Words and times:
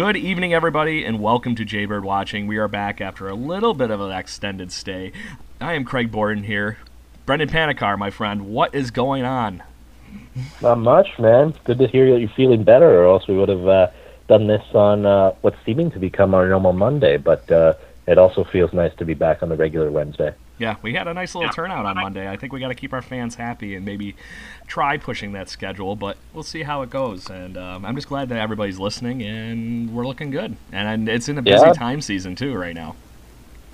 Good 0.00 0.16
evening, 0.16 0.54
everybody, 0.54 1.04
and 1.04 1.20
welcome 1.20 1.54
to 1.56 1.62
Jaybird 1.62 2.06
Watching. 2.06 2.46
We 2.46 2.56
are 2.56 2.68
back 2.68 3.02
after 3.02 3.28
a 3.28 3.34
little 3.34 3.74
bit 3.74 3.90
of 3.90 4.00
an 4.00 4.10
extended 4.10 4.72
stay. 4.72 5.12
I 5.60 5.74
am 5.74 5.84
Craig 5.84 6.10
Borden 6.10 6.44
here. 6.44 6.78
Brendan 7.26 7.50
Panikar, 7.50 7.98
my 7.98 8.08
friend, 8.08 8.46
what 8.46 8.74
is 8.74 8.90
going 8.90 9.24
on? 9.24 9.62
Not 10.62 10.78
much, 10.78 11.18
man. 11.18 11.52
Good 11.64 11.76
to 11.80 11.86
hear 11.86 12.10
that 12.14 12.18
you're 12.18 12.30
feeling 12.30 12.64
better, 12.64 12.88
or 12.88 13.08
else 13.08 13.28
we 13.28 13.36
would 13.36 13.50
have 13.50 13.68
uh, 13.68 13.88
done 14.26 14.46
this 14.46 14.64
on 14.72 15.04
uh, 15.04 15.34
what's 15.42 15.58
seeming 15.66 15.90
to 15.90 15.98
become 15.98 16.32
our 16.32 16.48
normal 16.48 16.72
Monday. 16.72 17.18
But 17.18 17.52
uh, 17.52 17.74
it 18.06 18.16
also 18.16 18.44
feels 18.44 18.72
nice 18.72 18.94
to 18.94 19.04
be 19.04 19.12
back 19.12 19.42
on 19.42 19.50
the 19.50 19.56
regular 19.56 19.90
Wednesday. 19.90 20.34
Yeah, 20.60 20.76
we 20.82 20.92
had 20.92 21.08
a 21.08 21.14
nice 21.14 21.34
little 21.34 21.48
turnout 21.50 21.86
on 21.86 21.96
Monday. 21.96 22.28
I 22.28 22.36
think 22.36 22.52
we 22.52 22.60
got 22.60 22.68
to 22.68 22.74
keep 22.74 22.92
our 22.92 23.00
fans 23.00 23.34
happy 23.34 23.74
and 23.74 23.84
maybe 23.86 24.14
try 24.66 24.98
pushing 24.98 25.32
that 25.32 25.48
schedule, 25.48 25.96
but 25.96 26.18
we'll 26.34 26.42
see 26.42 26.62
how 26.64 26.82
it 26.82 26.90
goes. 26.90 27.30
And 27.30 27.56
um, 27.56 27.86
I'm 27.86 27.94
just 27.94 28.08
glad 28.08 28.28
that 28.28 28.38
everybody's 28.38 28.78
listening 28.78 29.22
and 29.22 29.90
we're 29.94 30.06
looking 30.06 30.30
good. 30.30 30.56
And 30.70 31.08
it's 31.08 31.30
in 31.30 31.38
a 31.38 31.42
busy 31.42 31.56
Yeah. 31.56 31.72
time 31.72 32.02
season 32.02 32.36
too 32.36 32.54
right 32.54 32.74
now. 32.74 32.94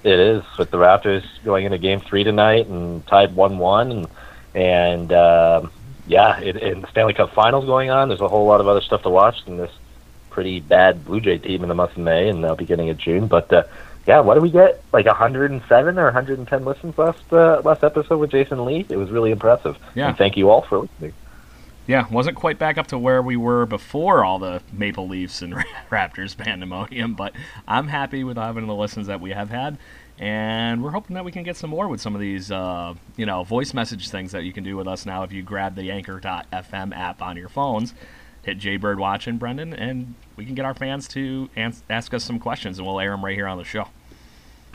It 0.04 0.20
is 0.20 0.44
with 0.56 0.70
the 0.70 0.76
Raptors 0.76 1.24
going 1.44 1.64
into 1.64 1.78
Game 1.78 1.98
Three 1.98 2.22
tonight 2.22 2.68
and 2.68 3.04
tied 3.08 3.34
one-one, 3.34 3.90
and 3.90 4.06
and 4.54 5.12
um, 5.12 5.72
yeah, 6.06 6.38
it, 6.38 6.54
and 6.62 6.84
the 6.84 6.90
Stanley 6.92 7.14
Cup 7.14 7.34
Finals 7.34 7.64
going 7.64 7.90
on. 7.90 8.08
There's 8.08 8.20
a 8.20 8.28
whole 8.28 8.46
lot 8.46 8.60
of 8.60 8.68
other 8.68 8.80
stuff 8.80 9.02
to 9.02 9.10
watch 9.10 9.34
in 9.48 9.56
this 9.56 9.72
pretty 10.30 10.60
bad 10.60 11.04
Blue 11.04 11.20
Jay 11.20 11.38
team 11.38 11.64
in 11.64 11.68
the 11.68 11.74
month 11.74 11.92
of 11.92 11.98
May 11.98 12.28
and 12.28 12.42
now 12.42 12.54
beginning 12.54 12.90
of 12.90 12.98
June. 12.98 13.26
But 13.26 13.52
uh, 13.52 13.64
yeah, 14.06 14.20
what 14.20 14.34
did 14.34 14.42
we 14.42 14.50
get? 14.50 14.82
Like 14.92 15.06
107 15.06 15.98
or 15.98 16.04
110 16.04 16.64
listens 16.64 16.96
last 16.96 17.32
uh, 17.32 17.60
last 17.64 17.82
episode 17.82 18.18
with 18.18 18.30
Jason 18.30 18.64
Lee. 18.64 18.86
It 18.88 18.96
was 18.96 19.10
really 19.10 19.30
impressive. 19.30 19.76
Yeah. 19.94 20.08
And 20.08 20.16
thank 20.18 20.36
you 20.36 20.50
all 20.50 20.62
for 20.62 20.78
listening. 20.78 21.12
Yeah, 21.86 22.08
wasn't 22.10 22.36
quite 22.36 22.58
back 22.58 22.78
up 22.78 22.88
to 22.88 22.98
where 22.98 23.22
we 23.22 23.36
were 23.36 23.64
before 23.64 24.24
all 24.24 24.40
the 24.40 24.60
Maple 24.72 25.06
Leafs 25.06 25.40
and 25.40 25.54
Raptors 25.90 26.36
pandemonium, 26.36 27.14
but 27.14 27.32
I'm 27.68 27.86
happy 27.86 28.24
with 28.24 28.36
having 28.36 28.66
the 28.66 28.74
listens 28.74 29.06
that 29.06 29.20
we 29.20 29.30
have 29.30 29.50
had, 29.50 29.78
and 30.18 30.82
we're 30.82 30.90
hoping 30.90 31.14
that 31.14 31.24
we 31.24 31.30
can 31.30 31.44
get 31.44 31.56
some 31.56 31.70
more 31.70 31.86
with 31.86 32.00
some 32.00 32.16
of 32.16 32.20
these, 32.20 32.50
uh, 32.50 32.94
you 33.16 33.24
know, 33.24 33.44
voice 33.44 33.72
message 33.72 34.08
things 34.08 34.32
that 34.32 34.42
you 34.42 34.52
can 34.52 34.64
do 34.64 34.76
with 34.76 34.88
us 34.88 35.06
now 35.06 35.22
if 35.22 35.32
you 35.32 35.44
grab 35.44 35.76
the 35.76 35.92
Anchor.fm 35.92 36.96
app 36.96 37.22
on 37.22 37.36
your 37.36 37.48
phones, 37.48 37.94
hit 38.42 38.58
Jaybird 38.58 38.98
Watch 38.98 39.28
and 39.28 39.38
Brendan, 39.38 39.72
and 39.72 40.16
we 40.34 40.44
can 40.44 40.56
get 40.56 40.64
our 40.64 40.74
fans 40.74 41.06
to 41.08 41.48
ans- 41.54 41.84
ask 41.88 42.12
us 42.12 42.24
some 42.24 42.40
questions, 42.40 42.78
and 42.78 42.86
we'll 42.86 42.98
air 42.98 43.12
them 43.12 43.24
right 43.24 43.36
here 43.36 43.46
on 43.46 43.58
the 43.58 43.64
show. 43.64 43.86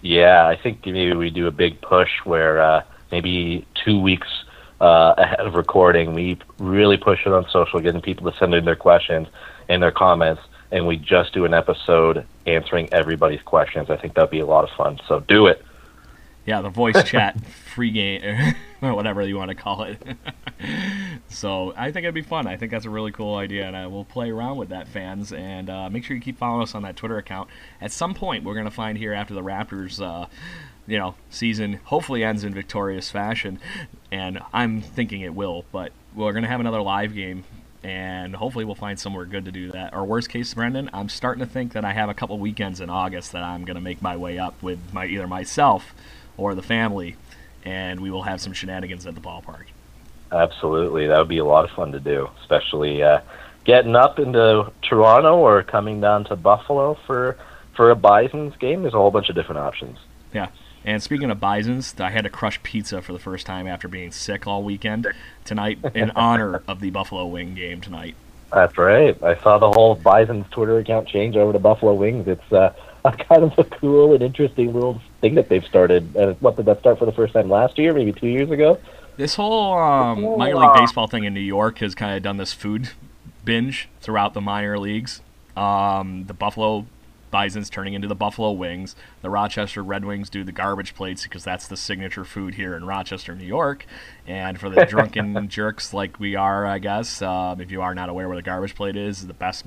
Yeah, 0.02 0.48
I 0.48 0.56
think 0.56 0.86
maybe 0.86 1.14
we 1.14 1.30
do 1.30 1.48
a 1.48 1.52
big 1.52 1.80
push 1.82 2.12
where 2.24 2.62
uh, 2.62 2.84
maybe 3.12 3.66
two 3.86 4.00
weeks 4.00 4.28
uh, 4.80 5.14
ahead 5.18 5.40
of 5.42 5.54
recording, 5.54 6.14
we 6.14 6.40
really 6.58 6.98
push 6.98 7.26
it 7.26 7.32
on 7.32 7.48
social, 7.50 7.80
getting 7.80 8.02
people 8.02 8.32
to 8.32 8.38
send 8.38 8.54
in 8.54 8.66
their 8.66 8.76
questions 8.76 9.28
and 9.70 9.82
their 9.82 9.92
comments, 9.92 10.42
and 10.72 10.88
we 10.88 10.98
just 10.98 11.34
do 11.34 11.46
an 11.46 11.54
episode 11.54 12.26
answering 12.48 12.90
everybody's 12.92 13.42
questions. 13.44 13.90
I 13.90 13.98
think 13.98 14.16
that'd 14.16 14.32
be 14.32 14.40
a 14.40 14.46
lot 14.46 14.64
of 14.64 14.72
fun. 14.76 15.00
So 15.08 15.20
do 15.20 15.46
it. 15.48 15.64
Yeah, 16.46 16.62
the 16.62 16.70
voice 16.70 17.04
chat 17.06 17.44
free 17.46 17.92
game 17.92 18.56
or 18.82 18.94
whatever 18.96 19.22
you 19.22 19.38
want 19.38 19.50
to 19.50 19.56
call 19.56 19.84
it. 19.84 20.02
so 21.28 21.74
I 21.78 21.92
think 21.92 22.04
it'd 22.06 22.16
be 22.16 22.22
fun. 22.22 22.48
I 22.48 22.58
think 22.58 22.72
that's 22.72 22.86
a 22.86 22.90
really 22.90 23.12
cool 23.12 23.36
idea, 23.36 23.68
and 23.68 23.76
I 23.76 23.88
will 23.88 24.06
play 24.06 24.32
around 24.32 24.58
with 24.58 24.70
that, 24.70 24.88
fans. 24.88 25.32
And 25.32 25.70
uh, 25.70 25.90
make 25.90 26.04
sure 26.04 26.16
you 26.16 26.22
keep 26.22 26.38
following 26.38 26.64
us 26.64 26.76
on 26.76 26.84
that 26.84 26.96
Twitter 26.96 27.18
account. 27.18 27.50
At 27.80 27.92
some 27.92 28.14
point, 28.14 28.44
we're 28.44 28.56
gonna 28.56 28.72
find 28.72 28.98
here 28.98 29.14
after 29.14 29.34
the 29.34 29.42
Raptors. 29.42 30.02
Uh, 30.02 30.28
you 30.88 30.98
know, 30.98 31.14
season 31.30 31.80
hopefully 31.86 32.24
ends 32.24 32.44
in 32.44 32.54
victorious 32.54 33.12
fashion, 33.12 33.60
and 34.12 34.40
I'm 34.52 34.82
thinking 34.82 35.22
it 35.22 35.36
will. 35.36 35.64
But 35.72 35.92
we're 36.16 36.34
gonna 36.34 36.48
have 36.48 36.60
another 36.60 36.82
live 36.82 37.14
game, 37.14 37.44
and 37.84 38.36
hopefully 38.36 38.66
we'll 38.66 38.74
find 38.74 39.00
somewhere 39.00 39.26
good 39.26 39.46
to 39.46 39.52
do 39.52 39.72
that. 39.74 39.94
Or 39.94 40.04
worst 40.04 40.30
case, 40.30 40.56
Brendan, 40.56 40.90
I'm 40.92 41.08
starting 41.08 41.46
to 41.46 41.50
think 41.50 41.74
that 41.74 41.86
I 41.86 41.94
have 41.94 42.10
a 42.10 42.16
couple 42.16 42.38
weekends 42.40 42.82
in 42.82 42.90
August 42.90 43.32
that 43.34 43.44
I'm 43.44 43.64
gonna 43.64 43.80
make 43.80 44.02
my 44.02 44.18
way 44.18 44.40
up 44.40 44.62
with 44.64 44.80
my 44.92 45.06
either 45.06 45.28
myself 45.28 45.94
or 46.42 46.56
the 46.56 46.64
family, 46.64 47.16
and 47.64 48.00
we 48.00 48.10
will 48.10 48.24
have 48.24 48.42
some 48.42 48.54
shenanigans 48.54 49.06
at 49.06 49.16
the 49.16 49.22
ballpark. 49.22 49.66
Absolutely, 50.32 51.08
that 51.08 51.18
would 51.18 51.28
be 51.28 51.38
a 51.38 51.46
lot 51.46 51.66
of 51.66 51.72
fun 51.72 51.92
to 51.92 52.00
do, 52.00 52.30
especially 52.42 53.04
uh, 53.04 53.22
getting 53.66 53.96
up 53.96 54.18
into 54.18 54.72
Toronto 54.82 55.38
or 55.38 55.62
coming 55.64 56.02
down 56.02 56.26
to 56.26 56.36
Buffalo 56.36 56.98
for 57.06 57.38
for 57.76 57.92
a 57.92 57.96
Bison's 57.96 58.56
game. 58.58 58.82
There's 58.82 58.94
a 58.94 58.98
whole 58.98 59.12
bunch 59.12 59.30
of 59.30 59.36
different 59.36 59.60
options. 59.60 59.98
Yeah. 60.34 60.48
And 60.84 61.02
speaking 61.04 61.30
of 61.30 61.40
Bisons, 61.40 61.94
I 62.00 62.10
had 62.10 62.24
to 62.24 62.30
crush 62.30 62.62
pizza 62.64 63.02
for 63.02 63.14
the 63.14 63.20
first 63.20 63.46
time 63.46 63.68
after 63.68 63.88
being 63.88 64.12
sick 64.12 64.48
all 64.48 64.64
weekend 64.64 65.08
tonight 65.46 65.78
in 65.94 66.12
honor 66.12 66.64
of 66.68 66.80
the 66.80 66.90
Buffalo 66.90 67.26
Wing 67.28 67.54
game 67.54 67.82
tonight. 67.82 68.16
That's 68.52 68.78
right. 68.78 69.22
I 69.24 69.36
saw 69.42 69.60
the 69.60 69.72
whole 69.72 69.96
Bison's 69.96 70.48
Twitter 70.50 70.80
account 70.80 71.08
change 71.08 71.36
over 71.38 71.54
to 71.54 71.60
Buffalo 71.60 71.94
Wings. 71.94 72.28
It's 72.28 72.52
uh, 72.52 72.74
a 73.06 73.12
kind 73.12 73.44
of 73.44 73.58
a 73.58 73.64
cool 73.64 74.14
and 74.14 74.22
interesting 74.22 74.74
little 74.74 75.02
thing 75.22 75.36
that 75.36 75.50
they've 75.50 75.66
started. 75.66 76.16
Uh, 76.16 76.34
what 76.40 76.56
did 76.56 76.66
that 76.66 76.80
start 76.80 77.00
for 77.00 77.06
the 77.06 77.12
first 77.12 77.34
time 77.34 77.50
last 77.50 77.78
year? 77.78 77.94
Maybe 77.94 78.12
two 78.12 78.28
years 78.28 78.52
ago. 78.52 78.80
This 79.18 79.36
whole 79.36 79.78
um, 79.78 80.38
minor 80.38 80.58
league 80.58 80.74
baseball 80.76 81.08
thing 81.08 81.26
in 81.26 81.34
New 81.34 81.40
York 81.40 81.80
has 81.80 81.96
kind 81.96 82.16
of 82.16 82.24
done 82.24 82.38
this 82.38 82.54
food 82.54 82.90
binge 83.44 83.90
throughout 84.00 84.34
the 84.34 84.42
minor 84.42 84.78
leagues. 84.80 85.22
Um, 85.58 86.26
the 86.28 86.34
Buffalo 86.34 86.86
Bisons 87.32 87.70
turning 87.70 87.94
into 87.94 88.08
the 88.08 88.16
Buffalo 88.16 88.52
Wings. 88.52 88.96
The 89.22 89.30
Rochester 89.30 89.84
Red 89.84 90.06
Wings 90.06 90.30
do 90.30 90.44
the 90.44 90.52
garbage 90.52 90.94
plates 90.94 91.24
because 91.24 91.44
that's 91.44 91.68
the 91.68 91.78
signature 91.78 92.26
food 92.26 92.56
here 92.56 92.76
in 92.76 92.86
Rochester, 92.86 93.34
New 93.36 93.46
York. 93.46 93.86
And 94.28 94.60
for 94.60 94.70
the 94.70 94.86
drunken 94.90 95.48
jerks 95.48 95.94
like 95.94 96.20
we 96.20 96.36
are, 96.36 96.66
I 96.66 96.80
guess, 96.80 97.22
um, 97.22 97.62
if 97.62 97.72
you 97.72 97.82
are 97.82 97.96
not 97.96 98.10
aware 98.10 98.28
where 98.28 98.38
the 98.38 98.44
garbage 98.44 98.76
plate 98.76 98.96
is, 98.96 99.26
the 99.26 99.34
best 99.34 99.66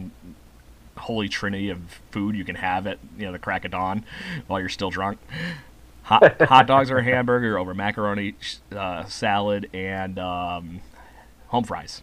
holy 1.05 1.29
trinity 1.29 1.69
of 1.71 1.79
food 2.11 2.35
you 2.35 2.45
can 2.45 2.57
have 2.57 2.87
at 2.87 2.99
you 3.19 3.27
know 3.27 3.33
the 3.33 3.39
crack 3.39 3.65
of 3.65 3.71
dawn 3.71 4.05
while 4.47 4.59
you're 4.61 4.69
still 4.69 4.91
drunk. 4.91 5.19
Hot, 6.05 6.41
hot 6.49 6.67
dogs 6.67 6.91
or 6.91 6.99
a 6.99 7.05
hamburger 7.05 7.59
over 7.59 7.73
macaroni 7.75 8.35
uh, 8.75 9.05
salad 9.05 9.69
and 9.73 10.19
um, 10.19 10.81
home 11.49 11.65
fries. 11.65 12.03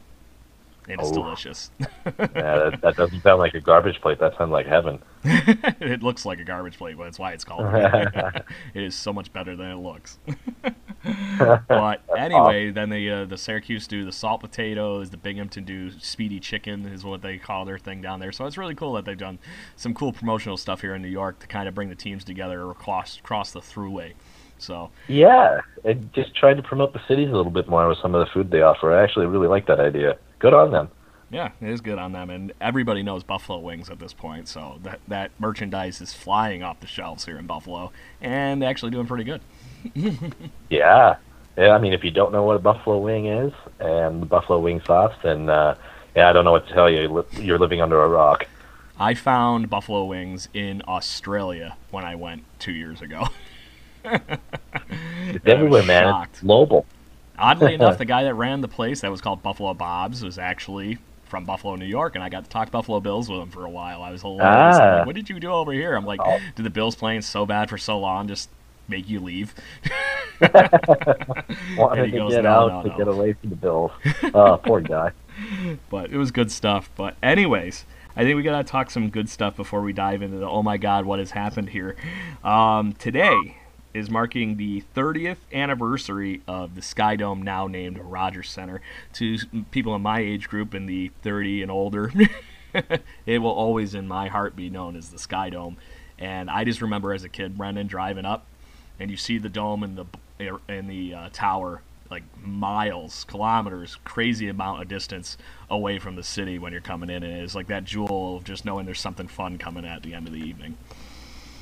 It 0.87 0.99
is 0.99 1.09
Oh. 1.11 1.13
delicious. 1.13 1.69
yeah, 1.79 1.89
that, 2.15 2.79
that 2.81 2.95
doesn't 2.95 3.21
sound 3.21 3.39
like 3.39 3.53
a 3.53 3.61
garbage 3.61 4.01
plate. 4.01 4.19
That 4.19 4.35
sounds 4.37 4.51
like 4.51 4.65
heaven. 4.65 4.99
it 5.23 6.01
looks 6.01 6.25
like 6.25 6.39
a 6.39 6.43
garbage 6.43 6.77
plate, 6.77 6.97
but 6.97 7.03
that's 7.05 7.19
why 7.19 7.33
it's 7.33 7.43
called. 7.43 7.67
it 7.73 8.43
is 8.83 8.95
so 8.95 9.13
much 9.13 9.31
better 9.31 9.55
than 9.55 9.67
it 9.71 9.75
looks. 9.75 10.17
but 11.67 12.01
anyway, 12.15 12.71
then 12.71 12.89
the 12.89 13.09
uh, 13.09 13.25
the 13.25 13.37
Syracuse 13.37 13.87
do 13.87 14.05
the 14.05 14.11
salt 14.11 14.41
potatoes, 14.41 15.09
the 15.09 15.17
Binghamton 15.17 15.63
do 15.63 15.91
spiedie 15.91 16.39
chicken 16.39 16.85
is 16.85 17.03
what 17.03 17.21
they 17.21 17.37
call 17.37 17.65
their 17.65 17.79
thing 17.79 18.01
down 18.01 18.19
there. 18.19 18.31
So 18.31 18.45
it's 18.45 18.57
really 18.57 18.75
cool 18.75 18.93
that 18.93 19.05
they've 19.05 19.17
done 19.17 19.39
some 19.75 19.93
cool 19.93 20.13
promotional 20.13 20.57
stuff 20.57 20.81
here 20.81 20.93
in 20.93 21.01
New 21.01 21.07
York 21.07 21.39
to 21.39 21.47
kind 21.47 21.67
of 21.67 21.73
bring 21.73 21.89
the 21.89 21.95
teams 21.95 22.23
together 22.23 22.69
across 22.69 23.17
across 23.17 23.51
the 23.51 23.61
throughway. 23.61 24.13
So 24.59 24.91
Yeah, 25.07 25.61
and 25.83 26.13
just 26.13 26.35
trying 26.35 26.57
to 26.57 26.63
promote 26.63 26.93
the 26.93 27.01
cities 27.07 27.29
a 27.29 27.35
little 27.35 27.51
bit 27.51 27.67
more 27.67 27.87
with 27.87 27.97
some 27.99 28.13
of 28.13 28.25
the 28.25 28.31
food 28.31 28.51
they 28.51 28.61
offer. 28.61 28.93
I 28.93 29.03
actually 29.03 29.25
really 29.25 29.47
like 29.47 29.65
that 29.67 29.79
idea. 29.79 30.17
Good 30.39 30.53
on 30.53 30.71
them. 30.71 30.89
Yeah, 31.31 31.51
it 31.61 31.69
is 31.69 31.79
good 31.79 31.97
on 31.97 32.11
them, 32.11 32.29
and 32.29 32.51
everybody 32.59 33.03
knows 33.03 33.23
Buffalo 33.23 33.57
Wings 33.57 33.89
at 33.89 33.99
this 33.99 34.13
point. 34.13 34.49
So 34.49 34.79
that 34.83 34.99
that 35.07 35.31
merchandise 35.39 36.01
is 36.01 36.13
flying 36.13 36.61
off 36.61 36.81
the 36.81 36.87
shelves 36.87 37.25
here 37.25 37.37
in 37.37 37.47
Buffalo, 37.47 37.91
and 38.21 38.61
they're 38.61 38.69
actually 38.69 38.91
doing 38.91 39.07
pretty 39.07 39.23
good. 39.23 39.41
Yeah. 40.69 41.15
Yeah, 41.57 41.71
I 41.71 41.79
mean, 41.79 41.93
if 41.93 42.03
you 42.03 42.11
don't 42.11 42.31
know 42.31 42.43
what 42.43 42.55
a 42.55 42.59
buffalo 42.59 42.97
wing 42.97 43.27
is 43.27 43.53
and 43.79 44.21
the 44.21 44.25
buffalo 44.25 44.59
wing 44.59 44.81
sauce, 44.85 45.13
then 45.21 45.49
uh, 45.49 45.75
yeah, 46.15 46.29
I 46.29 46.33
don't 46.33 46.45
know 46.45 46.53
what 46.53 46.67
to 46.67 46.73
tell 46.73 46.89
you. 46.89 47.25
You're 47.33 47.59
living 47.59 47.81
under 47.81 48.01
a 48.01 48.07
rock. 48.07 48.47
I 48.97 49.15
found 49.15 49.69
Buffalo 49.69 50.05
Wings 50.05 50.47
in 50.53 50.83
Australia 50.87 51.75
when 51.89 52.05
I 52.05 52.15
went 52.15 52.43
two 52.59 52.71
years 52.71 53.01
ago. 53.01 53.27
It's 55.27 55.45
everywhere, 55.45 55.83
man. 55.83 56.03
shocked. 56.03 56.31
It's 56.33 56.41
global. 56.41 56.85
Oddly 57.37 57.73
enough, 57.75 57.97
the 57.97 58.05
guy 58.05 58.23
that 58.23 58.33
ran 58.33 58.61
the 58.61 58.67
place 58.67 59.01
that 59.01 59.11
was 59.11 59.21
called 59.21 59.43
Buffalo 59.43 59.73
Bob's 59.73 60.23
was 60.23 60.37
actually 60.37 60.97
from 61.25 61.45
Buffalo, 61.45 61.75
New 61.75 61.85
York, 61.85 62.15
and 62.15 62.23
I 62.23 62.29
got 62.29 62.43
to 62.43 62.49
talk 62.49 62.71
Buffalo 62.71 62.99
Bills 62.99 63.29
with 63.29 63.39
him 63.39 63.49
for 63.51 63.63
a 63.63 63.69
while. 63.69 64.01
I 64.01 64.11
was 64.11 64.21
hilarious. 64.21 64.77
Ah. 64.77 64.97
Like, 64.97 65.05
what 65.05 65.15
did 65.15 65.29
you 65.29 65.39
do 65.39 65.51
over 65.51 65.71
here? 65.71 65.95
I'm 65.95 66.05
like, 66.05 66.19
oh. 66.21 66.39
did 66.55 66.65
the 66.65 66.69
Bills 66.69 66.95
playing 66.95 67.21
so 67.21 67.45
bad 67.45 67.69
for 67.69 67.77
so 67.77 67.99
long 67.99 68.27
just 68.27 68.49
make 68.91 69.09
you 69.09 69.19
leave? 69.19 69.55
Wanted 71.77 72.11
to 72.11 72.11
goes, 72.11 72.33
get 72.33 72.43
no, 72.43 72.49
out 72.49 72.85
no, 72.85 72.89
to 72.91 72.97
get 72.97 73.07
away 73.07 73.33
from 73.33 73.49
the 73.49 73.55
Bills. 73.55 73.91
Oh, 74.33 74.57
poor 74.57 74.81
guy. 74.81 75.11
But 75.89 76.11
it 76.11 76.17
was 76.17 76.31
good 76.31 76.51
stuff. 76.51 76.89
But 76.95 77.15
anyways. 77.23 77.85
I 78.13 78.25
think 78.25 78.35
we 78.35 78.43
gotta 78.43 78.65
talk 78.65 78.91
some 78.91 79.09
good 79.09 79.29
stuff 79.29 79.55
before 79.55 79.81
we 79.81 79.93
dive 79.93 80.21
into 80.21 80.37
the 80.37 80.45
oh 80.45 80.61
my 80.61 80.75
god, 80.75 81.05
what 81.05 81.19
has 81.19 81.31
happened 81.31 81.69
here. 81.69 81.95
Um, 82.43 82.91
today 82.91 83.55
is 83.93 84.09
marking 84.09 84.57
the 84.57 84.83
30th 84.95 85.37
anniversary 85.53 86.41
of 86.47 86.75
the 86.75 86.81
Sky 86.81 87.15
Dome, 87.15 87.41
now 87.41 87.67
named 87.67 87.99
Rogers 87.99 88.49
Center. 88.49 88.81
To 89.13 89.37
people 89.71 89.95
in 89.95 90.01
my 90.01 90.19
age 90.19 90.49
group, 90.49 90.73
in 90.75 90.85
the 90.85 91.11
30 91.21 91.61
and 91.61 91.71
older, 91.71 92.11
it 93.25 93.39
will 93.39 93.51
always 93.51 93.95
in 93.95 94.07
my 94.07 94.27
heart 94.27 94.55
be 94.55 94.69
known 94.69 94.95
as 94.95 95.09
the 95.09 95.19
Sky 95.19 95.49
Dome. 95.49 95.77
And 96.17 96.49
I 96.49 96.63
just 96.63 96.81
remember 96.81 97.13
as 97.13 97.23
a 97.23 97.29
kid, 97.29 97.57
Brendan 97.57 97.87
driving 97.87 98.25
up, 98.25 98.45
and 99.01 99.09
you 99.09 99.17
see 99.17 99.39
the 99.39 99.49
dome 99.49 99.83
and 99.83 99.97
the 99.97 100.05
in 100.69 100.87
the 100.87 101.13
uh, 101.13 101.29
tower 101.33 101.81
like 102.09 102.23
miles, 102.43 103.23
kilometers, 103.23 103.97
crazy 104.03 104.49
amount 104.49 104.81
of 104.81 104.87
distance 104.89 105.37
away 105.69 105.97
from 105.97 106.15
the 106.17 106.23
city 106.23 106.59
when 106.59 106.73
you're 106.73 106.81
coming 106.81 107.09
in, 107.09 107.23
and 107.23 107.41
it's 107.41 107.55
like 107.55 107.67
that 107.67 107.85
jewel 107.85 108.37
of 108.37 108.43
just 108.43 108.65
knowing 108.65 108.85
there's 108.85 108.99
something 108.99 109.29
fun 109.29 109.57
coming 109.57 109.85
at 109.85 110.03
the 110.03 110.13
end 110.13 110.27
of 110.27 110.33
the 110.33 110.39
evening. 110.39 110.77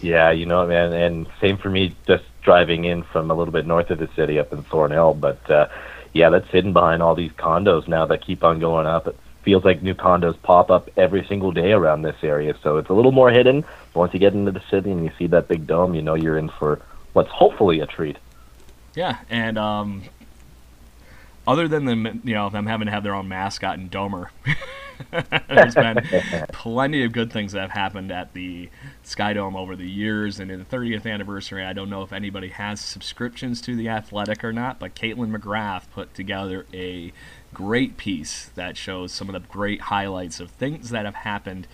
Yeah, 0.02 0.32
you 0.32 0.48
know, 0.48 0.66
man, 0.66 0.92
and 0.92 1.28
same 1.40 1.58
for 1.58 1.70
me, 1.70 1.96
just 2.08 2.24
driving 2.42 2.86
in 2.86 3.04
from 3.04 3.30
a 3.30 3.36
little 3.36 3.52
bit 3.52 3.68
north 3.68 3.92
of 3.92 4.00
the 4.00 4.10
city 4.16 4.40
up 4.40 4.52
in 4.52 4.64
Thornhill. 4.64 5.14
But 5.14 5.50
uh, 5.52 5.68
yeah, 6.14 6.30
that's 6.30 6.50
hidden 6.50 6.74
behind 6.74 7.04
all 7.04 7.14
these 7.14 7.32
condos 7.34 7.88
now 7.88 8.08
that 8.08 8.26
keep 8.26 8.44
on 8.44 8.60
going 8.60 8.88
up. 8.88 9.06
It 9.08 9.16
feels 9.44 9.64
like 9.64 9.84
new 9.84 9.94
condos 9.94 10.42
pop 10.42 10.72
up 10.72 10.90
every 10.98 11.26
single 11.26 11.52
day 11.52 11.74
around 11.74 12.02
this 12.02 12.18
area, 12.24 12.56
so 12.64 12.78
it's 12.78 12.90
a 12.90 12.94
little 12.94 13.12
more 13.12 13.30
hidden. 13.30 13.64
Once 13.94 14.14
you 14.14 14.20
get 14.20 14.34
into 14.34 14.52
the 14.52 14.64
city 14.72 14.90
and 14.92 15.04
you 15.04 15.12
see 15.20 15.28
that 15.28 15.48
big 15.48 15.68
dome, 15.68 15.94
you 15.94 16.02
know 16.02 16.16
you're 16.16 16.40
in 16.40 16.50
for 16.50 16.82
what's 17.14 17.30
hopefully 17.30 17.80
a 17.80 17.86
treat. 17.86 18.18
Yeah, 18.96 19.20
and 19.30 19.58
um, 19.58 20.04
other 21.48 21.68
than 21.68 21.86
them, 21.86 22.22
you 22.24 22.34
know, 22.34 22.50
them 22.50 22.66
having 22.66 22.86
to 22.86 22.92
have 22.92 23.04
their 23.04 23.16
own 23.16 23.28
mascot 23.28 23.78
and 23.78 23.90
Domer. 23.90 24.30
There's 25.48 25.76
been 25.76 26.02
plenty 26.52 27.04
of 27.04 27.12
good 27.12 27.32
things 27.32 27.54
that 27.54 27.62
have 27.62 27.72
happened 27.72 28.12
at 28.12 28.34
the 28.34 28.70
Sky 29.04 29.34
Dome 29.34 29.56
over 29.56 29.76
the 29.76 29.90
years, 29.90 30.40
and 30.40 30.52
in 30.52 30.60
the 30.60 30.66
30th 30.66 31.10
anniversary, 31.10 31.64
I 31.64 31.74
don't 31.74 31.90
know 31.90 32.02
if 32.02 32.12
anybody 32.12 32.50
has 32.50 32.82
subscriptions 32.82 33.62
to 33.62 33.76
the 33.76 33.90
Athletic 33.90 34.44
or 34.44 34.52
not, 34.52 34.80
but 34.80 34.96
Kaitlyn 34.96 35.36
McGrath 35.36 35.90
put 35.92 36.14
together 36.14 36.66
a 36.74 37.14
great 37.54 37.98
piece 37.98 38.52
that 38.56 38.78
shows 38.78 39.12
some 39.12 39.30
of 39.30 39.34
the 39.34 39.48
great 39.48 39.82
highlights 39.82 40.40
of 40.40 40.52
things 40.52 40.90
that 40.90 41.06
have 41.06 41.16
happened 41.16 41.68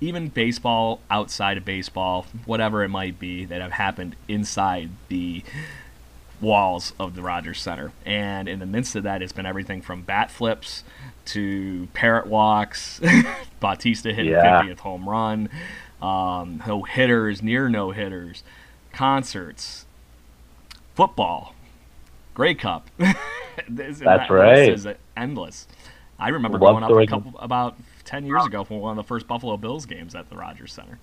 even 0.00 0.28
baseball, 0.28 1.00
outside 1.10 1.56
of 1.56 1.64
baseball, 1.64 2.26
whatever 2.44 2.84
it 2.84 2.88
might 2.88 3.18
be, 3.18 3.44
that 3.44 3.60
have 3.60 3.72
happened 3.72 4.16
inside 4.28 4.90
the 5.08 5.42
walls 6.40 6.92
of 6.98 7.14
the 7.14 7.22
Rogers 7.22 7.60
Center. 7.60 7.92
And 8.06 8.48
in 8.48 8.60
the 8.60 8.66
midst 8.66 8.94
of 8.94 9.02
that, 9.02 9.22
it's 9.22 9.32
been 9.32 9.46
everything 9.46 9.82
from 9.82 10.02
bat 10.02 10.30
flips 10.30 10.84
to 11.26 11.88
parrot 11.94 12.26
walks, 12.26 13.00
Bautista 13.60 14.12
hitting 14.12 14.32
yeah. 14.32 14.62
50th 14.62 14.78
home 14.78 15.08
run, 15.08 15.48
um, 16.00 16.62
no 16.66 16.84
hitters, 16.84 17.42
near 17.42 17.68
no 17.68 17.90
hitters, 17.90 18.44
concerts, 18.92 19.84
football, 20.94 21.54
Grey 22.34 22.54
Cup. 22.54 22.88
That's 23.68 23.98
that 23.98 24.30
right. 24.30 24.72
is 24.72 24.86
endless. 25.16 25.66
I 26.18 26.28
remember 26.30 26.58
Love 26.58 26.80
going 26.80 26.84
up 26.84 26.90
a 26.90 27.06
couple 27.06 27.38
about 27.40 27.76
ten 28.08 28.24
years 28.24 28.44
ago 28.46 28.64
for 28.64 28.80
one 28.80 28.90
of 28.90 28.96
the 28.96 29.06
first 29.06 29.28
Buffalo 29.28 29.56
Bills 29.56 29.84
games 29.84 30.14
at 30.14 30.30
the 30.30 30.36
Rogers 30.36 30.72
Center. 30.72 30.98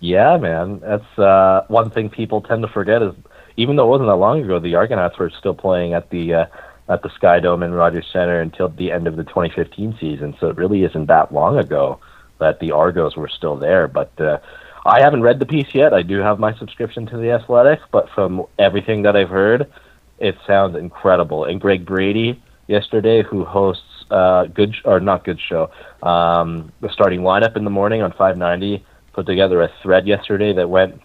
Yeah, 0.00 0.36
man, 0.38 0.80
that's 0.80 1.18
uh, 1.18 1.64
one 1.68 1.90
thing 1.90 2.08
people 2.08 2.40
tend 2.40 2.62
to 2.62 2.68
forget 2.68 3.02
is 3.02 3.14
even 3.56 3.76
though 3.76 3.84
it 3.84 3.90
wasn't 3.90 4.08
that 4.08 4.16
long 4.16 4.42
ago, 4.42 4.58
the 4.58 4.74
Argonauts 4.74 5.18
were 5.18 5.30
still 5.30 5.54
playing 5.54 5.92
at 5.92 6.10
the 6.10 6.34
uh, 6.34 6.46
at 6.88 7.02
the 7.02 7.10
Sky 7.10 7.38
Dome 7.38 7.62
in 7.62 7.72
Rogers 7.72 8.06
Center 8.12 8.40
until 8.40 8.68
the 8.68 8.90
end 8.90 9.06
of 9.06 9.16
the 9.16 9.24
2015 9.24 9.96
season. 10.00 10.34
So 10.40 10.48
it 10.48 10.56
really 10.56 10.82
isn't 10.84 11.06
that 11.06 11.32
long 11.32 11.58
ago 11.58 12.00
that 12.38 12.58
the 12.60 12.72
Argos 12.72 13.14
were 13.14 13.28
still 13.28 13.56
there. 13.56 13.86
But 13.86 14.18
uh, 14.20 14.38
I 14.84 15.00
haven't 15.00 15.22
read 15.22 15.38
the 15.38 15.46
piece 15.46 15.74
yet. 15.74 15.92
I 15.92 16.02
do 16.02 16.18
have 16.18 16.38
my 16.38 16.56
subscription 16.58 17.06
to 17.06 17.18
the 17.18 17.30
Athletic, 17.30 17.80
but 17.92 18.08
from 18.10 18.46
everything 18.58 19.02
that 19.02 19.16
I've 19.16 19.28
heard, 19.28 19.70
it 20.18 20.36
sounds 20.46 20.76
incredible. 20.76 21.44
And 21.44 21.60
Greg 21.60 21.84
Brady 21.84 22.42
yesterday, 22.66 23.22
who 23.22 23.44
hosts 23.44 23.84
uh, 24.12 24.46
good 24.46 24.74
or 24.84 25.00
not 25.00 25.24
good 25.24 25.40
show, 25.40 25.70
um, 26.02 26.70
the 26.80 26.90
starting 26.92 27.20
lineup 27.20 27.56
in 27.56 27.64
the 27.64 27.70
morning 27.70 28.02
on 28.02 28.10
590, 28.12 28.84
put 29.12 29.26
together 29.26 29.62
a 29.62 29.70
thread 29.82 30.06
yesterday 30.06 30.52
that 30.52 30.68
went 30.68 31.00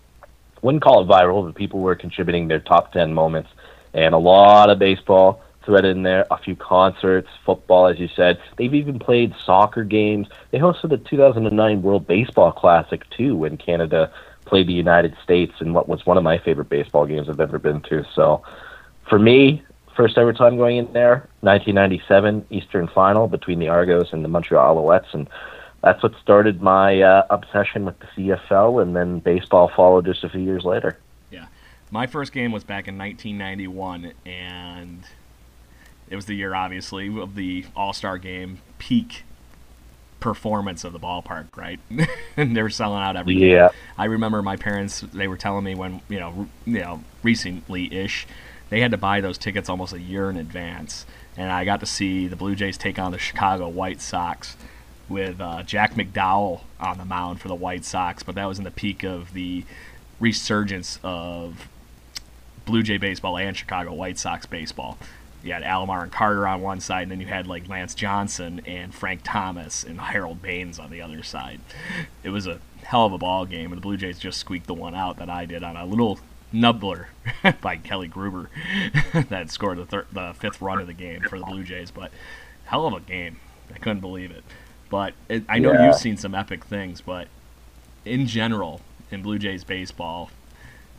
wouldn't 0.62 0.83
call 0.83 1.01
it 1.01 1.07
viral, 1.07 1.45
but 1.45 1.56
people 1.56 1.80
were 1.80 1.95
contributing 1.95 2.48
their 2.48 2.59
top 2.59 2.92
10 2.92 3.13
moments. 3.13 3.50
And 3.94 4.13
a 4.13 4.18
lot 4.18 4.69
of 4.69 4.80
baseball 4.80 5.42
threaded 5.63 5.95
in 5.95 6.04
there, 6.04 6.25
a 6.31 6.38
few 6.38 6.56
concerts, 6.56 7.27
football, 7.45 7.88
as 7.88 8.00
you 8.00 8.07
said. 8.15 8.39
They've 8.57 8.74
even 8.74 9.00
played 9.00 9.36
soccer 9.45 9.83
games. 9.83 10.27
They 10.51 10.57
hosted 10.57 10.89
the 10.89 10.98
2009 10.98 11.81
World 11.81 12.07
Baseball 12.07 12.51
Classic, 12.51 13.07
too, 13.12 13.36
when 13.36 13.57
Canada 13.57 14.12
played 14.45 14.68
the 14.68 14.74
United 14.74 15.15
States 15.24 15.53
in 15.60 15.74
what 15.74 15.89
was 15.89 16.06
one 16.06 16.18
of 16.18 16.24
my 16.24 16.38
favorite 16.38 16.69
baseball 16.69 17.06
games 17.06 17.27
I've 17.30 17.39
ever 17.39 17.60
been 17.60 17.81
to. 17.81 18.06
So 18.15 18.44
for 19.10 19.19
me, 19.19 19.62
first 19.97 20.17
ever 20.17 20.31
time 20.31 20.55
going 20.55 20.77
in 20.77 20.94
there, 20.94 21.27
1997 21.41 22.45
Eastern 22.51 22.88
Final 22.88 23.27
between 23.27 23.59
the 23.59 23.67
Argos 23.67 24.13
and 24.13 24.23
the 24.23 24.29
Montreal 24.29 24.75
Alouettes. 24.75 25.13
And 25.13 25.27
that's 25.81 26.01
what 26.01 26.13
started 26.21 26.61
my 26.61 27.01
uh, 27.01 27.25
obsession 27.29 27.83
with 27.83 27.95
the 27.99 28.07
CFL, 28.15 28.81
and 28.81 28.95
then 28.95 29.19
baseball 29.19 29.69
followed 29.75 30.05
just 30.05 30.23
a 30.23 30.29
few 30.29 30.41
years 30.41 30.63
later. 30.63 30.97
Yeah, 31.31 31.47
my 31.91 32.07
first 32.07 32.31
game 32.31 32.51
was 32.51 32.63
back 32.63 32.88
in 32.88 32.97
1991, 32.97 34.13
and 34.25 35.03
it 36.09 36.15
was 36.15 36.25
the 36.25 36.35
year, 36.35 36.53
obviously, 36.55 37.19
of 37.19 37.35
the 37.35 37.65
All 37.75 37.93
Star 37.93 38.17
game 38.17 38.59
peak 38.77 39.23
performance 40.19 40.83
of 40.83 40.93
the 40.93 41.00
ballpark, 41.00 41.55
right? 41.55 41.79
and 42.38 42.55
they 42.55 42.61
were 42.61 42.69
selling 42.69 43.01
out 43.01 43.15
every 43.15 43.35
yeah. 43.35 43.69
I 43.97 44.05
remember 44.05 44.41
my 44.41 44.55
parents; 44.55 45.01
they 45.01 45.27
were 45.27 45.38
telling 45.38 45.63
me 45.63 45.75
when 45.75 46.01
you 46.09 46.19
know, 46.19 46.47
you 46.65 46.79
know, 46.79 47.03
recently-ish, 47.23 48.27
they 48.69 48.81
had 48.81 48.91
to 48.91 48.97
buy 48.97 49.21
those 49.21 49.37
tickets 49.37 49.69
almost 49.69 49.93
a 49.93 49.99
year 49.99 50.29
in 50.29 50.37
advance, 50.37 51.05
and 51.35 51.51
I 51.51 51.65
got 51.65 51.79
to 51.79 51.85
see 51.85 52.27
the 52.27 52.35
Blue 52.35 52.55
Jays 52.55 52.77
take 52.77 52.99
on 52.99 53.11
the 53.11 53.19
Chicago 53.19 53.67
White 53.67 54.01
Sox 54.01 54.55
with 55.09 55.39
uh, 55.39 55.63
Jack 55.63 55.95
McDowell 55.95 56.61
on 56.79 56.97
the 56.97 57.05
mound 57.05 57.39
for 57.39 57.47
the 57.47 57.55
White 57.55 57.85
Sox, 57.85 58.23
but 58.23 58.35
that 58.35 58.45
was 58.45 58.57
in 58.57 58.63
the 58.63 58.71
peak 58.71 59.03
of 59.03 59.33
the 59.33 59.63
resurgence 60.19 60.99
of 61.03 61.69
Blue 62.65 62.83
Jay 62.83 62.97
baseball 62.97 63.38
and 63.38 63.55
Chicago 63.55 63.93
White 63.93 64.17
Sox 64.17 64.45
baseball. 64.45 64.97
You 65.43 65.53
had 65.53 65.63
Alomar 65.63 66.03
and 66.03 66.12
Carter 66.12 66.47
on 66.47 66.62
one 66.62 66.81
side, 66.81 67.03
and 67.03 67.12
then 67.12 67.21
you 67.21 67.27
had 67.27 67.47
like 67.47 67.69
Lance 67.69 67.95
Johnson 67.95 68.62
and 68.65 68.93
Frank 68.93 69.21
Thomas 69.24 69.83
and 69.83 70.00
Harold 70.00 70.41
Baines 70.41 70.79
on 70.79 70.89
the 70.89 71.01
other 71.01 71.24
side. 71.24 71.62
It 72.24 72.29
was 72.29 72.47
a 72.47 72.59
hell 72.83 73.05
of 73.05 73.13
a 73.13 73.17
ball 73.17 73.45
game, 73.45 73.71
and 73.71 73.77
the 73.77 73.81
Blue 73.81 73.97
Jays 73.97 74.19
just 74.19 74.39
squeaked 74.39 74.67
the 74.67 74.74
one 74.74 74.95
out 74.95 75.17
that 75.17 75.29
I 75.29 75.45
did 75.45 75.63
on 75.63 75.77
a 75.77 75.86
little 75.86 76.19
nubbler 76.51 77.10
by 77.62 77.77
Kelly 77.77 78.08
Gruber 78.08 78.50
that 79.30 79.51
scored 79.51 79.77
the, 79.77 79.86
thir- 79.86 80.08
the 80.12 80.34
fifth 80.38 80.62
run 80.62 80.80
of 80.80 80.88
the 80.88 80.94
game 80.94 81.22
for 81.22 81.39
the 81.39 81.46
Blue 81.46 81.63
Jays. 81.63 81.92
But 81.92 82.12
hell 82.66 82.86
of 82.86 82.94
a 82.94 83.00
game. 83.00 83.39
I 83.74 83.77
couldn't 83.77 84.00
believe 84.00 84.32
it. 84.32 84.44
But 84.89 85.13
it, 85.27 85.44
I 85.50 85.60
know 85.60 85.74
yeah. 85.74 85.88
you've 85.88 85.96
seen 85.96 86.18
some 86.18 86.34
epic 86.34 86.63
things, 86.63 87.01
but 87.01 87.27
in 88.06 88.27
general, 88.27 88.82
in 89.12 89.22
Blue 89.22 89.38
Jays 89.38 89.63
baseball, 89.63 90.32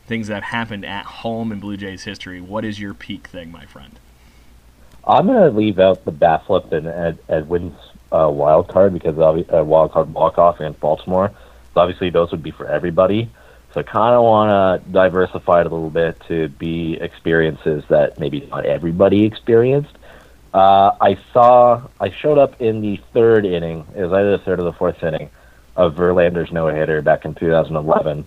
things 0.05 0.27
that 0.27 0.35
have 0.35 0.43
happened 0.43 0.85
at 0.85 1.05
home 1.05 1.51
in 1.51 1.59
Blue 1.59 1.77
Jays 1.77 2.03
history, 2.03 2.41
what 2.41 2.63
is 2.63 2.79
your 2.79 2.93
peak 2.93 3.27
thing, 3.27 3.51
my 3.51 3.65
friend? 3.65 3.99
I'm 5.07 5.27
going 5.27 5.41
to 5.41 5.57
leave 5.57 5.79
out 5.79 6.05
the 6.05 6.11
bat 6.11 6.45
flip 6.45 6.71
and 6.71 6.87
Ed, 6.87 7.17
Edwin's 7.29 7.77
uh, 8.11 8.29
wild 8.29 8.67
card 8.67 8.93
because 8.93 9.17
uh, 9.17 9.63
wild 9.63 9.91
card 9.91 10.13
walk 10.13 10.37
off 10.37 10.59
against 10.59 10.79
Baltimore. 10.79 11.31
So 11.73 11.81
obviously, 11.81 12.09
those 12.09 12.31
would 12.31 12.43
be 12.43 12.51
for 12.51 12.67
everybody. 12.67 13.29
So 13.73 13.81
I 13.81 13.83
kind 13.83 14.15
of 14.15 14.23
want 14.23 14.83
to 14.83 14.91
diversify 14.91 15.61
it 15.61 15.67
a 15.67 15.69
little 15.69 15.91
bit 15.91 16.19
to 16.27 16.49
be 16.49 16.97
experiences 16.99 17.83
that 17.89 18.19
maybe 18.19 18.41
not 18.41 18.65
everybody 18.65 19.25
experienced. 19.25 19.95
Uh, 20.53 20.91
I 20.99 21.19
saw, 21.31 21.83
I 21.99 22.09
showed 22.09 22.39
up 22.39 22.59
in 22.59 22.81
the 22.81 22.99
third 23.13 23.45
inning. 23.45 23.85
It 23.95 24.01
was 24.01 24.11
either 24.11 24.37
the 24.37 24.43
third 24.43 24.59
or 24.59 24.63
the 24.63 24.73
fourth 24.73 25.03
inning 25.03 25.29
of 25.75 25.95
Verlander's 25.95 26.51
no 26.51 26.67
hitter 26.67 27.03
back 27.03 27.25
in 27.25 27.35
2011. 27.35 28.25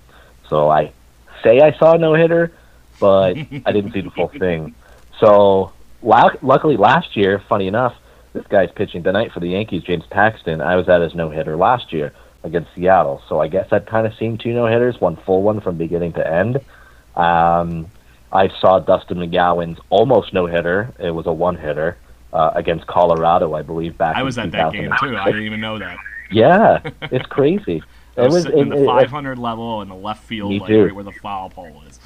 So 0.49 0.71
I 0.71 0.93
say 1.43 1.61
I 1.61 1.73
saw 1.77 1.95
a 1.95 1.99
no 1.99 2.15
hitter, 2.15 2.53
but 3.01 3.37
I 3.37 3.73
didn't 3.73 3.93
see 3.93 4.03
the 4.03 4.11
full 4.11 4.29
thing. 4.39 4.77
So 5.19 5.73
la- 6.03 6.37
luckily 6.41 6.77
last 6.77 7.17
year, 7.17 7.43
funny 7.49 7.67
enough, 7.67 7.97
this 8.33 8.47
guy's 8.47 8.71
pitching 8.71 9.03
tonight 9.03 9.33
for 9.33 9.41
the 9.41 9.49
Yankees, 9.49 9.83
James 9.83 10.07
Paxton. 10.07 10.61
I 10.61 10.77
was 10.77 10.89
at 10.89 11.01
his 11.01 11.17
no 11.17 11.31
hitter 11.31 11.57
last 11.57 11.93
year 11.93 12.13
against 12.45 12.75
Seattle. 12.75 13.23
So 13.29 13.41
I 13.41 13.49
guess 13.49 13.69
I've 13.73 13.87
kind 13.87 14.07
of 14.07 14.15
seen 14.17 14.39
two 14.39 14.53
no 14.53 14.67
hitters, 14.67 15.01
one 15.01 15.17
full 15.17 15.43
one 15.43 15.61
from 15.61 15.77
beginning 15.79 16.13
to 16.15 16.27
end. 16.27 16.57
Um, 17.17 17.91
I 18.33 18.49
saw 18.61 18.79
Dustin 18.79 19.19
McGowan's 19.19 19.79
almost 19.91 20.33
no 20.33 20.47
hitter. 20.47 20.93
It 20.99 21.11
was 21.11 21.27
a 21.27 21.33
one 21.33 21.57
hitter 21.57 21.99
uh, 22.33 22.53
against 22.55 22.87
Colorado, 22.87 23.55
I 23.55 23.63
believe. 23.63 23.99
Back 23.99 24.17
I 24.17 24.23
was 24.23 24.39
at 24.39 24.51
that 24.53 24.73
game 24.73 24.93
too. 25.01 25.17
I 25.17 25.27
didn't 25.27 25.45
even 25.45 25.61
know 25.61 25.79
that. 25.79 25.99
Yeah, 26.31 26.81
it's 27.03 27.27
crazy. 27.27 27.83
I 28.17 28.29
was, 28.29 28.45
in 28.45 28.69
the 28.69 28.83
it- 28.83 28.87
500 28.87 29.39
level 29.39 29.81
in 29.81 29.89
the 29.89 29.95
left 29.95 30.25
field, 30.25 30.53
like 30.61 30.71
right 30.71 30.95
where 30.95 31.05
the 31.05 31.13
foul 31.13 31.49
pole 31.49 31.83
is. 31.89 31.99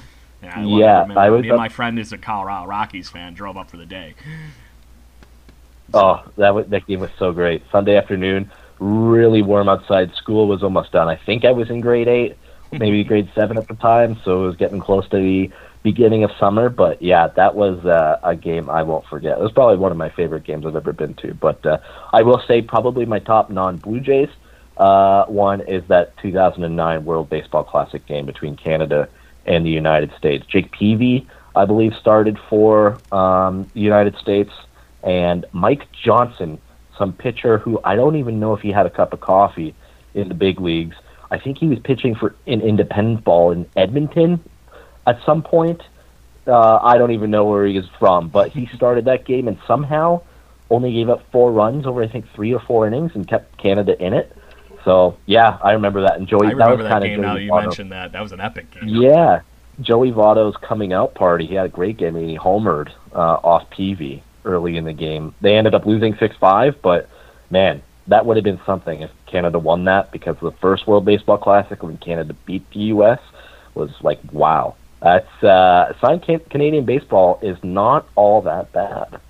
I 0.42 0.62
Yeah, 0.62 1.06
I 1.16 1.30
was 1.30 1.42
me 1.42 1.48
and 1.48 1.56
my 1.56 1.68
friend 1.68 1.98
is 1.98 2.12
a 2.12 2.18
Colorado 2.18 2.66
Rockies 2.66 3.08
fan. 3.08 3.34
Drove 3.34 3.56
up 3.56 3.70
for 3.70 3.76
the 3.76 3.86
day. 3.86 4.14
Oh, 5.94 6.24
that 6.36 6.54
was, 6.54 6.66
that 6.68 6.86
game 6.86 7.00
was 7.00 7.10
so 7.18 7.32
great. 7.32 7.62
Sunday 7.70 7.96
afternoon, 7.96 8.50
really 8.78 9.42
warm 9.42 9.68
outside. 9.68 10.14
School 10.14 10.48
was 10.48 10.62
almost 10.62 10.92
done. 10.92 11.08
I 11.08 11.16
think 11.16 11.44
I 11.44 11.52
was 11.52 11.70
in 11.70 11.80
grade 11.80 12.08
eight, 12.08 12.36
maybe 12.72 13.02
grade 13.10 13.30
seven 13.34 13.58
at 13.58 13.68
the 13.68 13.74
time, 13.74 14.18
so 14.24 14.44
it 14.44 14.46
was 14.46 14.56
getting 14.56 14.80
close 14.80 15.08
to 15.10 15.16
the 15.16 15.50
beginning 15.82 16.24
of 16.24 16.30
summer. 16.38 16.68
But 16.68 17.00
yeah, 17.00 17.28
that 17.28 17.54
was 17.54 17.84
uh, 17.84 18.20
a 18.22 18.36
game 18.36 18.68
I 18.68 18.82
won't 18.82 19.06
forget. 19.06 19.38
It 19.38 19.42
was 19.42 19.52
probably 19.52 19.78
one 19.78 19.92
of 19.92 19.98
my 19.98 20.10
favorite 20.10 20.44
games 20.44 20.66
I've 20.66 20.76
ever 20.76 20.92
been 20.92 21.14
to. 21.14 21.34
But 21.34 21.64
uh, 21.64 21.78
I 22.12 22.22
will 22.22 22.42
say 22.46 22.62
probably 22.62 23.06
my 23.06 23.18
top 23.18 23.50
non-Blue 23.50 24.00
Jays 24.00 24.30
uh, 24.76 25.24
one 25.26 25.62
is 25.62 25.82
that 25.88 26.16
2009 26.18 27.04
World 27.04 27.30
Baseball 27.30 27.64
Classic 27.64 28.04
game 28.06 28.26
between 28.26 28.56
Canada 28.56 29.08
and 29.46 29.64
the 29.64 29.70
United 29.70 30.12
States. 30.18 30.44
Jake 30.46 30.70
Peavy, 30.72 31.26
I 31.54 31.64
believe, 31.64 31.94
started 31.94 32.38
for 32.50 33.00
um, 33.12 33.70
the 33.74 33.80
United 33.80 34.16
States, 34.18 34.50
and 35.02 35.46
Mike 35.52 35.88
Johnson, 35.92 36.58
some 36.98 37.12
pitcher 37.12 37.58
who 37.58 37.80
I 37.84 37.96
don't 37.96 38.16
even 38.16 38.40
know 38.40 38.54
if 38.54 38.60
he 38.60 38.70
had 38.72 38.86
a 38.86 38.90
cup 38.90 39.12
of 39.12 39.20
coffee 39.20 39.74
in 40.14 40.28
the 40.28 40.34
big 40.34 40.60
leagues. 40.60 40.96
I 41.30 41.38
think 41.38 41.58
he 41.58 41.66
was 41.66 41.78
pitching 41.80 42.14
for 42.14 42.34
an 42.46 42.60
independent 42.60 43.24
ball 43.24 43.50
in 43.52 43.66
Edmonton 43.76 44.42
at 45.06 45.22
some 45.24 45.42
point. 45.42 45.82
Uh, 46.46 46.78
I 46.80 46.96
don't 46.96 47.10
even 47.10 47.30
know 47.30 47.44
where 47.44 47.66
he 47.66 47.76
is 47.76 47.86
from, 47.98 48.28
but 48.28 48.52
he 48.52 48.68
started 48.74 49.06
that 49.06 49.24
game 49.24 49.48
and 49.48 49.58
somehow 49.66 50.22
only 50.70 50.92
gave 50.92 51.08
up 51.08 51.30
four 51.32 51.52
runs 51.52 51.86
over 51.86 52.02
I 52.02 52.08
think 52.08 52.26
three 52.34 52.52
or 52.54 52.60
four 52.60 52.86
innings 52.86 53.12
and 53.14 53.26
kept 53.26 53.56
Canada 53.58 54.00
in 54.00 54.12
it. 54.12 54.36
So 54.84 55.18
yeah, 55.26 55.58
I 55.62 55.72
remember 55.72 56.02
that. 56.02 56.16
And 56.16 56.28
Joey, 56.28 56.46
I 56.46 56.50
remember 56.50 56.76
that 56.76 56.76
was 56.76 56.84
that 56.84 56.92
kind 56.92 57.04
game 57.04 57.18
of 57.18 57.24
now 57.24 57.34
Joey 57.34 57.44
you 57.44 57.50
Votto. 57.50 57.62
mentioned 57.62 57.92
that. 57.92 58.12
That 58.12 58.22
was 58.22 58.32
an 58.32 58.40
epic 58.40 58.70
game. 58.70 58.88
Yeah, 58.88 59.40
Joey 59.80 60.12
Votto's 60.12 60.56
coming 60.58 60.92
out 60.92 61.14
party. 61.14 61.46
He 61.46 61.54
had 61.56 61.66
a 61.66 61.70
great 61.70 61.96
game. 61.96 62.14
and 62.14 62.30
He 62.30 62.38
homered 62.38 62.90
uh, 63.12 63.38
off 63.42 63.68
Peavy 63.70 64.22
early 64.46 64.76
in 64.76 64.84
the 64.84 64.92
game. 64.92 65.34
They 65.40 65.56
ended 65.56 65.74
up 65.74 65.84
losing 65.84 66.16
six 66.16 66.36
five, 66.36 66.80
but 66.80 67.08
man, 67.50 67.82
that 68.06 68.24
would 68.24 68.36
have 68.36 68.44
been 68.44 68.60
something 68.64 69.02
if 69.02 69.10
Canada 69.26 69.58
won 69.58 69.84
that 69.84 70.12
because 70.12 70.36
the 70.40 70.52
first 70.52 70.86
World 70.86 71.04
Baseball 71.04 71.38
Classic 71.38 71.82
when 71.82 71.98
Canada 71.98 72.34
beat 72.46 72.68
the 72.70 72.80
U.S. 72.80 73.20
was 73.74 73.90
like 74.02 74.20
wow. 74.32 74.76
That's 75.02 75.44
uh, 75.44 75.92
sign 76.00 76.20
can- 76.20 76.40
Canadian 76.50 76.84
baseball 76.84 77.38
is 77.42 77.58
not 77.62 78.08
all 78.14 78.40
that 78.42 78.72
bad. 78.72 79.20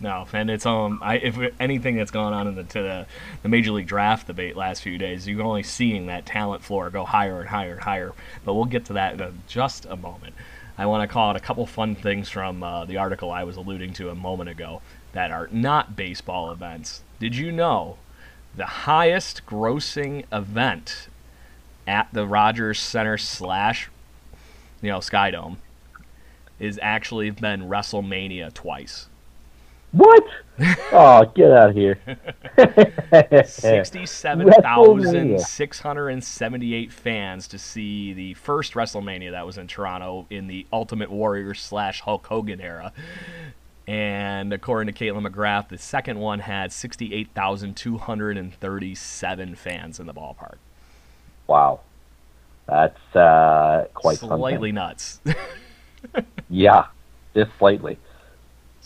No, 0.00 0.26
and 0.32 0.50
it's 0.50 0.64
um, 0.64 0.98
I 1.02 1.16
if 1.16 1.36
anything 1.60 1.96
that's 1.96 2.10
gone 2.10 2.32
on 2.32 2.46
in 2.46 2.54
the 2.54 2.62
the, 2.62 3.06
the 3.42 3.48
major 3.48 3.72
league 3.72 3.86
draft 3.86 4.26
debate 4.26 4.56
last 4.56 4.82
few 4.82 4.96
days, 4.96 5.28
you're 5.28 5.42
only 5.42 5.62
seeing 5.62 6.06
that 6.06 6.24
talent 6.24 6.62
floor 6.62 6.88
go 6.90 7.04
higher 7.04 7.40
and 7.40 7.48
higher 7.48 7.72
and 7.72 7.80
higher. 7.80 8.12
But 8.44 8.54
we'll 8.54 8.64
get 8.64 8.86
to 8.86 8.94
that 8.94 9.14
in 9.14 9.20
a, 9.20 9.32
just 9.46 9.84
a 9.84 9.96
moment. 9.96 10.34
I 10.80 10.86
want 10.86 11.06
to 11.06 11.12
call 11.12 11.28
out 11.28 11.36
a 11.36 11.40
couple 11.40 11.66
fun 11.66 11.94
things 11.94 12.30
from 12.30 12.62
uh, 12.62 12.86
the 12.86 12.96
article 12.96 13.30
I 13.30 13.44
was 13.44 13.58
alluding 13.58 13.92
to 13.92 14.08
a 14.08 14.14
moment 14.14 14.48
ago 14.48 14.80
that 15.12 15.30
are 15.30 15.46
not 15.52 15.94
baseball 15.94 16.50
events. 16.50 17.02
Did 17.18 17.36
you 17.36 17.52
know 17.52 17.98
the 18.56 18.64
highest 18.64 19.44
grossing 19.44 20.24
event 20.32 21.08
at 21.86 22.08
the 22.14 22.26
Rogers 22.26 22.80
Center 22.80 23.18
slash, 23.18 23.90
you 24.80 24.88
know, 24.88 25.00
Skydome 25.00 25.58
is 26.58 26.80
actually 26.80 27.28
been 27.28 27.68
WrestleMania 27.68 28.54
twice. 28.54 29.09
What? 29.92 30.24
oh, 30.92 31.24
get 31.34 31.50
out 31.50 31.70
of 31.70 31.74
here! 31.74 31.98
Sixty-seven 33.46 34.52
thousand 34.52 35.40
six 35.40 35.80
hundred 35.80 36.10
and 36.10 36.22
seventy-eight 36.22 36.92
fans 36.92 37.48
to 37.48 37.58
see 37.58 38.12
the 38.12 38.34
first 38.34 38.74
WrestleMania 38.74 39.32
that 39.32 39.44
was 39.46 39.58
in 39.58 39.66
Toronto 39.66 40.26
in 40.30 40.46
the 40.46 40.66
Ultimate 40.72 41.10
Warrior 41.10 41.54
slash 41.54 42.02
Hulk 42.02 42.26
Hogan 42.26 42.60
era. 42.60 42.92
And 43.88 44.52
according 44.52 44.94
to 44.94 45.04
Kaitlyn 45.04 45.26
McGrath, 45.26 45.68
the 45.68 45.78
second 45.78 46.18
one 46.20 46.40
had 46.40 46.72
sixty-eight 46.72 47.30
thousand 47.34 47.76
two 47.76 47.98
hundred 47.98 48.36
and 48.36 48.54
thirty-seven 48.54 49.56
fans 49.56 49.98
in 49.98 50.06
the 50.06 50.14
ballpark. 50.14 50.56
Wow, 51.48 51.80
that's 52.66 53.16
uh, 53.16 53.86
quite 53.94 54.18
Slightly 54.18 54.68
something. 54.68 54.74
nuts. 54.74 55.20
Yeah, 56.48 56.86
just 57.34 57.50
slightly. 57.58 57.98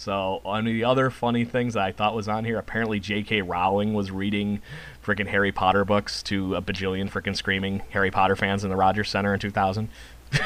So, 0.05 0.41
one 0.43 0.59
of 0.59 0.65
the 0.67 0.85
other 0.85 1.09
funny 1.09 1.47
things 1.47 1.73
that 1.73 1.83
I 1.83 1.91
thought 1.91 2.15
was 2.15 2.29
on 2.29 2.45
here, 2.45 2.59
apparently 2.59 3.01
J.K. 3.01 3.41
Rowling 3.41 3.95
was 3.95 4.11
reading 4.11 4.61
freaking 5.03 5.27
Harry 5.29 5.51
Potter 5.51 5.83
books 5.87 6.23
to 6.25 6.57
a 6.57 6.61
bajillion 6.61 7.11
freaking 7.11 7.35
screaming 7.35 7.81
Harry 7.89 8.11
Potter 8.11 8.37
fans 8.37 8.65
in 8.65 8.69
the 8.71 8.77
Rogers 8.77 9.09
Center 9.09 9.33
in 9.33 9.41
2000. 9.41 9.89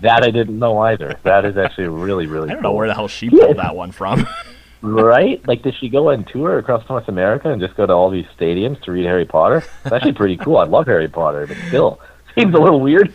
That 0.00 0.22
I 0.22 0.30
didn't 0.30 0.60
know 0.60 0.78
either. 0.78 1.18
That 1.24 1.44
is 1.44 1.56
actually 1.56 1.88
really, 1.88 2.28
really 2.28 2.50
I 2.50 2.52
don't 2.52 2.62
cool. 2.62 2.70
know 2.70 2.76
where 2.76 2.86
the 2.86 2.94
hell 2.94 3.08
she 3.08 3.28
pulled 3.28 3.56
that 3.56 3.74
one 3.74 3.90
from. 3.90 4.24
right? 4.80 5.44
Like, 5.48 5.62
did 5.62 5.74
she 5.80 5.88
go 5.88 6.12
on 6.12 6.24
tour 6.24 6.58
across 6.58 6.88
North 6.88 7.08
America 7.08 7.50
and 7.50 7.60
just 7.60 7.74
go 7.74 7.84
to 7.84 7.92
all 7.92 8.08
these 8.08 8.26
stadiums 8.38 8.80
to 8.82 8.92
read 8.92 9.06
Harry 9.06 9.24
Potter? 9.24 9.64
It's 9.84 9.92
actually 9.92 10.12
pretty 10.12 10.36
cool. 10.40 10.58
I 10.58 10.66
love 10.66 10.86
Harry 10.86 11.08
Potter, 11.08 11.48
but 11.48 11.56
still, 11.66 11.98
seems 12.38 12.54
a 12.54 12.58
little 12.58 12.80
weird. 12.80 13.12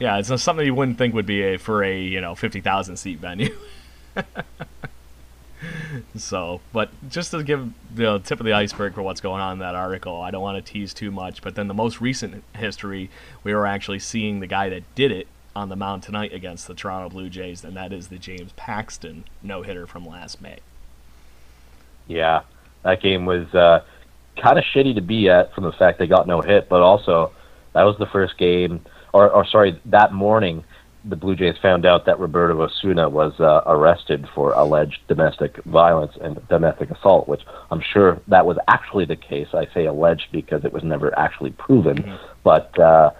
yeah, 0.00 0.18
it's 0.18 0.42
something 0.42 0.66
you 0.66 0.74
wouldn't 0.74 0.98
think 0.98 1.14
would 1.14 1.24
be 1.24 1.54
a 1.54 1.56
for 1.56 1.84
a 1.84 2.02
you 2.02 2.20
know 2.20 2.34
50,000 2.34 2.96
seat 2.96 3.20
venue. 3.20 3.54
so, 6.16 6.60
but 6.72 6.90
just 7.08 7.30
to 7.30 7.42
give 7.42 7.72
the 7.94 8.18
tip 8.20 8.40
of 8.40 8.46
the 8.46 8.52
iceberg 8.52 8.94
for 8.94 9.02
what's 9.02 9.20
going 9.20 9.40
on 9.40 9.54
in 9.54 9.58
that 9.60 9.74
article, 9.74 10.20
I 10.20 10.30
don't 10.30 10.42
want 10.42 10.64
to 10.64 10.72
tease 10.72 10.94
too 10.94 11.10
much. 11.10 11.42
But 11.42 11.54
then 11.54 11.68
the 11.68 11.74
most 11.74 12.00
recent 12.00 12.42
history, 12.54 13.10
we 13.44 13.54
were 13.54 13.66
actually 13.66 13.98
seeing 13.98 14.40
the 14.40 14.46
guy 14.46 14.68
that 14.68 14.82
did 14.94 15.12
it 15.12 15.26
on 15.54 15.68
the 15.68 15.76
mound 15.76 16.02
tonight 16.02 16.32
against 16.32 16.66
the 16.66 16.74
Toronto 16.74 17.10
Blue 17.10 17.28
Jays, 17.28 17.62
and 17.64 17.76
that 17.76 17.92
is 17.92 18.08
the 18.08 18.18
James 18.18 18.52
Paxton 18.56 19.24
no 19.42 19.62
hitter 19.62 19.86
from 19.86 20.06
last 20.06 20.40
May. 20.40 20.58
yeah, 22.08 22.40
that 22.84 23.02
game 23.02 23.26
was 23.26 23.52
uh, 23.54 23.84
kind 24.40 24.58
of 24.58 24.64
shitty 24.64 24.94
to 24.94 25.00
be 25.00 25.28
at 25.28 25.54
from 25.54 25.64
the 25.64 25.72
fact 25.72 25.98
they 25.98 26.06
got 26.06 26.26
no 26.26 26.40
hit, 26.40 26.68
but 26.68 26.80
also 26.80 27.32
that 27.74 27.82
was 27.84 27.96
the 27.98 28.06
first 28.06 28.38
game, 28.38 28.84
or, 29.12 29.30
or 29.30 29.46
sorry, 29.46 29.80
that 29.86 30.12
morning. 30.12 30.64
The 31.04 31.16
Blue 31.16 31.34
Jays 31.34 31.56
found 31.60 31.84
out 31.84 32.06
that 32.06 32.20
Roberto 32.20 32.60
Osuna 32.62 33.08
was 33.08 33.32
uh, 33.40 33.62
arrested 33.66 34.28
for 34.34 34.52
alleged 34.52 35.00
domestic 35.08 35.56
violence 35.64 36.12
and 36.20 36.40
domestic 36.48 36.90
assault, 36.90 37.26
which 37.28 37.42
I'm 37.70 37.82
sure 37.92 38.20
that 38.28 38.46
was 38.46 38.56
actually 38.68 39.04
the 39.04 39.16
case. 39.16 39.48
I 39.52 39.66
say 39.74 39.86
alleged 39.86 40.28
because 40.30 40.64
it 40.64 40.72
was 40.72 40.84
never 40.84 41.16
actually 41.18 41.50
proven. 41.50 42.18
But 42.44 42.78
uh, 42.78 43.10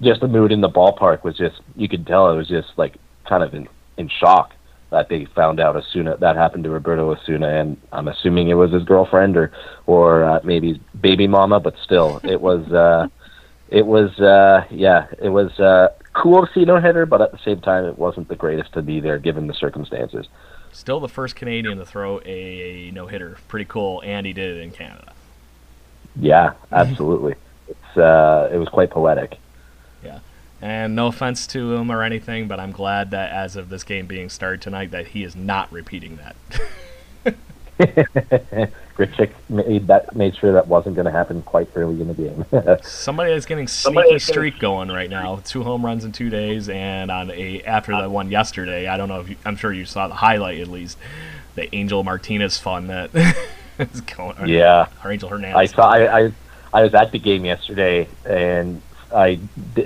just 0.00 0.20
the 0.20 0.28
mood 0.28 0.52
in 0.52 0.60
the 0.60 0.68
ballpark 0.68 1.24
was 1.24 1.36
just, 1.36 1.60
you 1.74 1.88
could 1.88 2.06
tell 2.06 2.30
it 2.30 2.36
was 2.36 2.48
just 2.48 2.68
like 2.76 2.96
kind 3.28 3.42
of 3.42 3.52
in, 3.52 3.68
in 3.96 4.08
shock 4.08 4.52
that 4.90 5.08
they 5.08 5.26
found 5.34 5.58
out 5.58 5.74
Osuna, 5.74 6.16
that 6.18 6.36
happened 6.36 6.62
to 6.64 6.70
Roberto 6.70 7.10
Osuna. 7.10 7.48
And 7.48 7.76
I'm 7.90 8.06
assuming 8.06 8.48
it 8.48 8.54
was 8.54 8.72
his 8.72 8.84
girlfriend 8.84 9.36
or, 9.36 9.50
or 9.86 10.24
uh, 10.24 10.40
maybe 10.44 10.68
his 10.68 10.78
baby 11.00 11.26
mama, 11.26 11.58
but 11.58 11.74
still, 11.82 12.20
it 12.22 12.40
was. 12.40 12.70
Uh, 12.70 13.08
it 13.70 13.86
was 13.86 14.10
uh 14.20 14.64
yeah 14.70 15.06
it 15.20 15.30
was 15.30 15.50
uh 15.58 15.88
cool 16.14 16.46
to 16.46 16.52
see 16.52 16.64
no 16.64 16.80
hitter 16.80 17.04
but 17.06 17.20
at 17.20 17.30
the 17.32 17.38
same 17.44 17.60
time 17.60 17.84
it 17.84 17.98
wasn't 17.98 18.26
the 18.28 18.36
greatest 18.36 18.72
to 18.72 18.80
be 18.82 19.00
there 19.00 19.18
given 19.18 19.46
the 19.46 19.54
circumstances 19.54 20.26
Still 20.72 20.98
the 20.98 21.08
first 21.08 21.36
Canadian 21.36 21.78
to 21.78 21.86
throw 21.86 22.18
a 22.26 22.90
no 22.92 23.06
hitter. 23.06 23.38
Pretty 23.46 23.64
cool, 23.64 24.02
and 24.04 24.26
he 24.26 24.32
did 24.32 24.56
it 24.56 24.60
in 24.60 24.72
Canada. 24.72 25.12
yeah 26.16 26.54
absolutely 26.72 27.34
it's 27.68 27.96
uh 27.96 28.48
it 28.52 28.56
was 28.56 28.68
quite 28.68 28.90
poetic 28.90 29.38
Yeah, 30.02 30.18
And 30.60 30.94
no 30.96 31.06
offense 31.08 31.46
to 31.48 31.74
him 31.74 31.90
or 31.92 32.02
anything, 32.02 32.48
but 32.48 32.58
I'm 32.58 32.72
glad 32.72 33.10
that 33.12 33.30
as 33.30 33.54
of 33.56 33.68
this 33.68 33.84
game 33.84 34.06
being 34.06 34.28
started 34.28 34.60
tonight, 34.62 34.90
that 34.90 35.08
he 35.08 35.22
is 35.24 35.34
not 35.36 35.70
repeating 35.72 36.18
that. 36.18 36.36
Grichuk 38.96 39.30
made 39.48 39.88
that 39.88 40.14
made 40.14 40.36
sure 40.36 40.52
that 40.52 40.68
wasn't 40.68 40.94
going 40.94 41.06
to 41.06 41.10
happen 41.10 41.42
quite 41.42 41.68
early 41.74 42.00
in 42.00 42.06
the 42.08 42.14
game 42.14 42.44
Somebody 42.82 43.32
that's 43.32 43.44
getting 43.46 43.66
Somebody 43.66 44.06
sneaky 44.06 44.14
that's 44.14 44.26
getting- 44.26 44.32
streak 44.50 44.58
going 44.60 44.88
right 44.90 45.10
now. 45.10 45.40
Two 45.44 45.64
home 45.64 45.84
runs 45.84 46.04
in 46.04 46.12
two 46.12 46.30
days, 46.30 46.68
and 46.68 47.10
on 47.10 47.30
a 47.32 47.62
after 47.62 48.00
the 48.00 48.08
one 48.08 48.30
yesterday. 48.30 48.86
I 48.86 48.96
don't 48.96 49.08
know 49.08 49.20
if 49.20 49.28
you, 49.30 49.36
I'm 49.44 49.56
sure 49.56 49.72
you 49.72 49.84
saw 49.84 50.06
the 50.08 50.14
highlight 50.14 50.60
at 50.60 50.68
least. 50.68 50.96
The 51.56 51.72
Angel 51.74 52.02
Martinez 52.04 52.58
fun 52.58 52.86
that 52.88 53.10
is 53.78 54.00
going. 54.00 54.38
or- 54.38 54.46
yeah 54.46 54.86
or 55.04 55.10
Angel 55.12 55.28
Hernandez. 55.28 55.56
I 55.56 55.66
saw 55.66 55.88
I, 55.90 56.20
I 56.26 56.32
I 56.72 56.82
was 56.82 56.94
at 56.94 57.10
the 57.12 57.18
game 57.18 57.44
yesterday 57.44 58.06
and 58.24 58.80
I, 59.14 59.38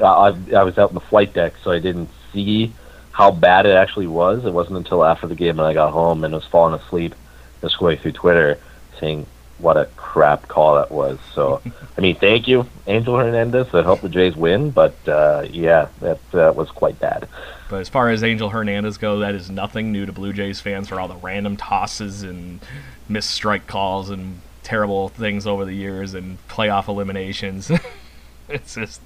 I 0.02 0.34
I 0.54 0.62
was 0.64 0.76
out 0.78 0.90
in 0.90 0.94
the 0.94 1.00
flight 1.00 1.32
deck 1.34 1.54
so 1.62 1.70
I 1.70 1.78
didn't 1.78 2.08
see 2.32 2.72
how 3.12 3.30
bad 3.30 3.64
it 3.66 3.74
actually 3.74 4.06
was. 4.06 4.44
It 4.44 4.52
wasn't 4.52 4.76
until 4.78 5.04
after 5.04 5.26
the 5.26 5.34
game 5.34 5.56
when 5.56 5.66
I 5.66 5.72
got 5.74 5.92
home 5.92 6.24
and 6.24 6.32
was 6.34 6.44
falling 6.44 6.74
asleep, 6.78 7.14
just 7.60 7.78
going 7.78 7.98
through 7.98 8.12
Twitter, 8.12 8.58
saying, 8.98 9.26
what 9.58 9.76
a 9.76 9.86
crap 9.96 10.46
call 10.48 10.76
that 10.76 10.90
was. 10.90 11.18
So, 11.34 11.60
I 11.98 12.00
mean, 12.00 12.16
thank 12.16 12.48
you, 12.48 12.66
Angel 12.86 13.16
Hernandez, 13.16 13.70
that 13.72 13.84
helped 13.84 14.02
the 14.02 14.08
Jays 14.08 14.36
win, 14.36 14.70
but 14.70 14.96
uh, 15.08 15.46
yeah, 15.50 15.88
that 16.00 16.20
uh, 16.34 16.52
was 16.54 16.70
quite 16.70 16.98
bad. 16.98 17.28
But 17.68 17.80
as 17.80 17.88
far 17.88 18.08
as 18.08 18.22
Angel 18.22 18.48
Hernandez 18.48 18.96
go, 18.96 19.18
that 19.18 19.34
is 19.34 19.50
nothing 19.50 19.92
new 19.92 20.06
to 20.06 20.12
Blue 20.12 20.32
Jays 20.32 20.60
fans 20.60 20.88
for 20.88 20.98
all 21.00 21.08
the 21.08 21.16
random 21.16 21.56
tosses 21.56 22.22
and 22.22 22.60
missed 23.08 23.30
strike 23.30 23.66
calls 23.66 24.10
and 24.10 24.40
terrible 24.62 25.08
things 25.08 25.46
over 25.46 25.64
the 25.64 25.74
years 25.74 26.14
and 26.14 26.38
playoff 26.48 26.88
eliminations. 26.88 27.70
it's 28.48 28.74
just 28.74 29.02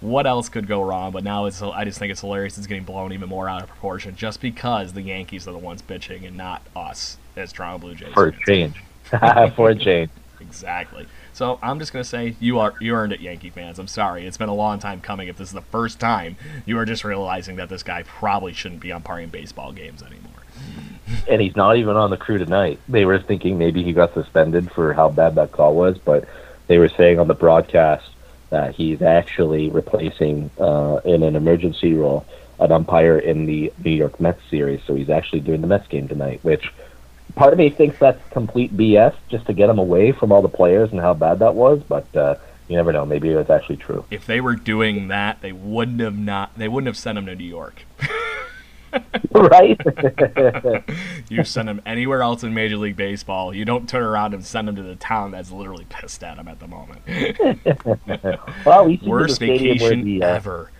what 0.00 0.26
else 0.26 0.48
could 0.48 0.66
go 0.66 0.82
wrong? 0.82 1.12
But 1.12 1.22
now 1.22 1.46
it's 1.46 1.62
I 1.62 1.84
just 1.84 1.98
think 1.98 2.10
it's 2.10 2.20
hilarious. 2.22 2.58
It's 2.58 2.66
getting 2.66 2.84
blown 2.84 3.12
even 3.12 3.28
more 3.28 3.48
out 3.48 3.62
of 3.62 3.68
proportion 3.68 4.16
just 4.16 4.40
because 4.40 4.92
the 4.92 5.02
Yankees 5.02 5.46
are 5.46 5.52
the 5.52 5.58
ones 5.58 5.80
bitching 5.82 6.26
and 6.26 6.36
not 6.36 6.62
us 6.74 7.18
as 7.36 7.52
Toronto 7.52 7.78
Blue 7.78 7.94
Jays. 7.94 8.12
For 8.14 8.28
a 8.28 8.44
change. 8.46 8.82
For 9.10 9.70
a 9.70 9.74
change. 9.74 10.10
Exactly. 10.40 11.06
So 11.32 11.58
I'm 11.62 11.78
just 11.78 11.92
gonna 11.92 12.04
say 12.04 12.36
you 12.40 12.58
are 12.58 12.74
you 12.80 12.94
earned 12.94 13.12
it, 13.12 13.20
Yankee 13.20 13.50
fans. 13.50 13.78
I'm 13.78 13.88
sorry. 13.88 14.26
It's 14.26 14.36
been 14.36 14.48
a 14.48 14.54
long 14.54 14.78
time 14.78 15.00
coming. 15.00 15.28
If 15.28 15.36
this 15.36 15.48
is 15.48 15.54
the 15.54 15.60
first 15.60 16.00
time 16.00 16.36
you 16.64 16.78
are 16.78 16.84
just 16.84 17.04
realizing 17.04 17.56
that 17.56 17.68
this 17.68 17.82
guy 17.82 18.02
probably 18.04 18.52
shouldn't 18.52 18.80
be 18.80 18.92
umpiring 18.92 19.28
baseball 19.28 19.72
games 19.72 20.02
anymore. 20.02 20.32
And 21.28 21.40
he's 21.40 21.54
not 21.54 21.76
even 21.76 21.96
on 21.96 22.10
the 22.10 22.16
crew 22.16 22.38
tonight. 22.38 22.80
They 22.88 23.04
were 23.04 23.20
thinking 23.20 23.58
maybe 23.58 23.82
he 23.82 23.92
got 23.92 24.14
suspended 24.14 24.70
for 24.72 24.92
how 24.92 25.10
bad 25.10 25.34
that 25.36 25.52
call 25.52 25.74
was, 25.74 25.98
but 25.98 26.26
they 26.66 26.78
were 26.78 26.88
saying 26.88 27.18
on 27.18 27.28
the 27.28 27.34
broadcast 27.34 28.08
that 28.50 28.74
he's 28.74 29.02
actually 29.02 29.70
replacing 29.70 30.50
uh, 30.58 31.00
in 31.04 31.22
an 31.22 31.36
emergency 31.36 31.94
role 31.94 32.26
an 32.58 32.72
umpire 32.72 33.18
in 33.18 33.46
the 33.46 33.72
New 33.84 33.90
York 33.90 34.18
Mets 34.18 34.40
series. 34.48 34.80
So 34.86 34.94
he's 34.94 35.10
actually 35.10 35.40
doing 35.40 35.60
the 35.60 35.66
Mets 35.66 35.86
game 35.88 36.08
tonight, 36.08 36.40
which 36.42 36.72
part 37.36 37.52
of 37.52 37.58
me 37.58 37.70
thinks 37.70 37.98
that's 37.98 38.20
complete 38.30 38.76
BS 38.76 39.14
just 39.28 39.46
to 39.46 39.52
get 39.52 39.70
him 39.70 39.78
away 39.78 40.10
from 40.10 40.32
all 40.32 40.42
the 40.42 40.48
players 40.48 40.90
and 40.90 41.00
how 41.00 41.14
bad 41.14 41.38
that 41.38 41.54
was. 41.54 41.80
But 41.86 42.14
uh, 42.16 42.34
you 42.66 42.76
never 42.76 42.92
know. 42.92 43.06
Maybe 43.06 43.28
it's 43.28 43.50
actually 43.50 43.76
true. 43.76 44.04
If 44.10 44.26
they 44.26 44.40
were 44.40 44.56
doing 44.56 45.08
that, 45.08 45.40
they 45.40 45.52
wouldn't 45.52 46.00
have 46.00 46.18
not. 46.18 46.58
They 46.58 46.66
wouldn't 46.66 46.88
have 46.88 46.96
sent 46.96 47.18
him 47.18 47.26
to 47.26 47.36
New 47.36 47.44
York. 47.44 47.84
right? 49.32 49.78
you 51.28 51.44
send 51.44 51.68
him 51.68 51.80
anywhere 51.86 52.22
else 52.22 52.42
in 52.42 52.54
Major 52.54 52.76
League 52.76 52.96
Baseball. 52.96 53.54
You 53.54 53.64
don't 53.64 53.88
turn 53.88 54.02
around 54.02 54.34
and 54.34 54.44
send 54.44 54.68
him 54.68 54.76
to 54.76 54.82
the 54.82 54.96
town 54.96 55.30
that's 55.30 55.50
literally 55.50 55.86
pissed 55.88 56.24
at 56.24 56.38
him 56.38 56.48
at 56.48 56.58
the 56.58 56.66
moment. 56.66 57.02
well, 58.64 58.80
at 58.80 58.86
least 58.86 59.02
Worst 59.04 59.38
vacation 59.38 60.04
the, 60.04 60.22
uh, 60.22 60.26
ever. 60.28 60.70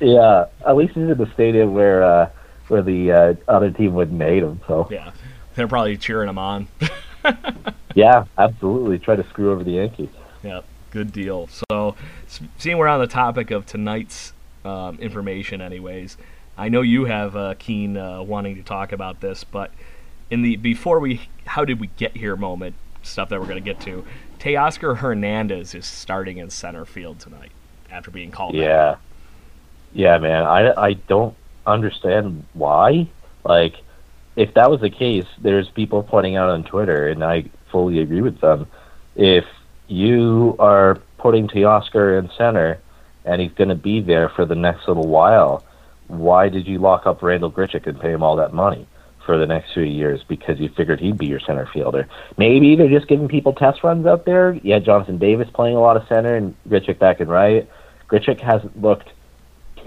yeah, 0.00 0.46
at 0.66 0.76
least 0.76 0.94
he's 0.94 1.08
in 1.08 1.18
the 1.18 1.30
stadium 1.34 1.74
where 1.74 2.02
uh, 2.02 2.30
where 2.68 2.82
the 2.82 3.12
uh, 3.12 3.34
other 3.48 3.70
team 3.70 3.94
wouldn't 3.94 4.20
hate 4.20 4.42
him. 4.42 4.60
So 4.66 4.88
yeah, 4.90 5.12
they're 5.54 5.68
probably 5.68 5.96
cheering 5.96 6.28
him 6.28 6.38
on. 6.38 6.68
yeah, 7.94 8.24
absolutely. 8.38 8.98
Try 8.98 9.16
to 9.16 9.28
screw 9.28 9.52
over 9.52 9.64
the 9.64 9.72
Yankees. 9.72 10.10
Yeah, 10.42 10.62
good 10.90 11.12
deal. 11.12 11.48
So, 11.70 11.94
seeing 12.58 12.78
we're 12.78 12.88
on 12.88 13.00
the 13.00 13.06
topic 13.06 13.50
of 13.50 13.66
tonight's 13.66 14.32
um, 14.64 14.98
information, 14.98 15.60
anyways, 15.60 16.16
I 16.56 16.68
know 16.68 16.82
you 16.82 17.06
have 17.06 17.36
uh, 17.36 17.54
keen 17.58 17.96
uh, 17.96 18.22
wanting 18.22 18.56
to 18.56 18.62
talk 18.62 18.92
about 18.92 19.20
this, 19.20 19.44
but 19.44 19.70
in 20.30 20.42
the 20.42 20.56
before 20.56 20.98
we 20.98 21.28
how 21.46 21.64
did 21.64 21.80
we 21.80 21.88
get 21.96 22.16
here 22.16 22.36
moment 22.36 22.74
stuff 23.02 23.28
that 23.28 23.40
we're 23.40 23.46
going 23.46 23.62
to 23.62 23.64
get 23.64 23.80
to, 23.80 24.04
Teoscar 24.38 24.98
Hernandez 24.98 25.74
is 25.74 25.86
starting 25.86 26.38
in 26.38 26.50
center 26.50 26.84
field 26.84 27.20
tonight 27.20 27.52
after 27.90 28.10
being 28.10 28.30
called. 28.30 28.54
Yeah, 28.54 28.96
yeah, 29.92 30.18
man. 30.18 30.44
I 30.44 30.72
I 30.72 30.92
don't 30.94 31.36
understand 31.66 32.44
why. 32.54 33.08
Like, 33.44 33.76
if 34.36 34.54
that 34.54 34.70
was 34.70 34.80
the 34.80 34.90
case, 34.90 35.26
there's 35.40 35.68
people 35.70 36.02
pointing 36.02 36.36
out 36.36 36.48
on 36.48 36.64
Twitter, 36.64 37.08
and 37.08 37.22
I 37.22 37.44
fully 37.70 38.00
agree 38.00 38.22
with 38.22 38.40
them. 38.40 38.66
If 39.14 39.44
you 39.88 40.56
are 40.58 40.96
putting 41.18 41.48
Teoscar 41.48 42.18
in 42.18 42.30
center, 42.36 42.78
and 43.24 43.40
he's 43.40 43.52
going 43.52 43.68
to 43.68 43.74
be 43.74 44.00
there 44.00 44.28
for 44.28 44.44
the 44.44 44.54
next 44.54 44.88
little 44.88 45.06
while 45.06 45.64
why 46.12 46.48
did 46.48 46.66
you 46.66 46.78
lock 46.78 47.06
up 47.06 47.22
Randall 47.22 47.50
Grichuk 47.50 47.86
and 47.86 47.98
pay 47.98 48.12
him 48.12 48.22
all 48.22 48.36
that 48.36 48.52
money 48.52 48.86
for 49.24 49.38
the 49.38 49.46
next 49.46 49.72
few 49.72 49.84
years? 49.84 50.22
Because 50.28 50.60
you 50.60 50.68
figured 50.68 51.00
he'd 51.00 51.16
be 51.16 51.26
your 51.26 51.40
center 51.40 51.66
fielder. 51.72 52.08
Maybe 52.36 52.76
they're 52.76 52.90
just 52.90 53.08
giving 53.08 53.28
people 53.28 53.54
test 53.54 53.82
runs 53.82 54.06
out 54.06 54.26
there. 54.26 54.54
Yeah, 54.62 54.78
Jonathan 54.78 55.18
Davis 55.18 55.48
playing 55.52 55.76
a 55.76 55.80
lot 55.80 55.96
of 55.96 56.06
center 56.08 56.36
and 56.36 56.54
Grichuk 56.68 56.98
back 56.98 57.20
and 57.20 57.30
right. 57.30 57.68
Grichuk 58.08 58.40
hasn't 58.40 58.80
looked 58.80 59.08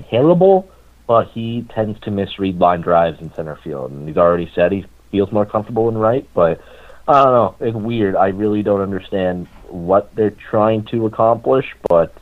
terrible, 0.10 0.70
but 1.08 1.30
he 1.30 1.66
tends 1.74 2.00
to 2.02 2.12
misread 2.12 2.60
line 2.60 2.82
drives 2.82 3.22
in 3.22 3.34
center 3.34 3.56
field, 3.58 3.92
and 3.92 4.08
he's 4.08 4.18
already 4.18 4.52
said 4.56 4.72
he 4.72 4.86
feels 5.12 5.32
more 5.32 5.46
comfortable 5.46 5.90
in 5.90 5.98
right. 5.98 6.28
But 6.34 6.62
I 7.08 7.24
don't 7.24 7.34
know. 7.34 7.56
It's 7.60 7.76
weird. 7.76 8.16
I 8.16 8.28
really 8.28 8.64
don't 8.64 8.82
understand 8.82 9.48
what 9.70 10.14
they're 10.16 10.32
trying 10.32 10.86
to 10.86 11.06
accomplish, 11.06 11.66
but 11.88 12.14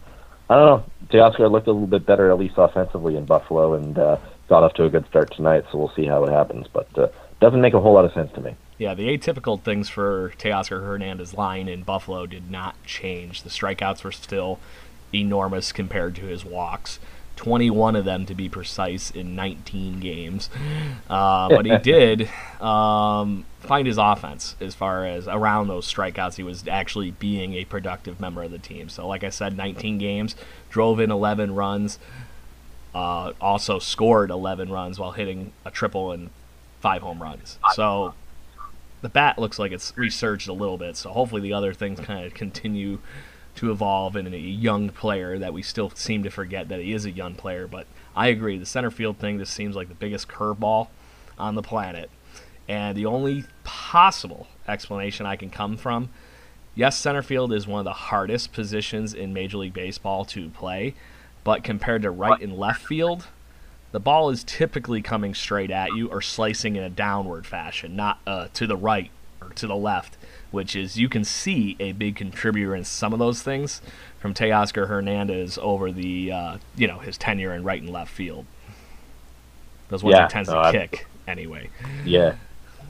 I 0.49 0.55
don't 0.55 0.65
know. 0.65 0.83
Teoscar 1.09 1.51
looked 1.51 1.67
a 1.67 1.71
little 1.71 1.87
bit 1.87 2.05
better, 2.05 2.31
at 2.31 2.39
least 2.39 2.55
offensively, 2.57 3.15
in 3.15 3.25
Buffalo, 3.25 3.75
and 3.75 3.97
uh, 3.97 4.17
got 4.49 4.63
off 4.63 4.73
to 4.75 4.85
a 4.85 4.89
good 4.89 5.07
start 5.07 5.33
tonight. 5.35 5.65
So 5.71 5.77
we'll 5.77 5.93
see 5.95 6.05
how 6.05 6.23
it 6.25 6.31
happens, 6.31 6.67
but 6.71 6.87
uh, 6.97 7.07
doesn't 7.39 7.61
make 7.61 7.73
a 7.73 7.79
whole 7.79 7.93
lot 7.93 8.05
of 8.05 8.13
sense 8.13 8.31
to 8.33 8.41
me. 8.41 8.55
Yeah, 8.77 8.95
the 8.95 9.15
atypical 9.15 9.61
things 9.61 9.87
for 9.87 10.33
Teoscar 10.37 10.81
Hernandez 10.83 11.33
line 11.33 11.67
in 11.67 11.83
Buffalo 11.83 12.25
did 12.25 12.49
not 12.49 12.75
change. 12.85 13.43
The 13.43 13.49
strikeouts 13.49 14.03
were 14.03 14.11
still 14.11 14.59
enormous 15.13 15.71
compared 15.71 16.15
to 16.15 16.25
his 16.25 16.43
walks. 16.43 16.99
21 17.35 17.95
of 17.95 18.05
them 18.05 18.25
to 18.25 18.35
be 18.35 18.47
precise 18.47 19.11
in 19.11 19.35
19 19.35 19.99
games. 19.99 20.49
Uh, 21.09 21.49
but 21.49 21.65
he 21.65 21.77
did 21.77 22.29
um, 22.61 23.45
find 23.59 23.87
his 23.87 23.97
offense 23.97 24.55
as 24.61 24.75
far 24.75 25.05
as 25.05 25.27
around 25.27 25.67
those 25.67 25.91
strikeouts. 25.91 26.35
He 26.35 26.43
was 26.43 26.67
actually 26.67 27.11
being 27.11 27.53
a 27.55 27.65
productive 27.65 28.19
member 28.19 28.43
of 28.43 28.51
the 28.51 28.59
team. 28.59 28.89
So, 28.89 29.07
like 29.07 29.23
I 29.23 29.29
said, 29.29 29.57
19 29.57 29.97
games, 29.97 30.35
drove 30.69 30.99
in 30.99 31.11
11 31.11 31.55
runs, 31.55 31.99
uh, 32.93 33.33
also 33.41 33.79
scored 33.79 34.29
11 34.29 34.71
runs 34.71 34.99
while 34.99 35.13
hitting 35.13 35.51
a 35.65 35.71
triple 35.71 36.11
and 36.11 36.29
five 36.81 37.01
home 37.01 37.21
runs. 37.21 37.57
So, 37.73 38.13
the 39.01 39.09
bat 39.09 39.37
looks 39.39 39.59
like 39.59 39.71
it's 39.71 39.91
resurged 39.97 40.47
a 40.47 40.53
little 40.53 40.77
bit. 40.77 40.95
So, 40.97 41.09
hopefully, 41.09 41.41
the 41.41 41.53
other 41.53 41.73
things 41.73 41.99
kind 41.99 42.25
of 42.25 42.33
continue 42.33 42.99
to 43.55 43.71
evolve 43.71 44.15
in 44.15 44.33
a 44.33 44.37
young 44.37 44.89
player 44.89 45.37
that 45.37 45.53
we 45.53 45.61
still 45.61 45.89
seem 45.91 46.23
to 46.23 46.29
forget 46.29 46.69
that 46.69 46.79
he 46.79 46.93
is 46.93 47.05
a 47.05 47.11
young 47.11 47.35
player. 47.35 47.67
But 47.67 47.85
I 48.15 48.27
agree, 48.27 48.57
the 48.57 48.65
center 48.65 48.91
field 48.91 49.17
thing 49.17 49.37
just 49.39 49.53
seems 49.53 49.75
like 49.75 49.89
the 49.89 49.95
biggest 49.95 50.27
curveball 50.27 50.87
on 51.37 51.55
the 51.55 51.61
planet. 51.61 52.09
And 52.67 52.97
the 52.97 53.05
only 53.05 53.45
possible 53.63 54.47
explanation 54.67 55.25
I 55.25 55.35
can 55.35 55.49
come 55.49 55.77
from 55.77 56.09
yes, 56.75 56.97
center 56.97 57.21
field 57.21 57.53
is 57.53 57.67
one 57.67 57.79
of 57.79 57.85
the 57.85 57.93
hardest 57.93 58.53
positions 58.53 59.13
in 59.13 59.33
Major 59.33 59.57
League 59.57 59.73
Baseball 59.73 60.25
to 60.25 60.49
play, 60.49 60.95
but 61.43 61.63
compared 61.63 62.01
to 62.03 62.11
right 62.11 62.41
and 62.41 62.57
left 62.57 62.85
field, 62.85 63.27
the 63.91 63.99
ball 63.99 64.29
is 64.29 64.43
typically 64.43 65.01
coming 65.01 65.33
straight 65.33 65.71
at 65.71 65.93
you 65.95 66.09
or 66.09 66.21
slicing 66.21 66.75
in 66.75 66.83
a 66.83 66.89
downward 66.89 67.45
fashion, 67.45 67.95
not 67.95 68.19
uh, 68.25 68.47
to 68.53 68.65
the 68.65 68.75
right 68.75 69.11
or 69.41 69.49
to 69.49 69.67
the 69.67 69.75
left 69.75 70.17
which 70.53 70.75
is 70.75 70.99
you 70.99 71.09
can 71.09 71.23
see 71.23 71.75
a 71.79 71.93
big 71.93 72.15
contributor 72.15 72.75
in 72.75 72.83
some 72.83 73.11
of 73.11 73.17
those 73.17 73.41
things 73.41 73.81
from 74.19 74.35
Teoscar 74.35 74.87
Hernandez 74.87 75.57
over 75.59 75.91
the 75.91 76.31
uh, 76.31 76.57
you 76.75 76.87
know 76.87 76.99
his 76.99 77.17
tenure 77.17 77.53
in 77.53 77.63
right 77.63 77.81
and 77.81 77.91
left 77.91 78.11
field. 78.11 78.45
Those 79.89 80.03
ones 80.03 80.13
yeah, 80.15 80.27
he 80.27 80.31
tends 80.31 80.49
no, 80.49 80.61
to 80.61 80.71
kick 80.71 81.07
anyway. 81.27 81.71
Yeah, 82.05 82.35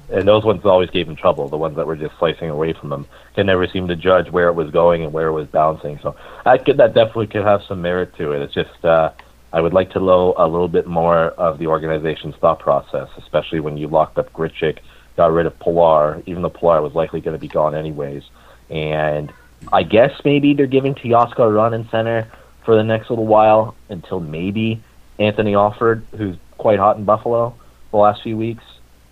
and 0.10 0.28
those 0.28 0.43
ones 0.43 0.65
always 0.65 0.89
gave 0.89 1.08
him 1.08 1.15
trouble. 1.15 1.47
The 1.47 1.58
ones 1.58 1.78
that 1.78 1.88
were 1.88 1.95
just 1.95 2.17
slicing 2.19 2.49
away 2.49 2.73
from 2.73 2.91
him, 2.91 3.08
he 3.34 3.43
never 3.43 3.65
seemed 3.65 3.88
to 3.88 3.95
judge 3.95 4.30
where 4.30 4.49
it 4.49 4.54
was 4.54 4.69
going 4.69 5.06
and 5.06 5.13
where 5.13 5.28
it 5.28 5.34
was 5.34 5.47
bouncing. 5.47 5.99
So 6.04 6.17
I 6.45 6.58
could 6.58 6.76
that 6.78 6.93
definitely 6.93 7.28
could 7.28 7.45
have 7.45 7.62
some 7.63 7.82
merit 7.82 8.15
to 8.17 8.34
it. 8.34 8.41
It's 8.41 8.54
just. 8.54 8.84
Uh, 8.84 9.12
I 9.54 9.62
would 9.62 9.71
like 9.71 9.91
to 9.91 9.99
know 9.99 10.34
a 10.36 10.47
little 10.47 10.67
bit 10.67 10.88
more 10.88 11.28
of 11.28 11.60
the 11.60 11.67
organization's 11.67 12.34
thought 12.38 12.58
process, 12.58 13.08
especially 13.19 13.60
when 13.60 13.78
you 13.78 13.88
locked 13.88 14.17
up 14.17 14.34
Grichuk 14.34 14.80
got 15.15 15.32
rid 15.32 15.45
of 15.45 15.58
Pillar, 15.60 16.21
even 16.26 16.41
though 16.41 16.49
Pillar 16.49 16.82
was 16.82 16.93
likely 16.93 17.21
going 17.21 17.36
to 17.36 17.39
be 17.39 17.47
gone 17.47 17.76
anyways. 17.76 18.23
And 18.69 19.32
I 19.71 19.84
guess 19.84 20.12
maybe 20.26 20.54
they're 20.54 20.67
giving 20.67 20.95
Teoscar 20.95 21.47
a 21.47 21.52
run 21.52 21.73
in 21.73 21.88
center 21.89 22.28
for 22.65 22.76
the 22.76 22.84
next 22.84 23.10
little 23.10 23.26
while 23.26 23.76
until 23.89 24.19
maybe 24.19 24.82
Anthony 25.19 25.56
Alford, 25.56 26.06
who's 26.17 26.38
quite 26.58 26.80
hot 26.80 26.97
in 26.97 27.06
Buffalo 27.06 27.56
the 27.91 27.97
last 27.97 28.23
few 28.23 28.38
weeks, 28.38 28.63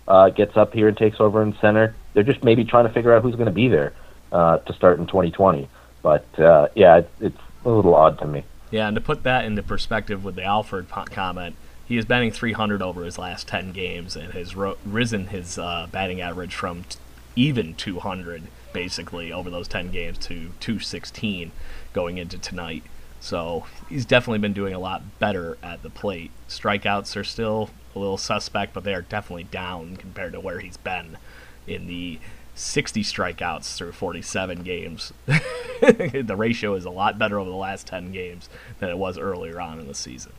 uh, 0.08 0.30
gets 0.30 0.56
up 0.56 0.72
here 0.72 0.88
and 0.88 0.96
takes 0.96 1.20
over 1.20 1.42
in 1.42 1.56
center. 1.60 1.94
They're 2.14 2.22
just 2.22 2.42
maybe 2.42 2.64
trying 2.64 2.86
to 2.86 2.92
figure 2.92 3.14
out 3.14 3.22
who's 3.22 3.34
going 3.34 3.46
to 3.46 3.52
be 3.52 3.68
there 3.68 3.92
uh, 4.32 4.58
to 4.58 4.72
start 4.72 4.98
in 4.98 5.06
2020. 5.06 5.68
But 6.02 6.26
uh, 6.38 6.68
yeah, 6.74 7.02
it's 7.20 7.38
a 7.64 7.70
little 7.70 7.94
odd 7.94 8.18
to 8.18 8.26
me. 8.26 8.44
Yeah, 8.70 8.88
and 8.88 8.94
to 8.94 9.00
put 9.00 9.22
that 9.24 9.44
into 9.44 9.62
perspective 9.62 10.24
with 10.24 10.34
the 10.34 10.44
Alford 10.44 10.88
comment, 10.88 11.56
he 11.92 11.98
is 11.98 12.06
batting 12.06 12.30
300 12.30 12.80
over 12.80 13.04
his 13.04 13.18
last 13.18 13.46
10 13.48 13.72
games 13.72 14.16
and 14.16 14.32
has 14.32 14.56
ro- 14.56 14.78
risen 14.82 15.26
his 15.26 15.58
uh, 15.58 15.86
batting 15.92 16.22
average 16.22 16.54
from 16.54 16.84
t- 16.84 16.98
even 17.36 17.74
200 17.74 18.44
basically 18.72 19.30
over 19.30 19.50
those 19.50 19.68
10 19.68 19.90
games 19.90 20.16
to 20.16 20.52
216 20.58 21.52
going 21.92 22.16
into 22.16 22.38
tonight. 22.38 22.82
So 23.20 23.66
he's 23.90 24.06
definitely 24.06 24.38
been 24.38 24.54
doing 24.54 24.72
a 24.72 24.78
lot 24.78 25.18
better 25.18 25.58
at 25.62 25.82
the 25.82 25.90
plate. 25.90 26.30
Strikeouts 26.48 27.14
are 27.14 27.24
still 27.24 27.68
a 27.94 27.98
little 27.98 28.16
suspect, 28.16 28.72
but 28.72 28.84
they 28.84 28.94
are 28.94 29.02
definitely 29.02 29.44
down 29.44 29.98
compared 29.98 30.32
to 30.32 30.40
where 30.40 30.60
he's 30.60 30.78
been 30.78 31.18
in 31.66 31.88
the 31.88 32.18
60 32.54 33.02
strikeouts 33.02 33.76
through 33.76 33.92
47 33.92 34.62
games. 34.62 35.12
the 35.26 36.34
ratio 36.38 36.72
is 36.72 36.86
a 36.86 36.90
lot 36.90 37.18
better 37.18 37.38
over 37.38 37.50
the 37.50 37.54
last 37.56 37.86
10 37.86 38.12
games 38.12 38.48
than 38.78 38.88
it 38.88 38.96
was 38.96 39.18
earlier 39.18 39.60
on 39.60 39.78
in 39.78 39.88
the 39.88 39.94
season. 39.94 40.32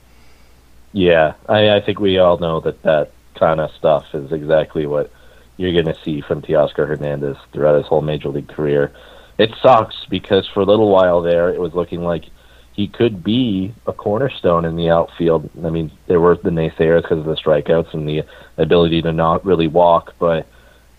Yeah, 0.94 1.34
I, 1.50 1.72
I 1.72 1.82
think 1.82 2.00
we 2.00 2.20
all 2.20 2.38
know 2.38 2.60
that 2.62 2.82
that 2.84 3.12
kind 3.36 3.60
of 3.60 3.72
stuff 3.72 4.06
is 4.14 4.32
exactly 4.32 4.86
what 4.86 5.12
you're 5.58 5.74
going 5.74 5.94
to 5.94 6.02
see 6.04 6.22
from 6.22 6.42
Teoscar 6.42 6.88
Hernandez 6.88 7.38
throughout 7.52 7.78
his 7.78 7.88
whole 7.88 8.02
major 8.02 8.30
league 8.30 8.48
career. 8.48 8.92
It 9.38 9.52
sucks 9.62 9.96
because 10.10 10.48
for 10.48 10.62
a 10.62 10.66
little 10.66 10.90
while 10.90 11.22
there, 11.22 11.50
it 11.50 11.60
was 11.60 11.74
looking 11.74 12.02
like 12.02 12.26
he 12.74 12.88
could 12.88 13.24
be 13.24 13.74
a 13.88 13.94
cornerstone 13.94 14.66
in 14.66 14.76
the 14.76 14.90
outfield. 14.90 15.50
I 15.64 15.70
mean, 15.70 15.92
there 16.08 16.20
were 16.20 16.36
the 16.36 16.50
naysayers 16.50 17.04
because 17.04 17.20
of 17.20 17.26
the 17.26 17.36
strikeouts 17.36 17.94
and 17.94 18.08
the 18.08 18.24
ability 18.58 19.02
to 19.04 19.12
not 19.12 19.46
really 19.46 19.68
walk, 19.68 20.14
but 20.20 20.48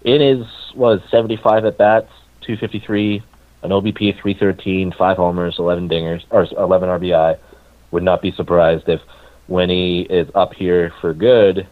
in 0.04 0.20
his 0.20 0.46
was 0.74 1.00
75 1.10 1.64
at 1.64 1.78
bats, 1.78 2.10
253, 2.42 3.22
an 3.62 3.70
OBP 3.70 4.20
313, 4.20 4.92
five 4.92 5.16
homers, 5.16 5.56
11 5.58 5.88
dingers 5.88 6.24
or 6.30 6.44
11 6.44 6.88
RBI. 6.88 7.38
Would 7.90 8.02
not 8.02 8.22
be 8.22 8.32
surprised 8.32 8.88
if 8.88 9.00
when 9.46 9.68
he 9.68 10.02
is 10.02 10.28
up 10.34 10.54
here 10.54 10.92
for 11.00 11.12
good 11.12 11.66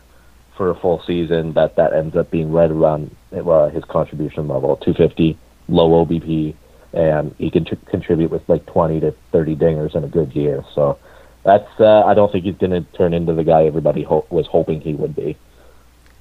for 0.56 0.70
a 0.70 0.74
full 0.74 1.02
season 1.06 1.54
that 1.54 1.76
that 1.76 1.92
ends 1.92 2.16
up 2.16 2.30
being 2.30 2.52
right 2.52 2.70
around 2.70 3.14
uh, 3.32 3.68
his 3.70 3.84
contribution 3.84 4.48
level, 4.48 4.76
250, 4.76 5.38
low 5.68 6.04
OBP, 6.04 6.54
and 6.92 7.34
he 7.38 7.50
can 7.50 7.64
t- 7.64 7.78
contribute 7.86 8.30
with 8.30 8.46
like 8.48 8.64
20 8.66 9.00
to 9.00 9.14
30 9.32 9.56
dingers 9.56 9.94
in 9.94 10.04
a 10.04 10.08
good 10.08 10.34
year. 10.34 10.62
So 10.74 10.98
that's 11.44 11.68
uh, 11.80 12.02
I 12.04 12.14
don't 12.14 12.30
think 12.30 12.44
he's 12.44 12.56
going 12.56 12.70
to 12.70 12.82
turn 12.92 13.14
into 13.14 13.32
the 13.32 13.44
guy 13.44 13.64
everybody 13.64 14.02
ho- 14.02 14.26
was 14.30 14.46
hoping 14.46 14.80
he 14.80 14.94
would 14.94 15.16
be. 15.16 15.36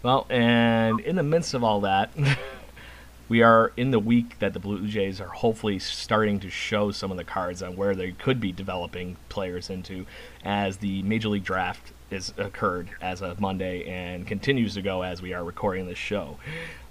Well, 0.03 0.25
and 0.29 0.99
in 1.01 1.15
the 1.15 1.23
midst 1.23 1.53
of 1.53 1.63
all 1.63 1.81
that, 1.81 2.11
we 3.31 3.41
are 3.41 3.71
in 3.77 3.91
the 3.91 3.99
week 3.99 4.37
that 4.39 4.51
the 4.51 4.59
Blue 4.59 4.85
Jays 4.85 5.21
are 5.21 5.29
hopefully 5.29 5.79
starting 5.79 6.37
to 6.41 6.49
show 6.49 6.91
some 6.91 7.11
of 7.11 7.17
the 7.17 7.23
cards 7.23 7.63
on 7.63 7.77
where 7.77 7.95
they 7.95 8.11
could 8.11 8.41
be 8.41 8.51
developing 8.51 9.15
players 9.29 9.69
into 9.69 10.05
as 10.43 10.75
the 10.75 11.01
Major 11.03 11.29
League 11.29 11.45
Draft 11.45 11.93
is 12.09 12.33
occurred 12.37 12.89
as 12.99 13.21
of 13.21 13.39
Monday 13.39 13.87
and 13.87 14.27
continues 14.27 14.73
to 14.73 14.81
go 14.81 15.01
as 15.01 15.21
we 15.21 15.33
are 15.33 15.45
recording 15.45 15.87
this 15.87 15.97
show. 15.97 16.39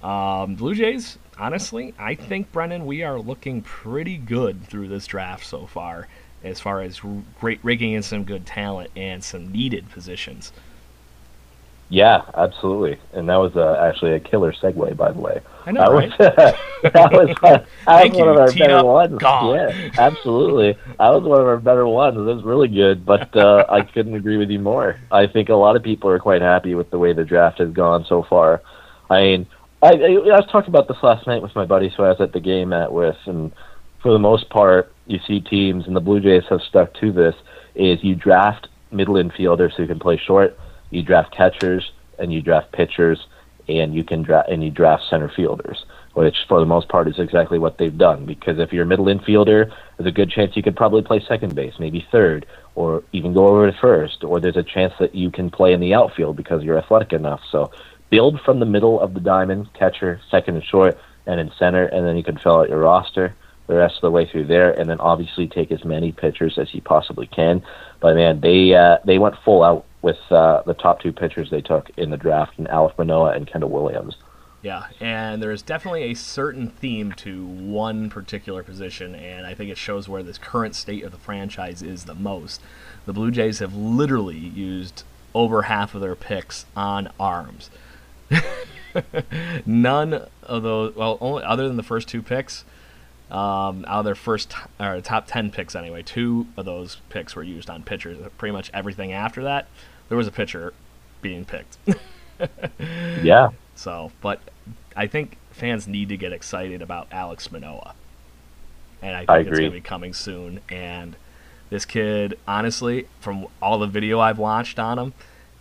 Um, 0.02 0.54
Blue 0.54 0.74
Jays, 0.74 1.18
honestly, 1.38 1.92
I 1.98 2.14
think 2.14 2.50
Brendan, 2.52 2.86
we 2.86 3.02
are 3.02 3.20
looking 3.20 3.60
pretty 3.60 4.16
good 4.16 4.66
through 4.66 4.88
this 4.88 5.06
draft 5.06 5.44
so 5.44 5.66
far, 5.66 6.08
as 6.42 6.58
far 6.58 6.80
as 6.80 7.02
great 7.38 7.60
raking 7.62 7.92
in 7.92 8.02
some 8.02 8.24
good 8.24 8.46
talent 8.46 8.90
and 8.96 9.22
some 9.22 9.52
needed 9.52 9.90
positions. 9.90 10.52
Yeah, 11.90 12.22
absolutely. 12.34 13.00
And 13.12 13.28
that 13.28 13.36
was 13.36 13.56
uh, 13.56 13.76
actually 13.82 14.12
a 14.12 14.20
killer 14.20 14.52
segue, 14.52 14.96
by 14.96 15.10
the 15.10 15.20
way. 15.20 15.40
I 15.66 15.72
know, 15.72 15.80
that 15.80 15.90
right? 15.90 16.08
Was, 16.08 16.18
that 16.92 17.12
was, 17.12 17.36
that 17.42 17.66
was 17.84 18.16
one 18.16 18.28
of 18.28 18.36
our 18.36 18.52
better 18.52 18.84
ones. 18.84 19.18
Gone. 19.18 19.56
Yeah, 19.56 19.90
absolutely. 19.98 20.72
That 20.72 21.08
was 21.08 21.24
one 21.24 21.40
of 21.40 21.48
our 21.48 21.58
better 21.58 21.88
ones. 21.88 22.16
It 22.16 22.20
was 22.20 22.44
really 22.44 22.68
good, 22.68 23.04
but 23.04 23.36
uh, 23.36 23.66
I 23.68 23.82
couldn't 23.82 24.14
agree 24.14 24.36
with 24.36 24.50
you 24.50 24.60
more. 24.60 25.00
I 25.10 25.26
think 25.26 25.48
a 25.48 25.54
lot 25.54 25.74
of 25.74 25.82
people 25.82 26.10
are 26.10 26.20
quite 26.20 26.42
happy 26.42 26.76
with 26.76 26.90
the 26.90 26.98
way 26.98 27.12
the 27.12 27.24
draft 27.24 27.58
has 27.58 27.72
gone 27.72 28.06
so 28.08 28.22
far. 28.22 28.62
I 29.10 29.20
mean, 29.22 29.46
I, 29.82 29.88
I, 29.88 29.90
I 29.90 30.38
was 30.38 30.48
talking 30.52 30.70
about 30.70 30.86
this 30.86 31.02
last 31.02 31.26
night 31.26 31.42
with 31.42 31.56
my 31.56 31.66
buddies 31.66 31.92
who 31.96 32.04
I 32.04 32.10
was 32.10 32.20
at 32.20 32.32
the 32.32 32.40
game 32.40 32.72
at 32.72 32.92
with, 32.92 33.18
and 33.26 33.50
for 34.00 34.12
the 34.12 34.18
most 34.20 34.48
part, 34.48 34.94
you 35.06 35.18
see 35.26 35.40
teams, 35.40 35.88
and 35.88 35.96
the 35.96 36.00
Blue 36.00 36.20
Jays 36.20 36.44
have 36.50 36.62
stuck 36.62 36.94
to 37.00 37.10
this, 37.10 37.34
is 37.74 37.98
you 38.04 38.14
draft 38.14 38.68
middle 38.92 39.14
infielders 39.14 39.74
who 39.74 39.88
can 39.88 39.98
play 39.98 40.16
short– 40.24 40.56
you 40.90 41.02
draft 41.02 41.34
catchers 41.34 41.90
and 42.18 42.32
you 42.32 42.42
draft 42.42 42.72
pitchers 42.72 43.26
and 43.68 43.94
you 43.94 44.04
can 44.04 44.22
draft 44.22 44.48
and 44.48 44.62
you 44.62 44.70
draft 44.70 45.04
center 45.08 45.28
fielders, 45.28 45.84
which 46.14 46.36
for 46.48 46.60
the 46.60 46.66
most 46.66 46.88
part 46.88 47.08
is 47.08 47.18
exactly 47.18 47.58
what 47.58 47.78
they've 47.78 47.96
done. 47.96 48.26
Because 48.26 48.58
if 48.58 48.72
you're 48.72 48.82
a 48.84 48.86
middle 48.86 49.06
infielder, 49.06 49.72
there's 49.96 50.08
a 50.08 50.12
good 50.12 50.30
chance 50.30 50.56
you 50.56 50.62
could 50.62 50.76
probably 50.76 51.02
play 51.02 51.24
second 51.26 51.54
base, 51.54 51.74
maybe 51.78 52.06
third, 52.10 52.46
or 52.74 53.02
even 53.12 53.32
go 53.32 53.46
over 53.46 53.70
to 53.70 53.76
first. 53.78 54.24
Or 54.24 54.40
there's 54.40 54.56
a 54.56 54.62
chance 54.62 54.92
that 54.98 55.14
you 55.14 55.30
can 55.30 55.50
play 55.50 55.72
in 55.72 55.80
the 55.80 55.94
outfield 55.94 56.36
because 56.36 56.62
you're 56.62 56.78
athletic 56.78 57.12
enough. 57.12 57.40
So 57.50 57.70
build 58.10 58.40
from 58.40 58.58
the 58.60 58.66
middle 58.66 59.00
of 59.00 59.14
the 59.14 59.20
diamond, 59.20 59.72
catcher, 59.74 60.20
second 60.30 60.56
and 60.56 60.64
short, 60.64 60.98
and 61.26 61.38
in 61.38 61.52
center, 61.58 61.84
and 61.86 62.06
then 62.06 62.16
you 62.16 62.24
can 62.24 62.38
fill 62.38 62.60
out 62.60 62.68
your 62.68 62.80
roster 62.80 63.34
the 63.70 63.76
rest 63.76 63.94
of 63.96 64.00
the 64.00 64.10
way 64.10 64.26
through 64.26 64.46
there, 64.46 64.72
and 64.72 64.90
then 64.90 64.98
obviously 64.98 65.46
take 65.46 65.70
as 65.70 65.84
many 65.84 66.10
pitchers 66.10 66.58
as 66.58 66.74
you 66.74 66.82
possibly 66.82 67.28
can. 67.28 67.62
But 68.00 68.16
man, 68.16 68.40
they 68.40 68.74
uh, 68.74 68.98
they 69.04 69.18
went 69.18 69.36
full 69.44 69.62
out 69.62 69.86
with 70.02 70.18
uh, 70.30 70.62
the 70.66 70.74
top 70.74 71.00
two 71.00 71.12
pitchers 71.12 71.50
they 71.50 71.60
took 71.60 71.90
in 71.96 72.10
the 72.10 72.16
draft, 72.16 72.58
and 72.58 72.68
Alec 72.68 72.96
Manoah 72.98 73.32
and 73.32 73.46
Kendall 73.46 73.70
Williams. 73.70 74.16
Yeah, 74.62 74.88
and 75.00 75.42
there's 75.42 75.62
definitely 75.62 76.02
a 76.04 76.14
certain 76.14 76.68
theme 76.68 77.12
to 77.12 77.46
one 77.46 78.10
particular 78.10 78.62
position, 78.62 79.14
and 79.14 79.46
I 79.46 79.54
think 79.54 79.70
it 79.70 79.78
shows 79.78 80.06
where 80.06 80.22
this 80.22 80.36
current 80.36 80.74
state 80.74 81.02
of 81.02 81.12
the 81.12 81.18
franchise 81.18 81.82
is 81.82 82.04
the 82.04 82.14
most. 82.14 82.60
The 83.06 83.14
Blue 83.14 83.30
Jays 83.30 83.60
have 83.60 83.74
literally 83.74 84.36
used 84.36 85.04
over 85.34 85.62
half 85.62 85.94
of 85.94 86.02
their 86.02 86.14
picks 86.14 86.66
on 86.76 87.10
arms. 87.18 87.70
None 89.66 90.26
of 90.42 90.62
those, 90.62 90.94
well, 90.94 91.16
only 91.22 91.42
other 91.42 91.66
than 91.66 91.78
the 91.78 91.82
first 91.82 92.08
two 92.08 92.20
picks, 92.20 92.64
um, 93.30 93.84
out 93.86 94.00
of 94.00 94.04
their 94.04 94.14
first 94.14 94.54
or 94.78 95.00
top 95.00 95.26
10 95.26 95.50
picks 95.50 95.74
anyway, 95.74 96.02
two 96.02 96.46
of 96.56 96.64
those 96.64 96.96
picks 97.08 97.36
were 97.36 97.42
used 97.42 97.70
on 97.70 97.82
pitchers. 97.82 98.18
Pretty 98.38 98.52
much 98.52 98.70
everything 98.74 99.12
after 99.12 99.42
that, 99.44 99.68
there 100.08 100.18
was 100.18 100.26
a 100.26 100.32
pitcher 100.32 100.72
being 101.22 101.44
picked. 101.44 101.78
yeah. 103.22 103.50
So, 103.74 104.12
but 104.20 104.40
I 104.96 105.06
think 105.06 105.36
fans 105.52 105.86
need 105.86 106.08
to 106.08 106.16
get 106.16 106.32
excited 106.32 106.82
about 106.82 107.08
Alex 107.12 107.50
Manoah. 107.52 107.94
And 109.02 109.16
I 109.16 109.20
think 109.20 109.30
I 109.30 109.38
it's 109.38 109.50
going 109.50 109.64
to 109.64 109.70
be 109.70 109.80
coming 109.80 110.12
soon. 110.12 110.60
And 110.68 111.16
this 111.70 111.84
kid, 111.84 112.38
honestly, 112.46 113.06
from 113.20 113.46
all 113.62 113.78
the 113.78 113.86
video 113.86 114.20
I've 114.20 114.38
watched 114.38 114.78
on 114.78 114.98
him, 114.98 115.14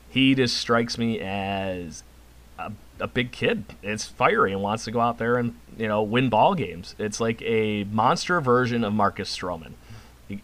he 0.09 0.35
just 0.35 0.57
strikes 0.57 0.97
me 0.97 1.19
as 1.19 2.03
a, 2.99 3.07
big 3.07 3.31
kid. 3.31 3.65
It's 3.81 4.05
fiery 4.05 4.51
and 4.51 4.61
wants 4.61 4.85
to 4.85 4.91
go 4.91 4.99
out 4.99 5.17
there 5.17 5.37
and 5.37 5.55
you 5.77 5.87
know 5.87 6.01
win 6.01 6.29
ball 6.29 6.55
games. 6.55 6.95
It's 6.97 7.19
like 7.19 7.41
a 7.41 7.83
monster 7.85 8.39
version 8.41 8.83
of 8.83 8.93
Marcus 8.93 9.35
Stroman, 9.35 9.73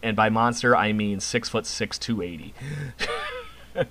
and 0.02 0.16
by 0.16 0.28
monster 0.28 0.76
I 0.76 0.92
mean 0.92 1.20
six 1.20 1.48
foot 1.48 1.66
six, 1.66 1.98
two 1.98 2.22
eighty. 2.22 2.54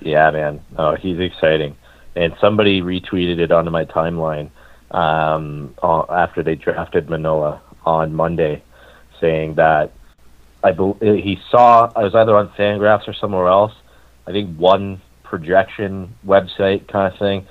yeah, 0.00 0.30
man. 0.30 0.60
Oh, 0.76 0.94
he's 0.94 1.18
exciting. 1.18 1.76
And 2.14 2.34
somebody 2.40 2.80
retweeted 2.80 3.38
it 3.38 3.52
onto 3.52 3.70
my 3.70 3.84
timeline 3.84 4.50
um, 4.90 5.74
after 5.82 6.42
they 6.42 6.54
drafted 6.54 7.10
Manoah 7.10 7.60
on 7.84 8.14
Monday, 8.14 8.62
saying 9.20 9.56
that 9.56 9.92
I 10.62 10.72
be- 10.72 10.94
he 11.00 11.38
saw 11.50 11.92
I 11.94 12.02
was 12.02 12.14
either 12.14 12.36
on 12.36 12.48
Fangraphs 12.50 13.06
or 13.06 13.14
somewhere 13.14 13.48
else. 13.48 13.72
I 14.26 14.32
think 14.32 14.56
one 14.58 15.00
projection 15.28 16.14
website 16.26 16.88
kind 16.88 17.12
of 17.12 17.18
thing 17.18 17.46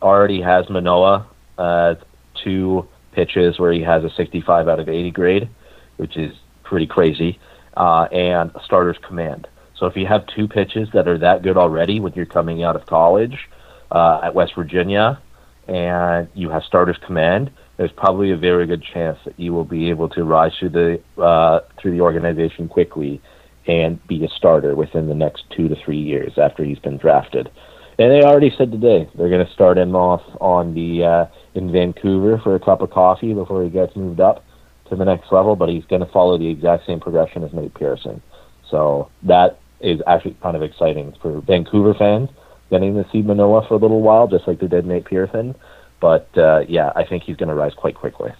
already 0.00 0.40
has 0.40 0.68
Manoah 0.70 1.26
uh, 1.56 1.94
two 2.42 2.86
pitches 3.12 3.58
where 3.58 3.72
he 3.72 3.82
has 3.82 4.04
a 4.04 4.10
65 4.10 4.68
out 4.68 4.80
of 4.80 4.88
80 4.88 5.10
grade, 5.10 5.48
which 5.96 6.16
is 6.16 6.34
pretty 6.62 6.86
crazy, 6.86 7.38
uh, 7.76 8.04
and 8.12 8.50
a 8.54 8.62
starter's 8.64 8.98
command. 8.98 9.48
So 9.76 9.86
if 9.86 9.96
you 9.96 10.06
have 10.06 10.26
two 10.26 10.48
pitches 10.48 10.88
that 10.92 11.08
are 11.08 11.18
that 11.18 11.42
good 11.42 11.56
already 11.56 12.00
when 12.00 12.12
you're 12.14 12.26
coming 12.26 12.62
out 12.62 12.76
of 12.76 12.86
college 12.86 13.48
uh, 13.90 14.20
at 14.22 14.34
West 14.34 14.54
Virginia, 14.54 15.20
and 15.66 16.28
you 16.34 16.48
have 16.50 16.62
starter's 16.64 16.96
command, 17.04 17.50
there's 17.76 17.92
probably 17.92 18.32
a 18.32 18.36
very 18.36 18.66
good 18.66 18.82
chance 18.82 19.18
that 19.24 19.38
you 19.38 19.52
will 19.52 19.64
be 19.64 19.90
able 19.90 20.08
to 20.08 20.24
rise 20.24 20.52
through 20.58 20.70
the 20.70 21.22
uh, 21.22 21.60
through 21.78 21.92
the 21.92 22.00
organization 22.00 22.68
quickly 22.68 23.20
and 23.68 24.04
be 24.08 24.24
a 24.24 24.28
starter 24.30 24.74
within 24.74 25.06
the 25.06 25.14
next 25.14 25.44
two 25.54 25.68
to 25.68 25.76
three 25.84 26.00
years 26.00 26.32
after 26.38 26.64
he's 26.64 26.78
been 26.78 26.96
drafted. 26.96 27.50
And 27.98 28.10
they 28.10 28.22
already 28.22 28.52
said 28.56 28.72
today 28.72 29.08
they're 29.14 29.28
going 29.28 29.46
to 29.46 29.52
start 29.52 29.76
him 29.76 29.94
off 29.94 30.22
on 30.40 30.74
the 30.74 31.04
uh, 31.04 31.26
in 31.54 31.70
Vancouver 31.70 32.40
for 32.42 32.54
a 32.54 32.60
cup 32.60 32.80
of 32.80 32.90
coffee 32.90 33.34
before 33.34 33.62
he 33.62 33.70
gets 33.70 33.94
moved 33.94 34.20
up 34.20 34.44
to 34.88 34.96
the 34.96 35.04
next 35.04 35.30
level. 35.30 35.54
But 35.54 35.68
he's 35.68 35.84
going 35.84 36.04
to 36.04 36.10
follow 36.10 36.38
the 36.38 36.48
exact 36.48 36.86
same 36.86 37.00
progression 37.00 37.44
as 37.44 37.52
Nate 37.52 37.74
Pearson. 37.74 38.22
So 38.70 39.10
that 39.24 39.60
is 39.80 40.00
actually 40.06 40.36
kind 40.42 40.56
of 40.56 40.62
exciting 40.62 41.14
for 41.20 41.40
Vancouver 41.40 41.94
fans 41.94 42.30
getting 42.70 42.94
to 42.94 43.06
see 43.10 43.22
Manoah 43.22 43.66
for 43.66 43.74
a 43.74 43.78
little 43.78 44.02
while, 44.02 44.28
just 44.28 44.46
like 44.46 44.60
they 44.60 44.66
did 44.66 44.86
Nate 44.86 45.04
Pearson. 45.04 45.54
But 46.00 46.28
uh, 46.36 46.60
yeah, 46.68 46.92
I 46.94 47.04
think 47.04 47.24
he's 47.24 47.36
going 47.36 47.48
to 47.48 47.54
rise 47.54 47.74
quite 47.74 47.94
quickly. 47.94 48.30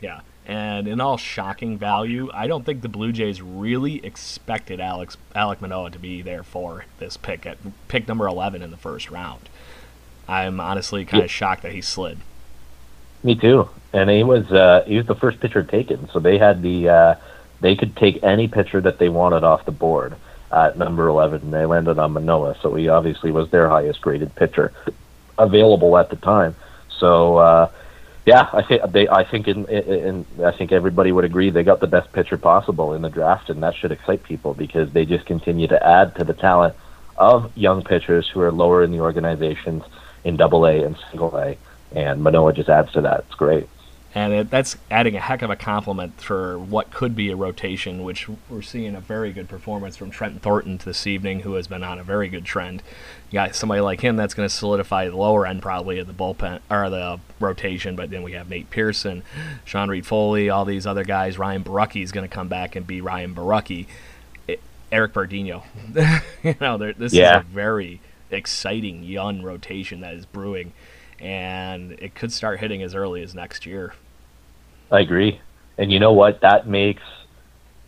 Yeah. 0.00 0.20
And 0.48 0.88
in 0.88 0.98
all 0.98 1.18
shocking 1.18 1.76
value, 1.76 2.30
I 2.32 2.46
don't 2.46 2.64
think 2.64 2.80
the 2.80 2.88
Blue 2.88 3.12
Jays 3.12 3.42
really 3.42 4.02
expected 4.02 4.80
Alex 4.80 5.18
Alek 5.36 5.60
Manoah 5.60 5.90
to 5.90 5.98
be 5.98 6.22
there 6.22 6.42
for 6.42 6.86
this 6.98 7.18
pick 7.18 7.44
at 7.44 7.58
pick 7.88 8.08
number 8.08 8.26
eleven 8.26 8.62
in 8.62 8.70
the 8.70 8.78
first 8.78 9.10
round. 9.10 9.50
I'm 10.26 10.58
honestly 10.58 11.04
kind 11.04 11.22
of 11.22 11.30
shocked 11.30 11.62
that 11.64 11.72
he 11.72 11.82
slid. 11.82 12.18
Me 13.22 13.34
too. 13.34 13.68
And 13.92 14.08
he 14.08 14.22
was 14.22 14.50
uh, 14.50 14.84
he 14.86 14.96
was 14.96 15.04
the 15.04 15.14
first 15.14 15.38
pitcher 15.38 15.62
taken, 15.62 16.08
so 16.08 16.18
they 16.18 16.38
had 16.38 16.62
the 16.62 16.88
uh, 16.88 17.14
they 17.60 17.76
could 17.76 17.94
take 17.94 18.22
any 18.24 18.48
pitcher 18.48 18.80
that 18.80 18.98
they 18.98 19.10
wanted 19.10 19.44
off 19.44 19.66
the 19.66 19.70
board 19.72 20.16
at 20.50 20.78
number 20.78 21.08
eleven. 21.08 21.42
And 21.42 21.52
they 21.52 21.66
landed 21.66 21.98
on 21.98 22.12
Manoah, 22.12 22.56
so 22.62 22.74
he 22.74 22.88
obviously 22.88 23.32
was 23.32 23.50
their 23.50 23.68
highest 23.68 24.00
graded 24.00 24.34
pitcher 24.34 24.72
available 25.36 25.98
at 25.98 26.08
the 26.08 26.16
time. 26.16 26.56
So 26.98 27.36
uh, 27.36 27.70
yeah, 28.28 28.50
I 28.52 28.62
think 28.62 28.82
they. 28.92 29.08
I 29.08 29.24
think 29.24 29.48
in, 29.48 29.64
in, 29.66 30.26
in, 30.36 30.44
I 30.44 30.52
think 30.52 30.70
everybody 30.70 31.12
would 31.12 31.24
agree 31.24 31.48
they 31.48 31.62
got 31.62 31.80
the 31.80 31.86
best 31.86 32.12
pitcher 32.12 32.36
possible 32.36 32.92
in 32.92 33.00
the 33.00 33.08
draft, 33.08 33.48
and 33.48 33.62
that 33.62 33.74
should 33.74 33.90
excite 33.90 34.22
people 34.22 34.52
because 34.52 34.92
they 34.92 35.06
just 35.06 35.24
continue 35.24 35.66
to 35.68 35.86
add 35.86 36.14
to 36.16 36.24
the 36.24 36.34
talent 36.34 36.74
of 37.16 37.50
young 37.56 37.82
pitchers 37.82 38.28
who 38.28 38.42
are 38.42 38.52
lower 38.52 38.82
in 38.82 38.90
the 38.90 39.00
organizations 39.00 39.82
in 40.24 40.36
Double 40.36 40.66
A 40.66 40.84
and 40.84 40.94
Single 41.10 41.34
A, 41.38 41.56
and 41.92 42.22
Manoah 42.22 42.52
just 42.52 42.68
adds 42.68 42.92
to 42.92 43.00
that. 43.00 43.20
It's 43.20 43.34
great 43.34 43.66
and 44.18 44.32
it, 44.32 44.50
that's 44.50 44.76
adding 44.90 45.14
a 45.14 45.20
heck 45.20 45.42
of 45.42 45.50
a 45.50 45.54
complement 45.54 46.20
for 46.20 46.58
what 46.58 46.90
could 46.90 47.14
be 47.14 47.30
a 47.30 47.36
rotation, 47.36 48.02
which 48.02 48.28
we're 48.48 48.62
seeing 48.62 48.96
a 48.96 49.00
very 49.00 49.32
good 49.32 49.48
performance 49.48 49.96
from 49.96 50.10
Trent 50.10 50.42
Thornton 50.42 50.80
this 50.84 51.06
evening, 51.06 51.40
who 51.40 51.52
has 51.52 51.68
been 51.68 51.84
on 51.84 52.00
a 52.00 52.02
very 52.02 52.28
good 52.28 52.44
trend. 52.44 52.82
You 53.30 53.34
got 53.34 53.54
somebody 53.54 53.80
like 53.80 54.00
him 54.00 54.16
that's 54.16 54.34
going 54.34 54.48
to 54.48 54.52
solidify 54.52 55.08
the 55.08 55.16
lower 55.16 55.46
end 55.46 55.62
probably 55.62 56.00
of 56.00 56.08
the 56.08 56.12
bullpen 56.12 56.58
or 56.68 56.90
the 56.90 57.20
rotation, 57.38 57.94
but 57.94 58.10
then 58.10 58.24
we 58.24 58.32
have 58.32 58.50
Nate 58.50 58.70
Pearson, 58.70 59.22
Sean 59.64 59.88
Reid-Foley, 59.88 60.50
all 60.50 60.64
these 60.64 60.84
other 60.84 61.04
guys. 61.04 61.38
Ryan 61.38 61.62
Borucki 61.62 62.02
is 62.02 62.10
going 62.10 62.28
to 62.28 62.34
come 62.34 62.48
back 62.48 62.74
and 62.74 62.84
be 62.84 63.00
Ryan 63.00 63.36
Borucki. 63.36 63.86
It, 64.48 64.60
Eric 64.90 65.12
Pardinho, 65.12 65.62
you 66.42 66.56
know, 66.60 66.76
this 66.76 67.12
yeah. 67.12 67.38
is 67.38 67.44
a 67.44 67.48
very 67.48 68.00
exciting 68.32 69.04
young 69.04 69.42
rotation 69.42 70.00
that 70.00 70.14
is 70.14 70.26
brewing 70.26 70.72
and 71.20 71.92
it 71.92 72.14
could 72.14 72.32
start 72.32 72.60
hitting 72.60 72.82
as 72.82 72.94
early 72.94 73.22
as 73.22 73.34
next 73.34 73.66
year. 73.66 73.94
I 74.90 75.00
agree. 75.00 75.40
And 75.76 75.92
you 75.92 75.98
know 75.98 76.12
what? 76.12 76.40
That 76.40 76.66
makes 76.66 77.02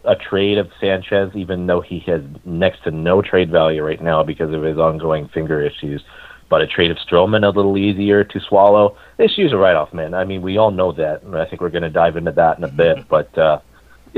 a 0.05 0.17
trade 0.17 0.59
of 0.59 0.71
Sanchez, 0.81 1.31
even 1.35 1.67
though 1.67 1.81
he 1.81 2.01
has 2.01 2.23
next 2.45 2.85
to 2.85 2.91
no 2.91 3.21
trade 3.23 3.51
value 3.51 3.85
right 3.85 4.01
now 4.01 4.23
because 4.23 4.53
of 4.53 4.63
his 4.63 4.79
ongoing 4.79 5.29
finger 5.29 5.61
issues, 5.61 6.03
but 6.49 6.63
a 6.63 6.67
trade 6.67 6.91
of 6.91 6.97
Stroman 6.99 7.45
a 7.45 7.51
little 7.51 7.77
easier 7.77 8.25
to 8.25 8.41
swallow. 8.41 8.97
This 9.19 9.33
is 9.37 9.53
a 9.53 9.57
write 9.57 9.77
off, 9.77 9.93
man. 9.93 10.15
I 10.15 10.25
mean, 10.25 10.43
we 10.43 10.57
all 10.57 10.71
know 10.71 10.93
that. 10.93 11.23
And 11.23 11.37
I 11.37 11.45
think 11.47 11.61
we're 11.61 11.71
going 11.71 11.83
to 11.83 11.91
dive 11.91 12.17
into 12.17 12.33
that 12.33 12.59
in 12.59 12.65
a 12.65 12.69
bit. 12.69 13.09
But 13.09 13.37
uh, 13.37 13.61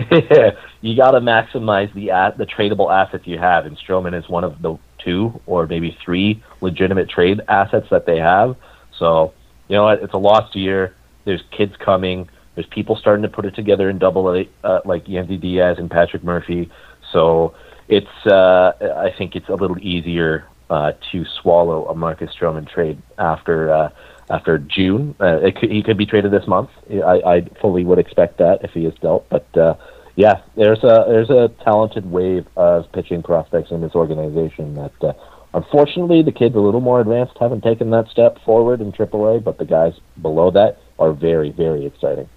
you 0.80 0.96
got 0.96 1.12
to 1.12 1.20
maximize 1.20 1.92
the 1.94 2.06
the 2.38 2.46
tradable 2.46 2.92
assets 2.92 3.26
you 3.26 3.38
have, 3.38 3.66
and 3.66 3.76
Stroman 3.76 4.18
is 4.18 4.28
one 4.28 4.44
of 4.44 4.62
the 4.62 4.78
two 4.98 5.40
or 5.46 5.66
maybe 5.66 5.96
three 6.04 6.42
legitimate 6.60 7.08
trade 7.08 7.40
assets 7.48 7.88
that 7.90 8.06
they 8.06 8.18
have. 8.18 8.56
So, 8.98 9.34
you 9.68 9.76
know 9.76 9.84
what? 9.84 10.02
It's 10.02 10.14
a 10.14 10.18
lost 10.18 10.54
year. 10.54 10.94
There's 11.24 11.42
kids 11.50 11.74
coming. 11.76 12.28
There's 12.54 12.66
people 12.66 12.96
starting 12.96 13.22
to 13.22 13.28
put 13.28 13.44
it 13.44 13.54
together 13.54 13.88
in 13.88 13.98
double 13.98 14.28
A, 14.34 14.48
uh, 14.64 14.80
like 14.84 15.06
Yennsy 15.06 15.40
Diaz 15.40 15.76
and 15.78 15.90
Patrick 15.90 16.22
Murphy. 16.22 16.70
So 17.12 17.54
it's, 17.88 18.06
uh, 18.26 18.72
I 18.96 19.12
think 19.16 19.36
it's 19.36 19.48
a 19.48 19.54
little 19.54 19.78
easier 19.78 20.46
uh, 20.70 20.92
to 21.12 21.24
swallow 21.40 21.86
a 21.86 21.94
Marcus 21.94 22.30
Stroman 22.38 22.68
trade 22.68 23.00
after 23.18 23.72
uh, 23.72 23.88
after 24.30 24.56
June. 24.58 25.14
Uh, 25.20 25.50
could, 25.58 25.70
he 25.70 25.82
could 25.82 25.98
be 25.98 26.06
traded 26.06 26.32
this 26.32 26.46
month. 26.46 26.70
I, 26.90 27.20
I 27.26 27.48
fully 27.60 27.84
would 27.84 27.98
expect 27.98 28.38
that 28.38 28.60
if 28.62 28.70
he 28.70 28.86
is 28.86 28.94
dealt. 29.02 29.28
But 29.28 29.46
uh, 29.56 29.74
yeah, 30.16 30.40
there's 30.56 30.82
a 30.82 31.04
there's 31.06 31.28
a 31.28 31.50
talented 31.64 32.10
wave 32.10 32.46
of 32.56 32.90
pitching 32.92 33.22
prospects 33.22 33.70
in 33.70 33.82
this 33.82 33.94
organization 33.94 34.74
that 34.76 35.04
uh, 35.04 35.12
Unfortunately, 35.54 36.22
the 36.22 36.32
kids 36.32 36.54
a 36.54 36.60
little 36.60 36.80
more 36.80 37.00
advanced 37.00 37.36
haven't 37.38 37.62
taken 37.62 37.90
that 37.90 38.08
step 38.08 38.38
forward 38.44 38.80
in 38.80 38.90
AAA, 38.90 39.44
but 39.44 39.58
the 39.58 39.66
guys 39.66 39.92
below 40.20 40.50
that 40.50 40.78
are 40.98 41.12
very, 41.12 41.50
very 41.50 41.84
exciting. 41.84 42.28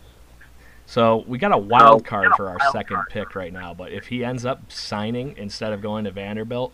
So 0.85 1.23
we 1.27 1.37
got 1.37 1.51
a 1.51 1.57
wild 1.57 2.05
card 2.05 2.33
for 2.37 2.49
our 2.49 2.71
second 2.71 2.99
pick 3.09 3.35
right 3.35 3.51
now, 3.51 3.73
but 3.73 3.91
if 3.91 4.07
he 4.07 4.23
ends 4.23 4.45
up 4.45 4.71
signing 4.71 5.35
instead 5.37 5.73
of 5.73 5.81
going 5.81 6.05
to 6.05 6.11
Vanderbilt, 6.11 6.73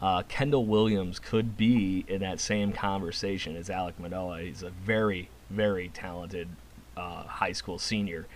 uh, 0.00 0.22
Kendall 0.28 0.66
Williams 0.66 1.18
could 1.18 1.56
be 1.56 2.04
in 2.08 2.20
that 2.20 2.40
same 2.40 2.72
conversation 2.72 3.56
as 3.56 3.70
Alec 3.70 3.98
Manoah. 3.98 4.42
He's 4.42 4.62
a 4.62 4.70
very, 4.70 5.28
very 5.50 5.88
talented 5.88 6.48
uh, 6.96 7.24
high 7.24 7.52
school 7.52 7.78
senior. 7.78 8.26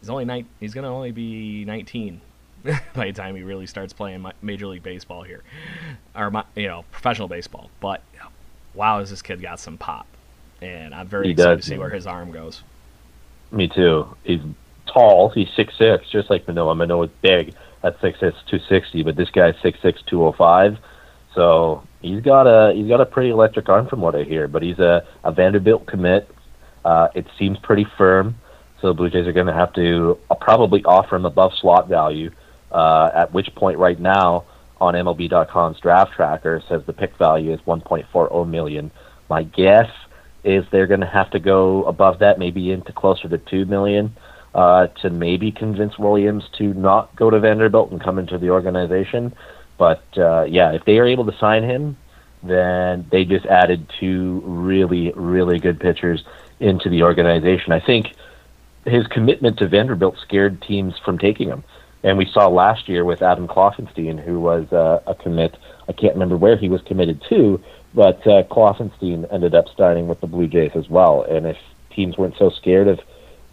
He's 0.00 0.10
only 0.10 0.24
nine, 0.24 0.46
he's 0.58 0.74
going 0.74 0.84
to 0.84 0.90
only 0.90 1.12
be 1.12 1.64
19 1.64 2.20
by 2.94 3.06
the 3.06 3.12
time 3.12 3.36
he 3.36 3.42
really 3.42 3.66
starts 3.66 3.92
playing 3.92 4.26
Major 4.42 4.66
League 4.66 4.82
Baseball 4.82 5.22
here, 5.22 5.42
or 6.14 6.44
you 6.56 6.66
know 6.66 6.84
professional 6.90 7.28
baseball. 7.28 7.70
But 7.80 8.02
wow, 8.72 9.00
has 9.00 9.10
this 9.10 9.22
kid 9.22 9.42
got 9.42 9.60
some 9.60 9.76
pop, 9.76 10.06
and 10.62 10.94
I'm 10.94 11.06
very 11.06 11.26
he 11.26 11.32
excited 11.32 11.56
does, 11.56 11.64
to 11.64 11.70
see 11.70 11.78
where 11.78 11.90
his 11.90 12.06
arm 12.06 12.32
goes. 12.32 12.62
Me 13.54 13.68
too. 13.68 14.16
He's 14.24 14.40
tall. 14.86 15.28
He's 15.30 15.48
six 15.54 15.74
six, 15.78 16.08
just 16.10 16.28
like 16.28 16.46
Manoah. 16.48 16.74
Manoah's 16.74 17.10
big 17.22 17.54
at 17.84 18.00
six 18.00 18.18
six, 18.18 18.36
two 18.50 18.58
sixty, 18.68 19.02
but 19.02 19.14
this 19.16 19.30
guy's 19.30 19.54
six 19.62 19.78
six, 19.80 20.02
two 20.02 20.24
oh 20.24 20.32
five. 20.32 20.76
So 21.34 21.84
he's 22.00 22.20
got 22.20 22.46
a 22.46 22.74
he's 22.74 22.88
got 22.88 23.00
a 23.00 23.06
pretty 23.06 23.30
electric 23.30 23.68
arm 23.68 23.86
from 23.88 24.00
what 24.00 24.16
I 24.16 24.24
hear. 24.24 24.48
But 24.48 24.62
he's 24.62 24.78
a, 24.80 25.06
a 25.22 25.30
Vanderbilt 25.30 25.86
commit. 25.86 26.28
Uh, 26.84 27.08
it 27.14 27.26
seems 27.38 27.58
pretty 27.58 27.86
firm. 27.96 28.36
So 28.80 28.88
the 28.88 28.94
Blue 28.94 29.08
Jays 29.08 29.26
are 29.26 29.32
going 29.32 29.46
to 29.46 29.54
have 29.54 29.72
to 29.74 30.18
uh, 30.30 30.34
probably 30.34 30.84
offer 30.84 31.16
him 31.16 31.24
above 31.24 31.52
slot 31.60 31.88
value 31.88 32.30
uh, 32.72 33.10
at 33.14 33.32
which 33.32 33.54
point 33.54 33.78
right 33.78 33.98
now 33.98 34.44
on 34.80 34.94
MLB.com's 34.94 35.78
draft 35.80 36.12
tracker 36.12 36.62
says 36.68 36.82
the 36.86 36.92
pick 36.92 37.16
value 37.16 37.54
is 37.54 37.60
1.40 37.60 38.48
million. 38.48 38.90
My 39.30 39.44
guess 39.44 39.88
is 40.44 40.64
they're 40.70 40.86
going 40.86 41.00
to 41.00 41.06
have 41.06 41.30
to 41.30 41.40
go 41.40 41.84
above 41.84 42.18
that, 42.20 42.38
maybe 42.38 42.70
into 42.70 42.92
closer 42.92 43.28
to 43.28 43.38
two 43.38 43.64
million, 43.64 44.14
uh, 44.54 44.86
to 45.02 45.10
maybe 45.10 45.50
convince 45.50 45.98
Williams 45.98 46.44
to 46.58 46.74
not 46.74 47.14
go 47.16 47.30
to 47.30 47.40
Vanderbilt 47.40 47.90
and 47.90 48.00
come 48.00 48.18
into 48.18 48.38
the 48.38 48.50
organization. 48.50 49.34
But 49.78 50.04
uh, 50.16 50.44
yeah, 50.44 50.72
if 50.72 50.84
they 50.84 50.98
are 50.98 51.06
able 51.06 51.24
to 51.26 51.36
sign 51.38 51.64
him, 51.64 51.96
then 52.42 53.06
they 53.10 53.24
just 53.24 53.46
added 53.46 53.90
two 53.98 54.42
really, 54.44 55.12
really 55.12 55.58
good 55.58 55.80
pitchers 55.80 56.22
into 56.60 56.88
the 56.88 57.02
organization. 57.02 57.72
I 57.72 57.80
think 57.80 58.14
his 58.84 59.06
commitment 59.06 59.58
to 59.58 59.68
Vanderbilt 59.68 60.18
scared 60.20 60.60
teams 60.62 60.94
from 61.04 61.18
taking 61.18 61.48
him. 61.48 61.64
And 62.04 62.18
we 62.18 62.30
saw 62.30 62.48
last 62.48 62.86
year 62.86 63.02
with 63.04 63.22
Adam 63.22 63.48
Kloffenstein, 63.48 64.22
who 64.22 64.38
was 64.38 64.70
uh, 64.72 65.00
a 65.06 65.14
commit. 65.14 65.56
I 65.88 65.92
can't 65.92 66.12
remember 66.12 66.36
where 66.36 66.56
he 66.56 66.68
was 66.68 66.82
committed 66.82 67.22
to, 67.30 67.58
but 67.94 68.18
uh, 68.26 68.42
Kloffenstein 68.44 69.26
ended 69.32 69.54
up 69.54 69.64
starting 69.72 70.06
with 70.06 70.20
the 70.20 70.26
Blue 70.26 70.46
Jays 70.46 70.72
as 70.74 70.88
well. 70.90 71.22
And 71.22 71.46
if 71.46 71.56
teams 71.90 72.18
weren't 72.18 72.36
so 72.38 72.50
scared 72.50 72.88
of 72.88 73.00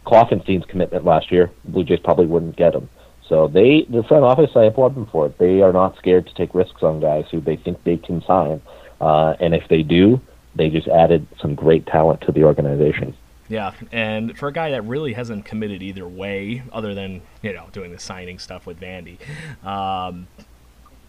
Kloffenstein's 0.06 0.66
commitment 0.66 1.06
last 1.06 1.32
year, 1.32 1.50
the 1.64 1.72
Blue 1.72 1.86
Jays 1.86 2.02
probably 2.04 2.26
wouldn't 2.26 2.58
get 2.58 2.76
him. 2.76 2.90
So 3.30 3.48
they, 3.48 3.86
the 3.90 4.04
front 4.04 4.26
office, 4.26 4.52
I 4.54 4.66
applaud 4.66 4.96
them 4.96 5.08
for 5.10 5.28
it. 5.28 5.38
They 5.38 5.62
are 5.62 5.72
not 5.72 5.98
scared 5.98 6.28
to 6.28 6.34
take 6.34 6.54
risks 6.54 6.84
on 6.84 7.00
guys 7.00 7.24
who 7.32 7.40
they 7.40 7.56
think 7.56 7.82
they 7.86 7.96
can 7.96 8.22
sign. 8.24 8.62
Uh, 9.00 9.36
and 9.40 9.56
if 9.56 9.64
they 9.70 9.82
do, 9.82 10.20
they 10.56 10.70
just 10.70 10.90
added 10.90 11.26
some 11.42 11.56
great 11.56 11.86
talent 11.86 12.20
to 12.22 12.34
the 12.34 12.44
organization. 12.44 13.16
Yeah, 13.52 13.74
and 13.92 14.38
for 14.38 14.48
a 14.48 14.54
guy 14.54 14.72
that 14.72 14.84
really 14.84 15.12
hasn't 15.12 15.44
committed 15.44 15.84
either 15.84 16.08
way, 16.08 16.64
other 16.72 16.96
than 16.96 17.22
you 17.42 17.52
know 17.52 17.68
doing 17.74 17.92
the 17.92 18.00
signing 18.00 18.40
stuff 18.40 18.66
with 18.66 18.80
Vandy, 18.80 19.18
um, 19.66 20.28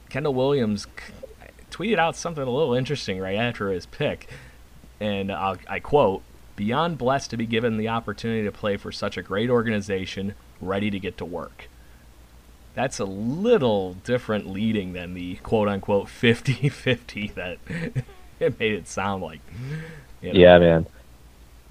Kendall 0.09 0.35
Williams 0.35 0.89
tweeted 1.71 1.99
out 1.99 2.17
something 2.17 2.43
a 2.43 2.51
little 2.51 2.75
interesting 2.75 3.21
right 3.21 3.37
after 3.37 3.71
his 3.71 3.87
pick, 3.87 4.29
and 4.99 5.31
I'll, 5.31 5.57
I 5.69 5.79
quote: 5.79 6.25
"Beyond 6.57 6.99
blessed 6.99 7.31
to 7.31 7.37
be 7.37 7.47
given 7.47 7.77
the 7.77 7.87
opportunity 7.87 8.43
to 8.43 8.51
play 8.51 8.77
for 8.77 8.91
such 8.91 9.17
a 9.17 9.23
great 9.23 9.49
organization, 9.49 10.35
ready 10.61 10.91
to 10.91 10.99
get 10.99 11.19
to 11.19 11.25
work." 11.25 11.69
That's 12.75 12.99
a 12.99 13.05
little 13.05 13.95
different 14.03 14.51
leading 14.51 14.95
than 14.95 15.15
the 15.15 15.37
quote 15.45 15.69
unquote 15.69 16.09
50 16.09 16.71
50 16.71 17.29
that 17.37 17.59
it 18.41 18.59
made 18.59 18.73
it 18.73 18.89
sound 18.89 19.23
like. 19.23 19.43
You 20.21 20.33
know? 20.33 20.41
Yeah, 20.41 20.59
man 20.59 20.87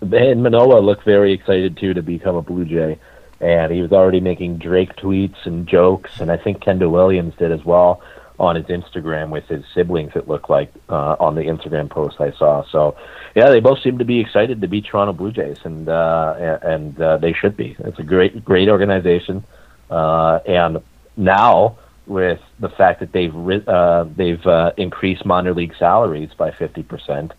and 0.01 0.43
Manoah 0.43 0.79
looked 0.79 1.03
very 1.03 1.33
excited 1.33 1.77
too 1.77 1.93
to 1.93 2.01
become 2.01 2.35
a 2.35 2.41
Blue 2.41 2.65
Jay, 2.65 2.99
and 3.39 3.71
he 3.71 3.81
was 3.81 3.91
already 3.91 4.19
making 4.19 4.57
Drake 4.57 4.95
tweets 4.95 5.45
and 5.45 5.67
jokes, 5.67 6.19
and 6.19 6.31
I 6.31 6.37
think 6.37 6.61
Kendall 6.61 6.91
Williams 6.91 7.35
did 7.37 7.51
as 7.51 7.63
well 7.63 8.01
on 8.39 8.55
his 8.55 8.65
Instagram 8.65 9.29
with 9.29 9.45
his 9.45 9.63
siblings. 9.75 10.13
It 10.15 10.27
looked 10.27 10.49
like 10.49 10.73
uh, 10.89 11.15
on 11.19 11.35
the 11.35 11.43
Instagram 11.43 11.89
post 11.89 12.19
I 12.19 12.31
saw. 12.31 12.63
So, 12.71 12.95
yeah, 13.35 13.49
they 13.49 13.59
both 13.59 13.81
seem 13.83 13.99
to 13.99 14.05
be 14.05 14.19
excited 14.19 14.61
to 14.61 14.67
be 14.67 14.81
Toronto 14.81 15.13
Blue 15.13 15.31
Jays, 15.31 15.59
and 15.63 15.87
uh, 15.87 16.57
and 16.63 16.99
uh, 16.99 17.17
they 17.17 17.33
should 17.33 17.55
be. 17.55 17.75
It's 17.79 17.99
a 17.99 18.03
great 18.03 18.43
great 18.43 18.69
organization, 18.69 19.43
uh, 19.91 20.39
and 20.47 20.79
now 21.15 21.77
with 22.07 22.39
the 22.59 22.69
fact 22.69 22.99
that 23.01 23.11
they've 23.11 23.35
uh, 23.67 24.05
they've 24.15 24.45
uh, 24.47 24.71
increased 24.77 25.25
minor 25.25 25.53
league 25.53 25.75
salaries 25.77 26.31
by 26.35 26.51
fifty 26.51 26.81
percent 26.81 27.33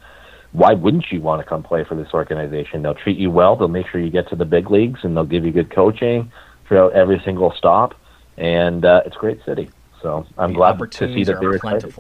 why 0.52 0.74
wouldn't 0.74 1.10
you 1.10 1.20
want 1.20 1.40
to 1.40 1.48
come 1.48 1.62
play 1.62 1.84
for 1.84 1.94
this 1.94 2.12
organization? 2.12 2.82
They'll 2.82 2.94
treat 2.94 3.18
you 3.18 3.30
well. 3.30 3.56
They'll 3.56 3.68
make 3.68 3.88
sure 3.88 4.00
you 4.00 4.10
get 4.10 4.28
to 4.28 4.36
the 4.36 4.44
big 4.44 4.70
leagues, 4.70 5.00
and 5.02 5.16
they'll 5.16 5.24
give 5.24 5.44
you 5.44 5.52
good 5.52 5.70
coaching 5.70 6.30
throughout 6.66 6.92
every 6.92 7.20
single 7.24 7.52
stop. 7.56 7.94
And 8.36 8.84
uh, 8.84 9.02
it's 9.06 9.16
a 9.16 9.18
great 9.18 9.44
city. 9.44 9.70
So 10.02 10.26
I'm 10.36 10.50
the 10.50 10.56
glad 10.56 10.78
to 10.78 11.14
see 11.14 11.24
that 11.24 11.40
they're 11.40 11.54
excited. 11.54 11.94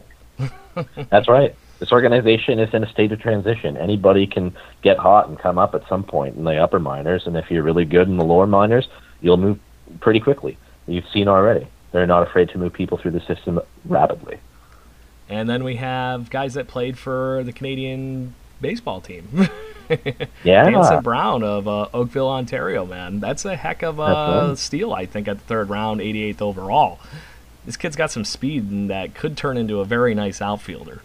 That's 1.10 1.28
right. 1.28 1.54
This 1.78 1.92
organization 1.92 2.58
is 2.58 2.72
in 2.74 2.84
a 2.84 2.90
state 2.90 3.10
of 3.10 3.20
transition. 3.20 3.76
Anybody 3.76 4.26
can 4.26 4.54
get 4.82 4.98
hot 4.98 5.28
and 5.28 5.38
come 5.38 5.58
up 5.58 5.74
at 5.74 5.88
some 5.88 6.04
point 6.04 6.36
in 6.36 6.44
the 6.44 6.56
upper 6.56 6.78
minors, 6.78 7.26
and 7.26 7.36
if 7.36 7.50
you're 7.50 7.62
really 7.62 7.84
good 7.84 8.08
in 8.08 8.18
the 8.18 8.24
lower 8.24 8.46
minors, 8.46 8.88
you'll 9.20 9.36
move 9.36 9.58
pretty 10.00 10.20
quickly. 10.20 10.56
You've 10.86 11.08
seen 11.08 11.26
already. 11.26 11.66
They're 11.90 12.06
not 12.06 12.26
afraid 12.26 12.50
to 12.50 12.58
move 12.58 12.72
people 12.72 12.98
through 12.98 13.12
the 13.12 13.20
system 13.20 13.60
rapidly. 13.84 14.38
And 15.28 15.48
then 15.48 15.64
we 15.64 15.76
have 15.76 16.30
guys 16.30 16.54
that 16.54 16.68
played 16.68 16.98
for 16.98 17.42
the 17.44 17.52
Canadian 17.52 18.34
baseball 18.62 19.00
team. 19.00 19.48
Yeah. 20.42 20.70
Dasan 20.70 21.02
Brown 21.02 21.42
of 21.42 21.68
uh, 21.68 21.88
Oakville, 21.92 22.28
Ontario, 22.28 22.86
man. 22.86 23.20
That's 23.20 23.44
a 23.44 23.56
heck 23.56 23.82
of 23.82 23.98
a 23.98 24.56
steal, 24.56 24.92
I 24.94 25.04
think, 25.04 25.28
at 25.28 25.38
the 25.38 25.44
third 25.44 25.68
round, 25.68 26.00
88th 26.00 26.40
overall. 26.40 26.98
This 27.66 27.76
kid's 27.76 27.96
got 27.96 28.10
some 28.10 28.24
speed 28.24 28.70
and 28.70 28.88
that 28.88 29.14
could 29.14 29.36
turn 29.36 29.58
into 29.58 29.80
a 29.80 29.84
very 29.84 30.14
nice 30.14 30.40
outfielder. 30.40 31.02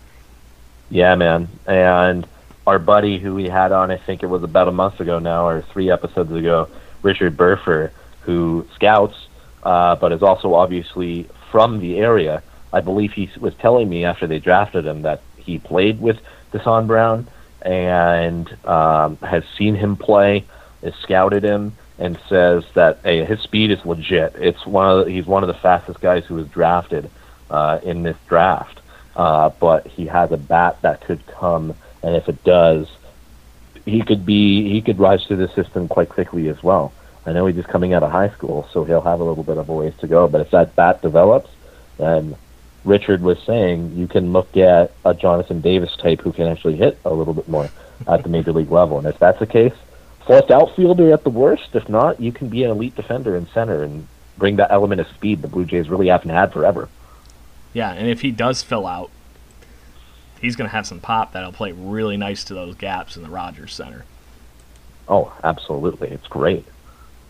Yeah, 0.90 1.16
man. 1.16 1.50
And 1.66 2.26
our 2.66 2.80
buddy 2.80 3.20
who 3.20 3.36
we 3.36 3.50
had 3.50 3.72
on, 3.72 3.92
I 3.92 3.98
think 3.98 4.24
it 4.24 4.28
was 4.28 4.44
about 4.44 4.68
a 4.68 4.72
month 4.72 5.00
ago 5.00 5.20
now, 5.20 5.48
or 5.48 5.62
three 5.62 5.92
episodes 5.92 6.32
ago, 6.32 6.70
Richard 7.02 7.38
Burfer, 7.38 7.92
who 8.22 8.66
scouts, 8.74 9.28
uh, 9.64 9.96
but 9.96 10.12
is 10.12 10.24
also 10.24 10.54
obviously 10.54 11.28
from 11.52 11.80
the 11.80 11.98
area. 11.98 12.42
I 12.74 12.82
believe 12.82 13.14
he 13.14 13.30
was 13.40 13.54
telling 13.56 13.88
me 13.90 14.06
after 14.06 14.28
they 14.28 14.40
drafted 14.40 14.86
him 14.86 15.04
that 15.04 15.22
he 15.38 15.60
played 15.60 16.02
with 16.02 16.20
Dasan 16.52 16.88
Brown 16.88 17.28
and 17.62 18.48
um, 18.66 19.18
has 19.18 19.44
seen 19.58 19.76
him 19.76 19.96
play, 19.96 20.46
has 20.84 20.96
scouted 20.96 21.44
him, 21.44 21.74
and 22.00 22.20
says 22.30 22.64
that 22.74 23.00
hey, 23.04 23.26
his 23.26 23.40
speed 23.42 23.72
is 23.72 23.84
legit. 23.86 24.36
It's 24.36 24.66
one 24.66 24.90
of 24.90 25.06
the, 25.06 25.12
he's 25.12 25.26
one 25.26 25.44
of 25.44 25.48
the 25.48 25.54
fastest 25.56 26.00
guys 26.00 26.26
who 26.26 26.36
was 26.36 26.48
drafted 26.48 27.10
uh, 27.50 27.80
in 27.84 28.04
this 28.04 28.18
draft. 28.28 28.82
Uh, 29.16 29.50
but 29.60 29.88
he 29.88 30.06
has 30.06 30.32
a 30.32 30.38
bat 30.38 30.80
that 30.84 31.02
could 31.02 31.26
come, 31.26 31.74
and 32.04 32.16
if 32.16 32.30
it 32.30 32.44
does, 32.44 32.88
he 33.84 34.02
could 34.04 34.26
be 34.26 34.70
he 34.70 34.82
could 34.82 35.00
rise 35.00 35.26
through 35.26 35.38
the 35.38 35.48
system 35.50 35.88
quite 35.88 36.10
quickly 36.10 36.50
as 36.50 36.62
well. 36.62 36.94
I 37.26 37.34
know 37.34 37.48
he's 37.48 37.56
just 37.56 37.68
coming 37.68 37.94
out 37.94 38.04
of 38.04 38.12
high 38.12 38.30
school, 38.30 38.70
so 38.72 38.84
he'll 38.84 39.02
have 39.02 39.20
a 39.20 39.24
little 39.24 39.44
bit 39.44 39.58
of 39.58 39.70
a 39.70 39.74
ways 39.74 39.94
to 40.00 40.08
go. 40.08 40.28
But 40.28 40.42
if 40.42 40.52
that 40.52 40.76
bat 40.76 41.02
develops, 41.02 41.50
then 41.98 42.36
Richard 42.88 43.22
was 43.22 43.38
saying 43.44 43.98
you 43.98 44.08
can 44.08 44.32
look 44.32 44.56
at 44.56 44.92
a 45.04 45.14
Jonathan 45.14 45.60
Davis 45.60 45.96
type 45.98 46.22
who 46.22 46.32
can 46.32 46.48
actually 46.48 46.78
hit 46.78 46.98
a 47.04 47.14
little 47.14 47.34
bit 47.34 47.48
more 47.50 47.70
at 48.08 48.24
the 48.24 48.30
major 48.30 48.54
league 48.54 48.72
level. 48.72 48.98
And 48.98 49.06
if 49.06 49.20
that's 49.20 49.40
the 49.40 49.46
case, 49.46 49.74
fourth 50.26 50.50
outfielder 50.50 51.12
at 51.12 51.24
the 51.24 51.30
worst. 51.30 51.70
If 51.74 51.90
not, 51.90 52.22
you 52.22 52.32
can 52.32 52.48
be 52.48 52.64
an 52.64 52.72
elite 52.72 52.96
defender 52.96 53.36
in 53.36 53.48
center 53.48 53.84
and 53.84 54.08
bring 54.38 54.56
that 54.56 54.72
element 54.72 55.02
of 55.02 55.08
speed 55.10 55.42
the 55.42 55.48
Blue 55.50 55.66
Jays 55.66 55.90
really 55.90 56.08
haven't 56.08 56.30
had 56.30 56.54
forever. 56.54 56.88
Yeah, 57.74 57.92
and 57.92 58.08
if 58.08 58.22
he 58.22 58.32
does 58.32 58.64
fill 58.64 58.88
out, 58.88 59.12
he's 60.40 60.56
going 60.56 60.70
to 60.70 60.76
have 60.76 60.88
some 60.88 61.02
pop 61.02 61.34
that'll 61.34 61.52
play 61.52 61.74
really 61.74 62.16
nice 62.16 62.46
to 62.46 62.54
those 62.54 62.76
gaps 62.76 63.18
in 63.18 63.24
the 63.24 63.30
Rogers 63.30 63.74
Center. 63.74 64.06
Oh, 65.10 65.34
absolutely. 65.44 66.10
It's 66.10 66.28
great. 66.28 66.66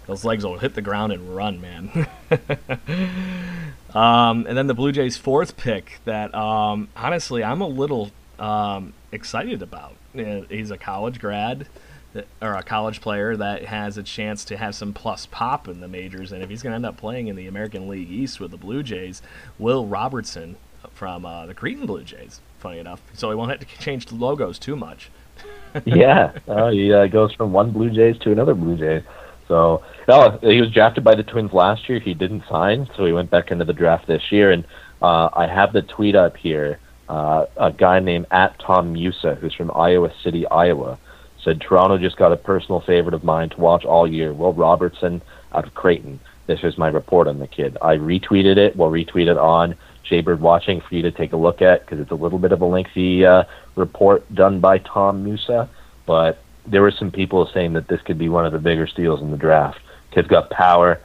Those 0.05 0.23
legs 0.23 0.45
will 0.45 0.59
hit 0.59 0.75
the 0.75 0.81
ground 0.81 1.11
and 1.11 1.35
run, 1.35 1.59
man. 1.59 2.07
um, 3.97 4.45
and 4.47 4.57
then 4.57 4.67
the 4.67 4.73
Blue 4.73 4.91
Jays' 4.91 5.17
fourth 5.17 5.57
pick 5.57 5.99
that, 6.05 6.33
um, 6.35 6.87
honestly, 6.95 7.43
I'm 7.43 7.61
a 7.61 7.67
little 7.67 8.11
um, 8.39 8.93
excited 9.11 9.61
about. 9.61 9.95
Uh, 10.17 10.41
He's 10.49 10.71
a 10.71 10.77
college 10.77 11.19
grad 11.19 11.67
that- 12.13 12.27
or 12.41 12.53
a 12.53 12.63
college 12.63 13.01
player 13.01 13.35
that 13.35 13.65
has 13.65 13.97
a 13.97 14.03
chance 14.03 14.45
to 14.45 14.57
have 14.57 14.75
some 14.75 14.93
plus 14.93 15.25
pop 15.25 15.67
in 15.67 15.79
the 15.79 15.87
majors. 15.87 16.31
And 16.31 16.43
if 16.43 16.49
he's 16.49 16.61
going 16.61 16.71
to 16.71 16.75
end 16.75 16.85
up 16.85 16.97
playing 16.97 17.27
in 17.27 17.35
the 17.35 17.47
American 17.47 17.87
League 17.87 18.11
East 18.11 18.39
with 18.39 18.51
the 18.51 18.57
Blue 18.57 18.83
Jays, 18.83 19.21
Will 19.57 19.85
Robertson 19.85 20.57
from 20.93 21.25
uh, 21.25 21.45
the 21.47 21.53
Creighton 21.53 21.85
Blue 21.85 22.03
Jays, 22.03 22.39
funny 22.59 22.79
enough. 22.79 23.01
So 23.13 23.29
he 23.29 23.35
won't 23.35 23.49
have 23.51 23.59
to 23.59 23.65
change 23.83 24.05
the 24.07 24.15
logos 24.15 24.59
too 24.59 24.75
much. 24.75 25.09
yeah, 25.85 26.31
uh, 26.47 26.69
he 26.69 26.91
uh, 26.93 27.07
goes 27.07 27.33
from 27.33 27.51
one 27.51 27.71
Blue 27.71 27.89
Jays 27.89 28.17
to 28.19 28.31
another 28.31 28.53
Blue 28.55 28.77
Jays. 28.77 29.03
So, 29.47 29.83
no, 30.07 30.37
he 30.41 30.59
was 30.59 30.71
drafted 30.71 31.03
by 31.03 31.15
the 31.15 31.23
Twins 31.23 31.53
last 31.53 31.87
year. 31.87 31.99
He 31.99 32.13
didn't 32.13 32.43
sign, 32.49 32.87
so 32.95 33.05
he 33.05 33.13
went 33.13 33.29
back 33.29 33.51
into 33.51 33.65
the 33.65 33.73
draft 33.73 34.07
this 34.07 34.31
year. 34.31 34.51
And 34.51 34.65
uh, 35.01 35.29
I 35.33 35.47
have 35.47 35.73
the 35.73 35.81
tweet 35.81 36.15
up 36.15 36.35
here. 36.35 36.79
Uh, 37.07 37.45
a 37.55 37.71
guy 37.71 37.99
named 37.99 38.25
at 38.31 38.59
Tom 38.59 38.91
Musa, 38.91 39.35
who's 39.35 39.53
from 39.53 39.71
Iowa 39.73 40.11
City, 40.23 40.45
Iowa, 40.47 40.99
said 41.41 41.61
Toronto 41.61 41.97
just 41.97 42.17
got 42.17 42.33
a 42.33 42.37
personal 42.37 42.81
favorite 42.81 43.13
of 43.13 43.23
mine 43.23 43.49
to 43.49 43.59
watch 43.59 43.85
all 43.85 44.05
year. 44.05 44.33
Will 44.33 44.51
Robertson 44.51 45.21
out 45.53 45.65
of 45.65 45.73
Creighton. 45.73 46.19
This 46.47 46.59
is 46.63 46.77
my 46.77 46.89
report 46.89 47.27
on 47.27 47.39
the 47.39 47.47
kid. 47.47 47.77
I 47.81 47.95
retweeted 47.95 48.57
it. 48.57 48.75
We'll 48.75 48.91
retweet 48.91 49.27
it 49.27 49.37
on 49.37 49.75
Jaybird 50.03 50.41
Watching 50.41 50.81
for 50.81 50.95
you 50.95 51.01
to 51.03 51.11
take 51.11 51.33
a 51.33 51.37
look 51.37 51.61
at 51.61 51.81
because 51.81 51.99
it's 51.99 52.11
a 52.11 52.15
little 52.15 52.39
bit 52.39 52.51
of 52.51 52.61
a 52.61 52.65
lengthy 52.65 53.25
uh, 53.25 53.43
report 53.75 54.33
done 54.33 54.59
by 54.59 54.77
Tom 54.79 55.23
Musa. 55.23 55.69
But 56.05 56.41
there 56.67 56.81
were 56.81 56.91
some 56.91 57.11
people 57.11 57.49
saying 57.53 57.73
that 57.73 57.87
this 57.87 58.01
could 58.01 58.17
be 58.17 58.29
one 58.29 58.45
of 58.45 58.51
the 58.51 58.59
bigger 58.59 58.87
steals 58.87 59.21
in 59.21 59.31
the 59.31 59.37
draft. 59.37 59.79
Kid's 60.11 60.27
got 60.27 60.49
power, 60.49 60.99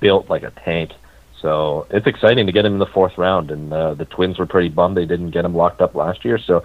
built 0.00 0.28
like 0.28 0.42
a 0.42 0.50
tank. 0.50 0.92
So 1.40 1.86
it's 1.90 2.06
exciting 2.06 2.46
to 2.46 2.52
get 2.52 2.64
him 2.64 2.74
in 2.74 2.78
the 2.78 2.86
fourth 2.86 3.18
round. 3.18 3.50
And 3.50 3.72
uh, 3.72 3.94
the 3.94 4.04
Twins 4.04 4.38
were 4.38 4.46
pretty 4.46 4.68
bummed 4.68 4.96
they 4.96 5.06
didn't 5.06 5.30
get 5.30 5.44
him 5.44 5.54
locked 5.54 5.80
up 5.80 5.94
last 5.94 6.24
year. 6.24 6.38
So 6.38 6.64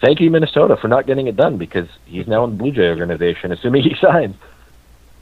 thank 0.00 0.20
you, 0.20 0.30
Minnesota, 0.30 0.76
for 0.76 0.88
not 0.88 1.06
getting 1.06 1.26
it 1.26 1.36
done 1.36 1.56
because 1.56 1.88
he's 2.06 2.26
now 2.26 2.44
in 2.44 2.50
the 2.50 2.56
Blue 2.56 2.72
Jay 2.72 2.88
organization, 2.88 3.52
assuming 3.52 3.82
he 3.82 3.94
signs. 4.00 4.36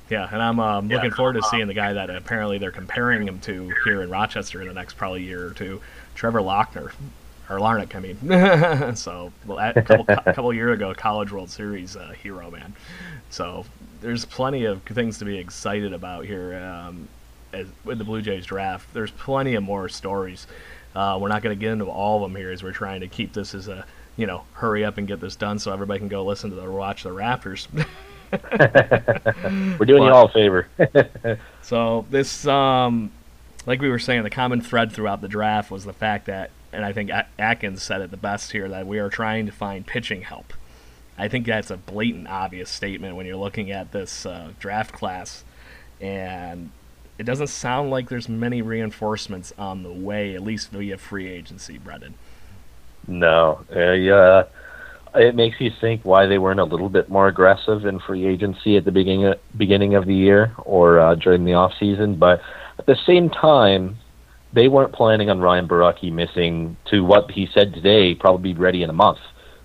Yeah, 0.09 0.29
and 0.31 0.41
I'm 0.41 0.61
um, 0.61 0.89
looking 0.89 1.11
forward 1.11 1.33
to 1.33 1.43
seeing 1.43 1.67
the 1.67 1.75
guy 1.75 1.95
that 1.95 2.11
apparently 2.11 2.59
they're 2.59 2.71
comparing 2.71 3.27
him 3.27 3.41
to 3.41 3.73
here 3.85 4.03
in 4.03 4.09
Rochester 4.09 4.63
in 4.63 4.69
the 4.69 4.75
next 4.75 4.95
probably 4.95 5.25
year 5.25 5.49
or 5.49 5.51
two, 5.51 5.81
Trevor 6.15 6.41
Lochner, 6.41 6.93
or 7.49 7.59
Larnach, 7.59 7.95
I 7.95 8.01
mean. 8.01 8.97
so, 8.97 9.33
well, 9.47 9.59
a 9.59 9.83
couple, 9.83 10.05
couple 10.33 10.53
year 10.53 10.73
ago, 10.73 10.95
College 10.95 11.33
World 11.33 11.51
Series 11.51 11.97
uh, 11.97 12.13
hero, 12.23 12.51
man. 12.51 12.75
So, 13.31 13.65
there's 14.01 14.25
plenty 14.25 14.65
of 14.65 14.83
things 14.83 15.19
to 15.19 15.25
be 15.25 15.39
excited 15.39 15.93
about 15.93 16.25
here 16.25 16.55
um, 16.55 17.09
as, 17.53 17.67
with 17.85 17.99
the 17.99 18.05
Blue 18.05 18.23
Jays 18.23 18.47
draft. 18.47 18.93
There's 18.93 19.11
plenty 19.11 19.55
of 19.55 19.63
more 19.63 19.89
stories. 19.89 20.47
Uh, 20.95 21.19
we're 21.21 21.29
not 21.29 21.43
going 21.43 21.57
to 21.57 21.61
get 21.61 21.73
into 21.73 21.87
all 21.87 22.25
of 22.25 22.31
them 22.31 22.37
here 22.37 22.51
as 22.51 22.63
we're 22.63 22.73
trying 22.73 23.01
to 23.01 23.09
keep 23.09 23.33
this 23.33 23.55
as 23.55 23.69
a, 23.69 23.85
you 24.17 24.27
know, 24.27 24.45
hurry 24.55 24.85
up 24.85 24.99
and 24.99 25.07
get 25.07 25.21
this 25.21 25.37
done 25.37 25.59
so 25.59 25.73
everybody 25.73 25.99
can 25.99 26.09
go 26.09 26.25
listen 26.25 26.51
to 26.51 26.57
the 26.57 26.71
watch 26.71 27.03
the 27.03 27.11
Raptors. 27.11 27.69
We're 29.79 29.87
doing 29.87 30.03
you 30.03 30.09
all 30.09 30.27
a 30.27 30.33
favor. 30.33 30.69
So 31.63 32.07
this, 32.11 32.47
um, 32.47 33.11
like 33.67 33.81
we 33.81 33.89
were 33.89 33.99
saying, 33.99 34.23
the 34.23 34.31
common 34.31 34.61
thread 34.61 34.93
throughout 34.93 35.21
the 35.21 35.29
draft 35.29 35.71
was 35.71 35.85
the 35.85 35.93
fact 35.93 36.27
that, 36.27 36.51
and 36.77 36.85
I 36.85 36.93
think 36.93 37.11
Atkins 37.39 37.83
said 37.83 38.03
it 38.03 38.11
the 38.11 38.19
best 38.19 38.53
here, 38.53 38.69
that 38.69 38.87
we 38.87 38.99
are 38.99 39.09
trying 39.09 39.47
to 39.47 39.53
find 39.53 39.87
pitching 39.87 40.21
help. 40.21 40.53
I 41.17 41.27
think 41.29 41.47
that's 41.47 41.71
a 41.71 41.79
blatant, 41.79 42.29
obvious 42.29 42.69
statement 42.69 43.17
when 43.17 43.25
you're 43.25 43.37
looking 43.37 43.71
at 43.71 43.93
this 43.93 44.27
uh, 44.27 44.51
draft 44.59 44.93
class, 44.93 45.43
and 46.03 46.71
it 47.19 47.25
doesn't 47.25 47.47
sound 47.47 47.91
like 47.91 48.11
there's 48.11 48.29
many 48.29 48.61
reinforcements 48.61 49.55
on 49.57 49.85
the 49.85 49.91
way, 49.91 50.35
at 50.35 50.43
least 50.43 50.71
via 50.71 50.99
free 50.99 51.29
agency, 51.29 51.79
Brendan. 51.79 52.13
No, 53.09 53.65
uh, 53.75 53.93
yeah, 53.93 54.45
it 55.15 55.35
makes 55.35 55.59
you 55.59 55.71
think 55.81 56.05
why 56.05 56.27
they 56.27 56.37
weren't 56.37 56.61
a 56.61 56.65
little 56.65 56.91
bit 56.91 57.09
more 57.09 57.27
aggressive 57.27 57.87
in 57.87 58.01
free 58.01 58.27
agency 58.27 58.77
at 58.77 58.85
the 58.85 58.93
beginning 58.93 59.25
of, 59.25 59.39
beginning 59.57 59.95
of 59.95 60.05
the 60.05 60.15
year 60.15 60.53
or 60.59 61.01
uh, 61.01 61.15
during 61.15 61.47
the 61.47 61.55
off 61.55 61.73
season. 61.81 62.17
But 62.17 62.43
at 62.79 62.85
the 62.85 62.97
same 63.07 63.31
time, 63.31 63.97
they 64.53 64.69
weren't 64.69 64.93
planning 64.93 65.31
on 65.31 65.41
Ryan 65.41 65.69
Borucki 65.69 66.13
missing 66.13 66.77
to 66.91 67.01
what 67.01 67.31
he 67.31 67.49
said 67.53 67.75
today, 67.75 68.15
probably 68.15 68.53
be 68.53 68.59
ready 68.59 68.83
in 68.83 68.91
a 68.91 68.95
month. 68.95 69.19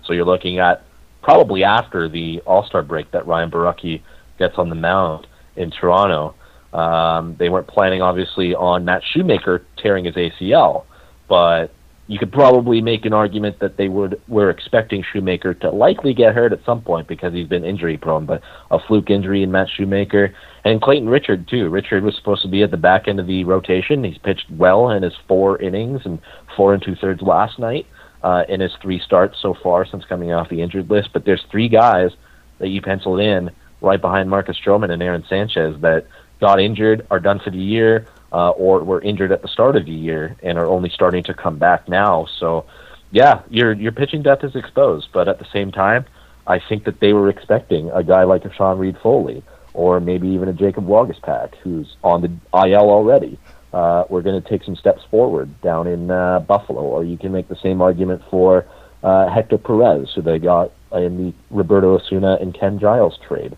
So 0.04 0.12
you're 0.12 0.26
looking 0.26 0.58
at 0.58 0.84
probably 1.22 1.64
after 1.64 2.08
the 2.08 2.40
All 2.40 2.66
Star 2.66 2.82
break 2.82 3.10
that 3.12 3.26
Ryan 3.26 3.50
Borucki 3.50 4.02
gets 4.38 4.58
on 4.58 4.68
the 4.68 4.74
mound 4.74 5.26
in 5.56 5.70
Toronto. 5.70 6.34
Um, 6.72 7.36
they 7.38 7.48
weren't 7.48 7.66
planning, 7.66 8.02
obviously, 8.02 8.54
on 8.54 8.84
Matt 8.84 9.02
Shoemaker 9.12 9.64
tearing 9.76 10.06
his 10.06 10.14
ACL, 10.14 10.84
but 11.28 11.72
you 12.12 12.18
could 12.18 12.30
probably 12.30 12.82
make 12.82 13.06
an 13.06 13.14
argument 13.14 13.58
that 13.60 13.78
they 13.78 13.88
would 13.88 14.20
were 14.28 14.50
expecting 14.50 15.02
Shoemaker 15.02 15.54
to 15.54 15.70
likely 15.70 16.12
get 16.12 16.34
hurt 16.34 16.52
at 16.52 16.62
some 16.66 16.82
point 16.82 17.08
because 17.08 17.32
he's 17.32 17.48
been 17.48 17.64
injury 17.64 17.96
prone, 17.96 18.26
but 18.26 18.42
a 18.70 18.78
fluke 18.86 19.08
injury 19.08 19.42
in 19.42 19.50
Matt 19.50 19.68
Shoemaker 19.74 20.34
and 20.66 20.82
Clayton 20.82 21.08
Richard 21.08 21.48
too. 21.48 21.70
Richard 21.70 22.04
was 22.04 22.14
supposed 22.16 22.42
to 22.42 22.48
be 22.48 22.62
at 22.62 22.70
the 22.70 22.76
back 22.76 23.08
end 23.08 23.18
of 23.18 23.26
the 23.26 23.44
rotation. 23.44 24.04
He's 24.04 24.18
pitched 24.18 24.44
well 24.50 24.90
in 24.90 25.02
his 25.02 25.14
four 25.26 25.58
innings 25.62 26.02
and 26.04 26.18
four 26.54 26.74
and 26.74 26.82
two 26.82 26.94
thirds 26.96 27.22
last 27.22 27.58
night 27.58 27.86
uh, 28.22 28.42
in 28.46 28.60
his 28.60 28.72
three 28.82 29.00
starts 29.00 29.38
so 29.40 29.56
far 29.62 29.86
since 29.86 30.04
coming 30.04 30.32
off 30.32 30.50
the 30.50 30.60
injured 30.60 30.90
list. 30.90 31.14
But 31.14 31.24
there's 31.24 31.42
three 31.50 31.70
guys 31.70 32.10
that 32.58 32.68
you 32.68 32.82
penciled 32.82 33.20
in 33.20 33.50
right 33.80 34.02
behind 34.02 34.28
Marcus 34.28 34.58
Stroman 34.62 34.90
and 34.90 35.02
Aaron 35.02 35.24
Sanchez 35.30 35.80
that 35.80 36.06
got 36.42 36.60
injured, 36.60 37.06
are 37.10 37.20
done 37.20 37.40
for 37.42 37.50
the 37.50 37.56
year, 37.56 38.06
uh, 38.32 38.50
or 38.50 38.82
were 38.82 39.00
injured 39.00 39.30
at 39.32 39.42
the 39.42 39.48
start 39.48 39.76
of 39.76 39.84
the 39.84 39.92
year 39.92 40.36
and 40.42 40.58
are 40.58 40.66
only 40.66 40.90
starting 40.90 41.22
to 41.24 41.34
come 41.34 41.58
back 41.58 41.88
now. 41.88 42.26
So, 42.38 42.64
yeah, 43.10 43.42
your 43.50 43.72
your 43.72 43.92
pitching 43.92 44.22
depth 44.22 44.42
is 44.44 44.56
exposed, 44.56 45.08
but 45.12 45.28
at 45.28 45.38
the 45.38 45.46
same 45.52 45.70
time, 45.70 46.06
I 46.46 46.58
think 46.58 46.84
that 46.84 47.00
they 47.00 47.12
were 47.12 47.28
expecting 47.28 47.90
a 47.90 48.02
guy 48.02 48.24
like 48.24 48.44
a 48.44 48.52
Sean 48.52 48.78
Reid-Foley 48.78 49.42
or 49.74 50.00
maybe 50.00 50.28
even 50.28 50.48
a 50.48 50.52
Jacob 50.52 50.86
Waguespack 50.86 51.54
who's 51.56 51.96
on 52.02 52.20
the 52.22 52.28
IL 52.54 52.90
already. 52.90 53.38
Uh, 53.72 54.04
we're 54.10 54.22
going 54.22 54.40
to 54.40 54.48
take 54.48 54.62
some 54.64 54.76
steps 54.76 55.02
forward 55.10 55.60
down 55.62 55.86
in 55.86 56.10
uh, 56.10 56.40
Buffalo, 56.40 56.82
or 56.82 57.04
you 57.04 57.16
can 57.16 57.32
make 57.32 57.48
the 57.48 57.56
same 57.56 57.80
argument 57.80 58.22
for 58.30 58.66
uh, 59.02 59.30
Hector 59.30 59.56
Perez, 59.56 60.12
who 60.14 60.20
they 60.20 60.38
got 60.38 60.72
in 60.92 61.16
the 61.16 61.34
Roberto 61.50 61.94
Osuna 61.94 62.36
and 62.40 62.52
Ken 62.52 62.78
Giles 62.78 63.18
trade. 63.26 63.56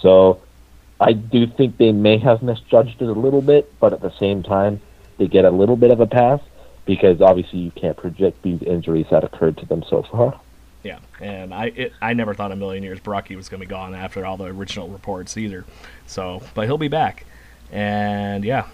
So 0.00 0.40
I 1.00 1.12
do 1.12 1.46
think 1.46 1.76
they 1.76 1.92
may 1.92 2.18
have 2.18 2.42
misjudged 2.42 3.02
it 3.02 3.08
a 3.08 3.12
little 3.12 3.42
bit, 3.42 3.72
but 3.80 3.92
at 3.92 4.00
the 4.00 4.12
same 4.18 4.42
time, 4.42 4.80
they 5.18 5.28
get 5.28 5.44
a 5.44 5.50
little 5.50 5.76
bit 5.76 5.90
of 5.90 6.00
a 6.00 6.06
pass 6.06 6.40
because 6.86 7.20
obviously 7.20 7.58
you 7.58 7.70
can't 7.72 7.96
project 7.96 8.42
these 8.42 8.62
injuries 8.62 9.06
that 9.10 9.24
occurred 9.24 9.58
to 9.58 9.66
them 9.66 9.84
so 9.88 10.02
far. 10.02 10.40
Yeah, 10.82 11.00
and 11.20 11.52
I 11.52 11.66
it, 11.66 11.92
I 12.00 12.14
never 12.14 12.32
thought 12.32 12.52
a 12.52 12.56
million 12.56 12.84
years 12.84 13.00
Borucki 13.00 13.34
was 13.34 13.48
going 13.48 13.60
to 13.60 13.66
be 13.66 13.70
gone 13.70 13.94
after 13.94 14.24
all 14.24 14.36
the 14.36 14.44
original 14.44 14.88
reports 14.88 15.36
either. 15.36 15.64
So, 16.06 16.42
but 16.54 16.66
he'll 16.66 16.78
be 16.78 16.88
back, 16.88 17.26
and 17.72 18.44
yeah, 18.44 18.68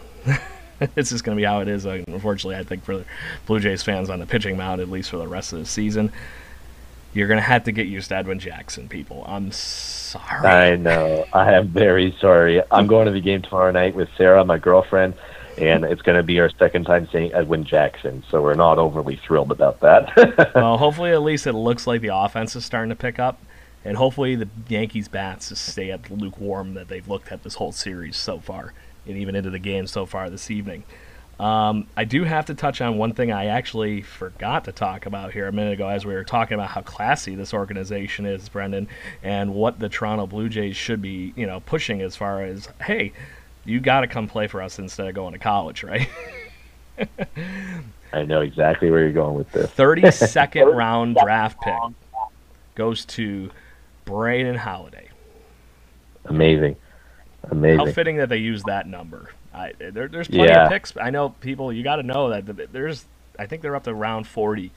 it's 0.96 1.08
just 1.10 1.24
going 1.24 1.36
to 1.36 1.40
be 1.40 1.44
how 1.46 1.60
it 1.60 1.68
is. 1.68 1.86
Uh, 1.86 2.02
unfortunately, 2.06 2.56
I 2.56 2.64
think 2.64 2.84
for 2.84 3.04
Blue 3.46 3.60
Jays 3.60 3.82
fans 3.82 4.10
on 4.10 4.18
the 4.18 4.26
pitching 4.26 4.58
mound, 4.58 4.82
at 4.82 4.90
least 4.90 5.08
for 5.08 5.16
the 5.16 5.26
rest 5.26 5.54
of 5.54 5.60
the 5.60 5.64
season, 5.64 6.12
you're 7.14 7.28
going 7.28 7.38
to 7.38 7.42
have 7.42 7.64
to 7.64 7.72
get 7.72 7.86
used 7.86 8.08
to 8.08 8.16
Edwin 8.16 8.38
Jackson, 8.38 8.88
people. 8.88 9.24
I'm 9.26 9.52
sorry. 9.52 10.46
I 10.46 10.76
know. 10.76 11.26
I 11.32 11.52
am 11.52 11.68
very 11.68 12.16
sorry. 12.20 12.62
I'm 12.70 12.86
going 12.86 13.06
to 13.06 13.12
the 13.12 13.20
game 13.20 13.42
tomorrow 13.42 13.70
night 13.70 13.94
with 13.94 14.08
Sarah, 14.16 14.44
my 14.44 14.58
girlfriend 14.58 15.14
and 15.58 15.84
it's 15.84 16.02
going 16.02 16.16
to 16.16 16.22
be 16.22 16.40
our 16.40 16.50
second 16.58 16.84
time 16.84 17.08
seeing 17.12 17.32
Edwin 17.32 17.64
Jackson, 17.64 18.22
so 18.30 18.42
we're 18.42 18.54
not 18.54 18.78
overly 18.78 19.16
thrilled 19.16 19.50
about 19.50 19.80
that. 19.80 20.52
well, 20.54 20.78
hopefully, 20.78 21.10
at 21.10 21.22
least 21.22 21.46
it 21.46 21.52
looks 21.52 21.86
like 21.86 22.00
the 22.00 22.14
offense 22.14 22.56
is 22.56 22.64
starting 22.64 22.90
to 22.90 22.96
pick 22.96 23.18
up, 23.18 23.40
and 23.84 23.96
hopefully 23.96 24.34
the 24.34 24.48
Yankees' 24.68 25.08
bats 25.08 25.50
just 25.50 25.64
stay 25.66 25.90
at 25.90 26.04
the 26.04 26.14
lukewarm 26.14 26.74
that 26.74 26.88
they've 26.88 27.06
looked 27.06 27.30
at 27.30 27.42
this 27.42 27.54
whole 27.54 27.72
series 27.72 28.16
so 28.16 28.38
far, 28.38 28.72
and 29.06 29.16
even 29.16 29.34
into 29.34 29.50
the 29.50 29.58
game 29.58 29.86
so 29.86 30.06
far 30.06 30.30
this 30.30 30.50
evening. 30.50 30.84
Um, 31.40 31.86
I 31.96 32.04
do 32.04 32.24
have 32.24 32.46
to 32.46 32.54
touch 32.54 32.80
on 32.80 32.98
one 32.98 33.14
thing 33.14 33.32
I 33.32 33.46
actually 33.46 34.02
forgot 34.02 34.64
to 34.66 34.72
talk 34.72 35.06
about 35.06 35.32
here 35.32 35.48
a 35.48 35.52
minute 35.52 35.72
ago 35.72 35.88
as 35.88 36.06
we 36.06 36.14
were 36.14 36.24
talking 36.24 36.54
about 36.54 36.68
how 36.68 36.82
classy 36.82 37.34
this 37.34 37.52
organization 37.52 38.26
is, 38.26 38.48
Brendan, 38.48 38.86
and 39.22 39.54
what 39.54 39.78
the 39.78 39.88
Toronto 39.88 40.26
Blue 40.26 40.48
Jays 40.48 40.76
should 40.76 41.02
be, 41.02 41.32
you 41.34 41.46
know, 41.46 41.60
pushing 41.60 42.00
as 42.00 42.14
far 42.14 42.42
as, 42.42 42.68
hey, 42.82 43.12
you 43.64 43.80
got 43.80 44.00
to 44.00 44.06
come 44.06 44.28
play 44.28 44.46
for 44.46 44.62
us 44.62 44.78
instead 44.78 45.08
of 45.08 45.14
going 45.14 45.32
to 45.32 45.38
college, 45.38 45.82
right? 45.84 46.08
I 48.12 48.24
know 48.24 48.42
exactly 48.42 48.90
where 48.90 49.00
you're 49.00 49.12
going 49.12 49.34
with 49.34 49.50
this. 49.52 49.70
32nd 49.70 50.74
round 50.76 51.16
draft 51.16 51.60
pick 51.60 51.74
goes 52.74 53.04
to 53.06 53.50
Brandon 54.04 54.56
Halladay. 54.56 55.08
Amazing. 56.26 56.76
Amazing. 57.50 57.86
How 57.86 57.92
fitting 57.92 58.16
that 58.18 58.28
they 58.28 58.36
use 58.36 58.62
that 58.64 58.86
number. 58.86 59.30
I, 59.54 59.72
there, 59.78 60.08
there's 60.08 60.28
plenty 60.28 60.52
yeah. 60.52 60.64
of 60.64 60.70
picks. 60.70 60.96
I 60.96 61.10
know 61.10 61.30
people, 61.30 61.72
you 61.72 61.82
got 61.82 61.96
to 61.96 62.02
know 62.02 62.30
that 62.30 62.72
there's, 62.72 63.04
I 63.38 63.46
think 63.46 63.62
they're 63.62 63.76
up 63.76 63.84
to 63.84 63.94
round 63.94 64.26
40 64.26 64.70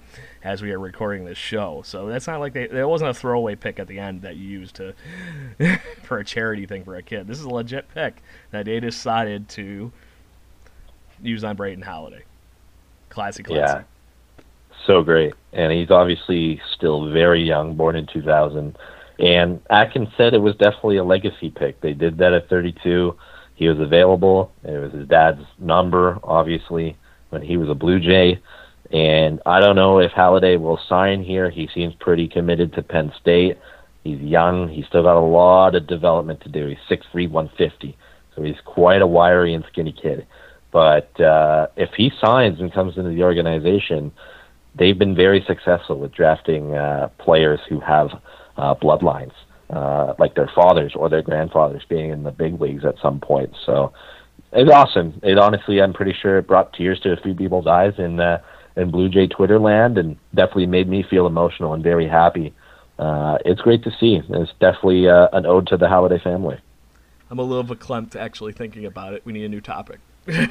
as 0.43 0.61
we 0.61 0.71
are 0.71 0.79
recording 0.79 1.25
this 1.25 1.37
show. 1.37 1.81
So 1.85 2.07
that's 2.07 2.27
not 2.27 2.39
like 2.39 2.53
they, 2.53 2.67
there 2.67 2.87
wasn't 2.87 3.11
a 3.11 3.13
throwaway 3.13 3.55
pick 3.55 3.79
at 3.79 3.87
the 3.87 3.99
end 3.99 4.21
that 4.23 4.35
you 4.35 4.47
used 4.47 4.75
to 4.75 4.93
for 6.03 6.19
a 6.19 6.25
charity 6.25 6.65
thing 6.65 6.83
for 6.83 6.95
a 6.95 7.01
kid. 7.01 7.27
This 7.27 7.39
is 7.39 7.45
a 7.45 7.49
legit 7.49 7.87
pick 7.93 8.21
that 8.51 8.65
they 8.65 8.79
decided 8.79 9.49
to 9.49 9.91
use 11.21 11.43
on 11.43 11.55
Braden 11.55 11.83
Halladay. 11.83 12.23
Classy, 13.09 13.43
classy. 13.43 13.59
Yeah, 13.59 13.83
so 14.85 15.03
great. 15.03 15.33
And 15.53 15.71
he's 15.71 15.91
obviously 15.91 16.61
still 16.75 17.11
very 17.11 17.43
young, 17.43 17.75
born 17.75 17.95
in 17.95 18.07
2000. 18.07 18.77
And 19.19 19.61
Atkins 19.69 20.09
said 20.17 20.33
it 20.33 20.39
was 20.39 20.55
definitely 20.55 20.97
a 20.97 21.03
legacy 21.03 21.49
pick. 21.49 21.79
They 21.81 21.93
did 21.93 22.17
that 22.17 22.33
at 22.33 22.49
32. 22.49 23.15
He 23.55 23.67
was 23.67 23.79
available. 23.79 24.51
It 24.63 24.77
was 24.77 24.93
his 24.93 25.07
dad's 25.07 25.41
number, 25.59 26.19
obviously, 26.23 26.97
when 27.29 27.41
he 27.41 27.57
was 27.57 27.69
a 27.69 27.73
Blue 27.73 27.99
Jay. 27.99 28.39
And 28.91 29.41
I 29.45 29.59
don't 29.59 29.75
know 29.75 29.99
if 29.99 30.11
Halladay 30.11 30.59
will 30.59 30.79
sign 30.87 31.23
here. 31.23 31.49
He 31.49 31.69
seems 31.73 31.93
pretty 31.95 32.27
committed 32.27 32.73
to 32.73 32.83
Penn 32.83 33.11
State. 33.19 33.57
He's 34.03 34.19
young. 34.19 34.69
He's 34.69 34.85
still 34.85 35.03
got 35.03 35.17
a 35.17 35.19
lot 35.19 35.73
of 35.73 35.87
development 35.87 36.41
to 36.41 36.49
do. 36.49 36.67
He's 36.67 36.77
6'3", 36.97 37.29
150. 37.29 37.97
So 38.35 38.43
he's 38.43 38.59
quite 38.65 39.01
a 39.01 39.07
wiry 39.07 39.53
and 39.53 39.65
skinny 39.71 39.91
kid. 39.93 40.27
But 40.71 41.19
uh, 41.19 41.67
if 41.77 41.91
he 41.95 42.11
signs 42.23 42.59
and 42.59 42.71
comes 42.71 42.97
into 42.97 43.09
the 43.09 43.23
organization, 43.23 44.11
they've 44.77 44.99
been 44.99 45.15
very 45.15 45.43
successful 45.47 45.97
with 45.97 46.13
drafting 46.13 46.75
uh, 46.75 47.09
players 47.17 47.61
who 47.69 47.79
have 47.79 48.09
uh, 48.57 48.75
bloodlines, 48.75 49.31
uh, 49.69 50.13
like 50.19 50.35
their 50.35 50.49
fathers 50.53 50.93
or 50.95 51.09
their 51.09 51.21
grandfathers 51.21 51.83
being 51.89 52.11
in 52.11 52.23
the 52.23 52.31
big 52.31 52.59
leagues 52.61 52.85
at 52.85 52.95
some 53.01 53.19
point. 53.19 53.53
So 53.65 53.93
it's 54.51 54.71
awesome. 54.71 55.19
It 55.23 55.37
honestly, 55.37 55.81
I'm 55.81 55.93
pretty 55.93 56.15
sure 56.19 56.37
it 56.37 56.47
brought 56.47 56.73
tears 56.73 56.99
to 57.01 57.11
a 57.11 57.17
few 57.17 57.33
people's 57.35 57.67
eyes 57.67 57.93
in 57.97 58.19
uh, 58.19 58.41
in 58.75 58.91
Blue 58.91 59.09
Jay 59.09 59.27
Twitter 59.27 59.59
land, 59.59 59.97
and 59.97 60.17
definitely 60.33 60.65
made 60.67 60.87
me 60.87 61.03
feel 61.09 61.27
emotional 61.27 61.73
and 61.73 61.83
very 61.83 62.07
happy. 62.07 62.53
Uh, 62.99 63.37
it's 63.45 63.61
great 63.61 63.83
to 63.83 63.91
see. 63.99 64.21
It's 64.29 64.51
definitely 64.59 65.09
uh, 65.09 65.27
an 65.33 65.45
ode 65.45 65.67
to 65.67 65.77
the 65.77 65.85
Halladay 65.85 66.21
family. 66.21 66.57
I'm 67.29 67.39
a 67.39 67.43
little 67.43 67.63
verklempt 67.63 68.15
actually 68.15 68.53
thinking 68.53 68.85
about 68.85 69.13
it. 69.13 69.25
We 69.25 69.33
need 69.33 69.45
a 69.45 69.49
new 69.49 69.61
topic. 69.61 69.99
it's 70.27 70.49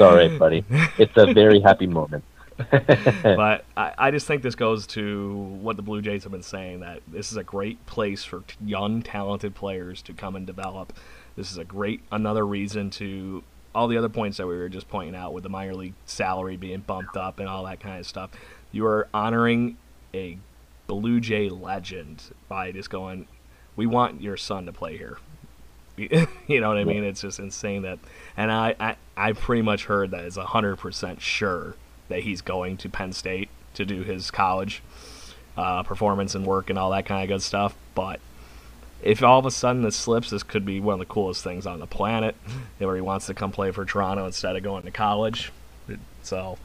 all 0.00 0.14
right, 0.16 0.38
buddy. 0.38 0.64
It's 0.98 1.16
a 1.16 1.32
very 1.32 1.60
happy 1.60 1.86
moment. 1.86 2.24
but 3.22 3.64
I, 3.76 3.92
I, 3.98 4.10
just 4.10 4.26
think 4.26 4.42
this 4.42 4.54
goes 4.54 4.86
to 4.88 5.34
what 5.60 5.76
the 5.76 5.82
Blue 5.82 6.00
Jays 6.00 6.22
have 6.22 6.32
been 6.32 6.42
saying 6.42 6.80
that 6.80 7.02
this 7.06 7.30
is 7.30 7.36
a 7.36 7.44
great 7.44 7.84
place 7.86 8.24
for 8.24 8.44
young, 8.64 9.02
talented 9.02 9.54
players 9.54 10.00
to 10.02 10.14
come 10.14 10.36
and 10.36 10.46
develop. 10.46 10.94
This 11.36 11.50
is 11.50 11.58
a 11.58 11.64
great 11.64 12.00
another 12.10 12.46
reason 12.46 12.88
to 12.90 13.42
all 13.74 13.88
the 13.88 13.98
other 13.98 14.08
points 14.08 14.38
that 14.38 14.46
we 14.46 14.56
were 14.56 14.70
just 14.70 14.88
pointing 14.88 15.14
out 15.14 15.34
with 15.34 15.42
the 15.42 15.50
minor 15.50 15.74
league 15.74 15.92
salary 16.06 16.56
being 16.56 16.80
bumped 16.80 17.16
up 17.16 17.38
and 17.40 17.48
all 17.48 17.64
that 17.64 17.78
kind 17.78 17.98
of 17.98 18.06
stuff. 18.06 18.30
You 18.72 18.86
are 18.86 19.06
honoring 19.12 19.76
a 20.14 20.38
Blue 20.86 21.20
Jay 21.20 21.50
legend 21.50 22.22
by 22.48 22.72
just 22.72 22.88
going, 22.88 23.26
"We 23.74 23.86
want 23.86 24.22
your 24.22 24.38
son 24.38 24.64
to 24.64 24.72
play 24.72 24.96
here." 24.96 25.18
you 25.98 26.60
know 26.60 26.68
what 26.68 26.78
I 26.78 26.84
mean? 26.84 27.04
It's 27.04 27.20
just 27.20 27.38
insane 27.38 27.82
that, 27.82 27.98
and 28.34 28.50
I 28.50 28.74
I, 28.80 28.96
I 29.14 29.32
pretty 29.32 29.62
much 29.62 29.84
heard 29.84 30.12
that 30.12 30.24
it's 30.24 30.36
hundred 30.36 30.76
percent 30.76 31.20
sure 31.20 31.76
that 32.08 32.20
he's 32.20 32.40
going 32.42 32.76
to 32.78 32.88
Penn 32.88 33.12
State 33.12 33.48
to 33.74 33.84
do 33.84 34.02
his 34.02 34.30
college 34.30 34.82
uh, 35.56 35.82
performance 35.82 36.34
and 36.34 36.46
work 36.46 36.70
and 36.70 36.78
all 36.78 36.90
that 36.90 37.06
kind 37.06 37.22
of 37.22 37.28
good 37.28 37.42
stuff. 37.42 37.76
But 37.94 38.20
if 39.02 39.22
all 39.22 39.38
of 39.38 39.46
a 39.46 39.50
sudden 39.50 39.82
this 39.82 39.96
slips, 39.96 40.30
this 40.30 40.42
could 40.42 40.64
be 40.64 40.80
one 40.80 40.94
of 40.94 40.98
the 41.00 41.06
coolest 41.06 41.42
things 41.44 41.66
on 41.66 41.80
the 41.80 41.86
planet. 41.86 42.34
Where 42.78 42.94
he 42.94 43.02
wants 43.02 43.26
to 43.26 43.34
come 43.34 43.52
play 43.52 43.70
for 43.70 43.84
Toronto 43.84 44.26
instead 44.26 44.56
of 44.56 44.62
going 44.62 44.84
to 44.84 44.90
college. 44.90 45.52
So, 46.22 46.58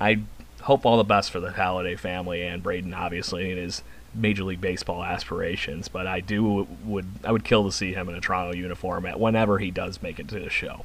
I 0.00 0.22
hope 0.62 0.84
all 0.84 0.96
the 0.96 1.04
best 1.04 1.30
for 1.30 1.38
the 1.38 1.50
Halladay 1.50 1.98
family 1.98 2.42
and 2.42 2.62
Braden, 2.62 2.92
obviously, 2.92 3.52
in 3.52 3.56
his 3.56 3.82
Major 4.12 4.42
League 4.42 4.60
Baseball 4.60 5.04
aspirations. 5.04 5.88
But 5.88 6.06
I 6.06 6.20
do 6.20 6.66
would 6.84 7.06
I 7.24 7.32
would 7.32 7.44
kill 7.44 7.64
to 7.64 7.72
see 7.72 7.92
him 7.92 8.08
in 8.08 8.14
a 8.14 8.20
Toronto 8.20 8.56
uniform 8.56 9.06
at 9.06 9.20
whenever 9.20 9.58
he 9.58 9.70
does 9.70 10.02
make 10.02 10.18
it 10.18 10.28
to 10.28 10.40
the 10.40 10.50
show. 10.50 10.84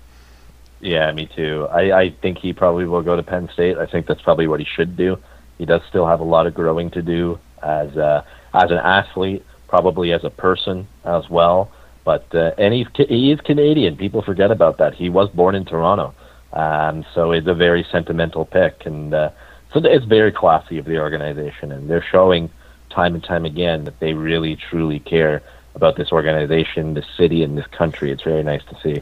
Yeah, 0.81 1.11
me 1.11 1.27
too. 1.27 1.67
I, 1.71 1.91
I 1.91 2.09
think 2.09 2.39
he 2.39 2.53
probably 2.53 2.85
will 2.85 3.03
go 3.03 3.15
to 3.15 3.23
Penn 3.23 3.49
State. 3.53 3.77
I 3.77 3.85
think 3.85 4.07
that's 4.07 4.21
probably 4.21 4.47
what 4.47 4.59
he 4.59 4.65
should 4.65 4.97
do. 4.97 5.17
He 5.57 5.65
does 5.65 5.81
still 5.87 6.07
have 6.07 6.19
a 6.19 6.23
lot 6.23 6.47
of 6.47 6.55
growing 6.55 6.89
to 6.91 7.01
do 7.01 7.39
as 7.61 7.95
uh, 7.95 8.23
as 8.53 8.71
an 8.71 8.77
athlete 8.77 9.45
probably 9.71 10.11
as 10.11 10.23
a 10.23 10.29
person 10.29 10.85
as 11.05 11.29
well. 11.29 11.71
But 12.03 12.25
uh, 12.35 12.51
and 12.57 12.73
he's 12.73 12.87
he 12.95 13.31
is 13.31 13.39
Canadian. 13.41 13.95
People 13.95 14.21
forget 14.21 14.51
about 14.51 14.77
that. 14.79 14.95
He 14.95 15.09
was 15.09 15.29
born 15.29 15.55
in 15.55 15.65
Toronto, 15.65 16.13
um, 16.51 17.05
so 17.13 17.31
it's 17.31 17.47
a 17.47 17.53
very 17.53 17.85
sentimental 17.91 18.43
pick, 18.43 18.85
and 18.85 19.13
uh, 19.13 19.29
so 19.71 19.79
it's 19.83 20.05
very 20.05 20.31
classy 20.31 20.77
of 20.79 20.85
the 20.85 20.99
organization, 20.99 21.71
and 21.71 21.89
they're 21.89 22.05
showing 22.11 22.49
time 22.89 23.13
and 23.13 23.23
time 23.23 23.45
again 23.45 23.85
that 23.85 23.99
they 23.99 24.13
really 24.13 24.55
truly 24.55 24.99
care 24.99 25.41
about 25.75 25.95
this 25.95 26.11
organization, 26.11 26.95
this 26.95 27.05
city, 27.15 27.43
and 27.43 27.57
this 27.57 27.67
country. 27.67 28.11
It's 28.11 28.23
very 28.23 28.43
nice 28.43 28.63
to 28.65 28.75
see. 28.81 29.01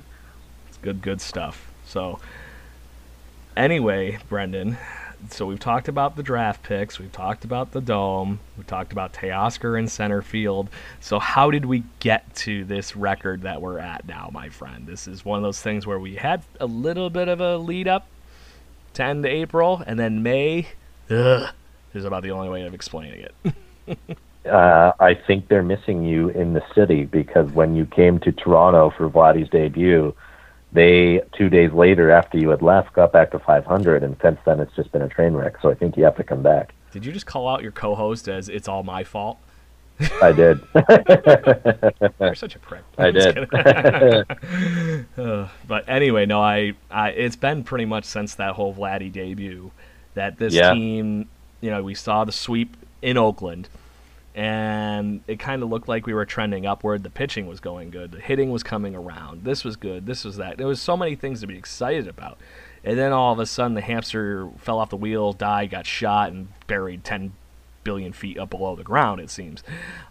It's 0.67 0.77
good, 0.81 1.01
good 1.01 1.21
stuff. 1.21 1.68
So, 1.89 2.19
anyway, 3.57 4.19
Brendan, 4.29 4.77
so 5.31 5.47
we've 5.47 5.59
talked 5.59 5.87
about 5.87 6.15
the 6.15 6.21
draft 6.21 6.61
picks, 6.61 6.99
we've 6.99 7.11
talked 7.11 7.45
about 7.45 7.71
the 7.71 7.81
dome, 7.81 8.39
we 8.59 8.63
talked 8.63 8.91
about 8.91 9.11
Teoscar 9.11 9.77
in 9.77 9.87
center 9.87 10.21
field. 10.21 10.69
So 10.99 11.17
how 11.17 11.49
did 11.49 11.65
we 11.65 11.83
get 11.99 12.35
to 12.35 12.63
this 12.63 12.95
record 12.95 13.41
that 13.41 13.59
we're 13.59 13.79
at 13.79 14.07
now, 14.07 14.29
my 14.31 14.49
friend? 14.49 14.85
This 14.85 15.07
is 15.07 15.25
one 15.25 15.37
of 15.37 15.43
those 15.43 15.63
things 15.63 15.87
where 15.87 15.97
we 15.97 16.15
had 16.15 16.43
a 16.59 16.67
little 16.67 17.09
bit 17.09 17.27
of 17.27 17.41
a 17.41 17.57
lead 17.57 17.87
up 17.87 18.05
to 18.93 19.03
end 19.03 19.25
April, 19.25 19.81
and 19.87 19.97
then 19.97 20.21
May, 20.21 20.67
ugh, 21.09 21.49
is 21.95 22.05
about 22.05 22.21
the 22.21 22.31
only 22.31 22.49
way 22.49 22.67
of 22.67 22.75
explaining 22.75 23.25
it. 23.25 23.97
uh, 24.47 24.91
I 24.99 25.15
think 25.15 25.47
they're 25.47 25.63
missing 25.63 26.05
you 26.05 26.29
in 26.29 26.53
the 26.53 26.61
city 26.75 27.05
because 27.05 27.51
when 27.51 27.75
you 27.75 27.87
came 27.87 28.19
to 28.19 28.31
Toronto 28.31 28.93
for 28.95 29.09
Vladdy's 29.09 29.49
debut, 29.49 30.13
they 30.71 31.21
two 31.37 31.49
days 31.49 31.71
later 31.71 32.11
after 32.11 32.37
you 32.37 32.49
had 32.49 32.61
left 32.61 32.93
got 32.93 33.11
back 33.11 33.31
to 33.31 33.39
500 33.39 34.03
and 34.03 34.15
since 34.21 34.39
then 34.45 34.59
it's 34.59 34.75
just 34.75 34.91
been 34.91 35.01
a 35.01 35.09
train 35.09 35.33
wreck. 35.33 35.55
So 35.61 35.69
i 35.71 35.75
think 35.75 35.97
you 35.97 36.03
have 36.03 36.17
to 36.17 36.23
come 36.23 36.43
back. 36.43 36.73
Did 36.91 37.05
you 37.05 37.11
just 37.11 37.25
call 37.25 37.47
out 37.47 37.61
your 37.61 37.71
co-host 37.71 38.27
as 38.27 38.49
it's 38.49 38.67
all 38.67 38.83
my 38.83 39.03
fault 39.03 39.37
i 40.21 40.31
did. 40.31 40.61
You're 42.19 42.35
such 42.35 42.55
a 42.55 42.59
prick. 42.59 42.83
I 42.97 43.11
did. 43.11 43.53
uh, 45.17 45.47
but 45.67 45.89
anyway 45.89 46.25
no 46.25 46.41
I, 46.41 46.73
I 46.89 47.09
it's 47.09 47.35
been 47.35 47.63
pretty 47.63 47.85
much 47.85 48.05
since 48.05 48.35
that 48.35 48.53
whole 48.53 48.73
vladdy 48.73 49.11
debut 49.11 49.71
that 50.13 50.37
this 50.37 50.53
yeah. 50.53 50.73
team 50.73 51.27
you 51.61 51.69
know 51.69 51.83
we 51.83 51.95
saw 51.95 52.23
the 52.23 52.31
sweep 52.31 52.77
in 53.01 53.17
oakland 53.17 53.67
and 54.39 55.19
it 55.27 55.37
kind 55.37 55.63
of 55.63 55.69
looked 55.69 55.89
like 55.89 56.07
we 56.07 56.13
were 56.13 56.23
trending 56.23 56.65
upward. 56.65 57.03
The 57.03 57.09
pitching 57.09 57.45
was 57.45 57.59
going 57.59 57.89
good. 57.89 58.13
The 58.13 58.21
hitting 58.21 58.51
was 58.51 58.63
coming 58.63 58.95
around. 58.95 59.43
This 59.43 59.65
was 59.65 59.75
good. 59.75 60.05
This 60.05 60.23
was 60.23 60.37
that. 60.37 60.57
There 60.57 60.65
was 60.65 60.79
so 60.79 60.95
many 60.95 61.13
things 61.15 61.41
to 61.41 61.47
be 61.47 61.57
excited 61.57 62.07
about. 62.07 62.37
And 62.85 62.97
then 62.97 63.11
all 63.11 63.33
of 63.33 63.39
a 63.39 63.45
sudden, 63.45 63.73
the 63.73 63.81
hamster 63.81 64.47
fell 64.57 64.79
off 64.79 64.91
the 64.91 64.95
wheel, 64.95 65.33
died, 65.33 65.71
got 65.71 65.85
shot, 65.85 66.31
and 66.31 66.47
buried 66.67 67.03
10 67.03 67.33
billion 67.83 68.13
feet 68.13 68.37
up 68.37 68.51
below 68.51 68.77
the 68.77 68.83
ground, 68.83 69.19
it 69.19 69.29
seems. 69.29 69.61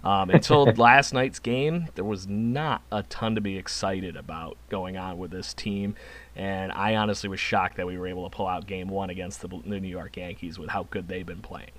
Um, 0.05 0.29
until 0.29 0.67
last 0.77 1.15
night's 1.15 1.39
game, 1.39 1.87
there 1.95 2.05
was 2.05 2.27
not 2.27 2.83
a 2.93 3.05
ton 3.05 3.35
to 3.35 3.41
be 3.41 3.57
excited 3.57 4.15
about 4.15 4.59
going 4.69 4.99
on 4.99 5.17
with 5.17 5.31
this 5.31 5.55
team. 5.55 5.95
And 6.37 6.71
I 6.73 6.97
honestly 6.97 7.31
was 7.31 7.41
shocked 7.41 7.79
that 7.79 7.87
we 7.87 7.97
were 7.97 8.07
able 8.07 8.29
to 8.29 8.37
pull 8.37 8.47
out 8.47 8.67
game 8.67 8.91
one 8.91 9.09
against 9.09 9.41
the, 9.41 9.49
the 9.49 9.81
New 9.81 9.89
York 9.89 10.19
Yankees 10.19 10.59
with 10.59 10.69
how 10.69 10.83
good 10.91 11.09
they've 11.09 11.25
been 11.25 11.41
playing. 11.41 11.71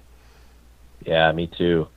Yeah, 1.06 1.32
me 1.32 1.46
too. 1.46 1.88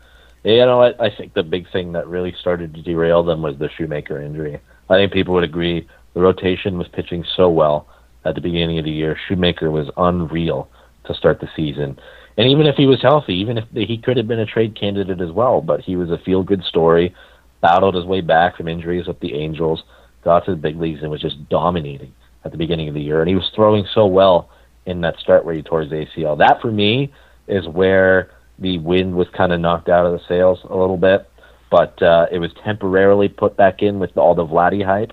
You 0.44 0.66
know 0.66 0.78
what? 0.78 1.00
I 1.00 1.14
think 1.14 1.34
the 1.34 1.42
big 1.42 1.70
thing 1.70 1.92
that 1.92 2.08
really 2.08 2.34
started 2.40 2.74
to 2.74 2.82
derail 2.82 3.22
them 3.22 3.42
was 3.42 3.58
the 3.58 3.70
Shoemaker 3.76 4.20
injury. 4.20 4.60
I 4.90 4.96
think 4.96 5.12
people 5.12 5.34
would 5.34 5.44
agree 5.44 5.86
the 6.14 6.20
rotation 6.20 6.78
was 6.78 6.88
pitching 6.88 7.24
so 7.36 7.48
well 7.48 7.86
at 8.24 8.34
the 8.34 8.40
beginning 8.40 8.78
of 8.78 8.84
the 8.84 8.90
year. 8.90 9.16
Shoemaker 9.28 9.70
was 9.70 9.88
unreal 9.96 10.68
to 11.04 11.14
start 11.14 11.40
the 11.40 11.48
season. 11.54 11.98
And 12.36 12.48
even 12.48 12.66
if 12.66 12.76
he 12.76 12.86
was 12.86 13.00
healthy, 13.02 13.34
even 13.34 13.58
if 13.58 13.64
he 13.72 13.98
could 13.98 14.16
have 14.16 14.26
been 14.28 14.40
a 14.40 14.46
trade 14.46 14.78
candidate 14.78 15.20
as 15.20 15.30
well, 15.30 15.60
but 15.60 15.80
he 15.80 15.96
was 15.96 16.10
a 16.10 16.18
feel 16.18 16.42
good 16.42 16.64
story, 16.64 17.14
battled 17.60 17.94
his 17.94 18.04
way 18.04 18.20
back 18.20 18.56
from 18.56 18.68
injuries 18.68 19.06
with 19.06 19.20
the 19.20 19.34
Angels, 19.34 19.82
got 20.24 20.44
to 20.46 20.52
the 20.52 20.56
big 20.56 20.80
leagues, 20.80 21.02
and 21.02 21.10
was 21.10 21.20
just 21.20 21.48
dominating 21.48 22.12
at 22.44 22.50
the 22.50 22.58
beginning 22.58 22.88
of 22.88 22.94
the 22.94 23.00
year. 23.00 23.20
And 23.20 23.28
he 23.28 23.34
was 23.34 23.50
throwing 23.54 23.86
so 23.94 24.06
well 24.06 24.50
in 24.86 25.00
that 25.02 25.18
start 25.18 25.44
where 25.44 25.54
he 25.54 25.62
tore 25.62 25.82
his 25.82 25.92
ACL. 25.92 26.38
That 26.38 26.60
for 26.60 26.72
me 26.72 27.12
is 27.46 27.68
where 27.68 28.30
the 28.58 28.78
wind 28.78 29.14
was 29.14 29.26
kind 29.36 29.52
of 29.52 29.60
knocked 29.60 29.88
out 29.88 30.06
of 30.06 30.12
the 30.12 30.26
sails 30.28 30.60
a 30.68 30.76
little 30.76 30.96
bit, 30.96 31.28
but 31.70 32.00
uh, 32.02 32.26
it 32.30 32.38
was 32.38 32.50
temporarily 32.64 33.28
put 33.28 33.56
back 33.56 33.82
in 33.82 33.98
with 33.98 34.16
all 34.16 34.34
the 34.34 34.46
Vladdy 34.46 34.84
hype. 34.84 35.12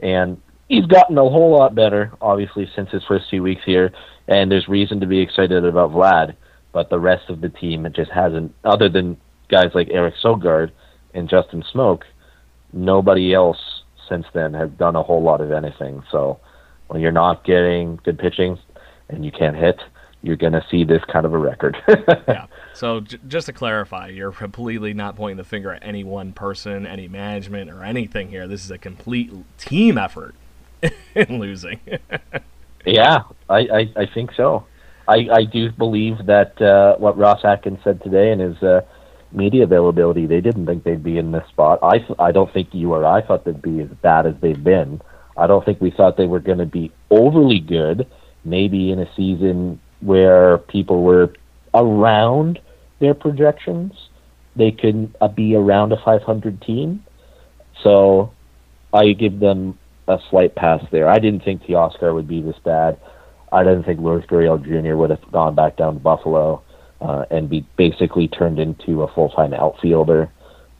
And 0.00 0.40
he's 0.68 0.86
gotten 0.86 1.16
a 1.16 1.22
whole 1.22 1.52
lot 1.52 1.74
better, 1.74 2.12
obviously, 2.20 2.68
since 2.74 2.90
his 2.90 3.04
first 3.06 3.26
few 3.30 3.42
weeks 3.42 3.62
here. 3.64 3.92
And 4.28 4.50
there's 4.50 4.68
reason 4.68 5.00
to 5.00 5.06
be 5.06 5.20
excited 5.20 5.64
about 5.64 5.90
Vlad 5.90 6.34
but 6.72 6.88
the 6.90 6.98
rest 6.98 7.28
of 7.28 7.40
the 7.40 7.48
team 7.48 7.86
it 7.86 7.94
just 7.94 8.10
hasn't. 8.10 8.54
Other 8.64 8.88
than 8.88 9.18
guys 9.48 9.70
like 9.74 9.88
Eric 9.90 10.14
Sogard 10.22 10.72
and 11.14 11.28
Justin 11.28 11.62
Smoak, 11.72 12.02
nobody 12.72 13.34
else 13.34 13.58
since 14.08 14.26
then 14.34 14.54
has 14.54 14.70
done 14.70 14.96
a 14.96 15.02
whole 15.02 15.22
lot 15.22 15.40
of 15.40 15.52
anything. 15.52 16.02
So 16.10 16.40
when 16.88 17.00
you're 17.00 17.12
not 17.12 17.44
getting 17.44 18.00
good 18.04 18.18
pitching 18.18 18.58
and 19.08 19.24
you 19.24 19.30
can't 19.30 19.56
hit, 19.56 19.80
you're 20.22 20.36
going 20.36 20.52
to 20.54 20.64
see 20.70 20.84
this 20.84 21.02
kind 21.12 21.26
of 21.26 21.34
a 21.34 21.38
record. 21.38 21.76
yeah. 22.28 22.46
So 22.74 23.00
j- 23.00 23.18
just 23.28 23.46
to 23.46 23.52
clarify, 23.52 24.08
you're 24.08 24.32
completely 24.32 24.94
not 24.94 25.16
pointing 25.16 25.36
the 25.36 25.44
finger 25.44 25.72
at 25.72 25.84
any 25.84 26.04
one 26.04 26.32
person, 26.32 26.86
any 26.86 27.08
management, 27.08 27.70
or 27.70 27.84
anything 27.84 28.28
here. 28.28 28.46
This 28.46 28.64
is 28.64 28.70
a 28.70 28.78
complete 28.78 29.32
team 29.58 29.98
effort 29.98 30.34
in 31.14 31.38
losing. 31.38 31.80
yeah, 32.86 33.22
I, 33.48 33.58
I, 33.58 33.92
I 33.96 34.06
think 34.06 34.32
so. 34.36 34.66
I, 35.06 35.28
I 35.32 35.44
do 35.44 35.70
believe 35.72 36.26
that 36.26 36.60
uh, 36.62 36.96
what 36.96 37.18
Ross 37.18 37.44
Atkins 37.44 37.80
said 37.82 38.02
today 38.02 38.30
in 38.30 38.38
his 38.38 38.62
uh, 38.62 38.82
media 39.32 39.64
availability, 39.64 40.26
they 40.26 40.40
didn't 40.40 40.66
think 40.66 40.84
they'd 40.84 41.02
be 41.02 41.18
in 41.18 41.32
this 41.32 41.46
spot. 41.48 41.80
I, 41.82 42.06
I 42.18 42.32
don't 42.32 42.52
think 42.52 42.72
you 42.72 42.92
or 42.92 43.04
I 43.04 43.20
thought 43.22 43.44
they'd 43.44 43.60
be 43.60 43.80
as 43.80 43.88
bad 44.00 44.26
as 44.26 44.34
they've 44.40 44.62
been. 44.62 45.00
I 45.36 45.46
don't 45.46 45.64
think 45.64 45.80
we 45.80 45.90
thought 45.90 46.16
they 46.16 46.26
were 46.26 46.40
going 46.40 46.58
to 46.58 46.66
be 46.66 46.92
overly 47.10 47.58
good, 47.58 48.06
maybe 48.44 48.90
in 48.90 48.98
a 48.98 49.14
season 49.14 49.80
where 50.00 50.58
people 50.58 51.02
were 51.02 51.32
around 51.74 52.60
their 53.00 53.14
projections. 53.14 53.92
They 54.56 54.70
could 54.70 55.14
uh, 55.20 55.28
be 55.28 55.54
around 55.54 55.92
a 55.92 55.96
500 56.02 56.60
team. 56.62 57.04
So 57.82 58.32
I 58.92 59.12
give 59.12 59.40
them 59.40 59.78
a 60.08 60.18
slight 60.30 60.54
pass 60.54 60.84
there. 60.90 61.08
I 61.08 61.18
didn't 61.18 61.44
think 61.44 61.62
Teoscar 61.62 62.14
would 62.14 62.28
be 62.28 62.42
this 62.42 62.58
bad. 62.64 62.98
I 63.50 63.64
didn't 63.64 63.84
think 63.84 64.00
Lourdes 64.00 64.26
Gurriel 64.26 64.62
Jr. 64.62 64.96
would 64.96 65.10
have 65.10 65.30
gone 65.30 65.54
back 65.54 65.76
down 65.76 65.94
to 65.94 66.00
Buffalo 66.00 66.62
uh, 67.00 67.24
and 67.30 67.48
be 67.48 67.66
basically 67.76 68.28
turned 68.28 68.58
into 68.58 69.02
a 69.02 69.12
full 69.12 69.28
time 69.30 69.52
outfielder. 69.52 70.30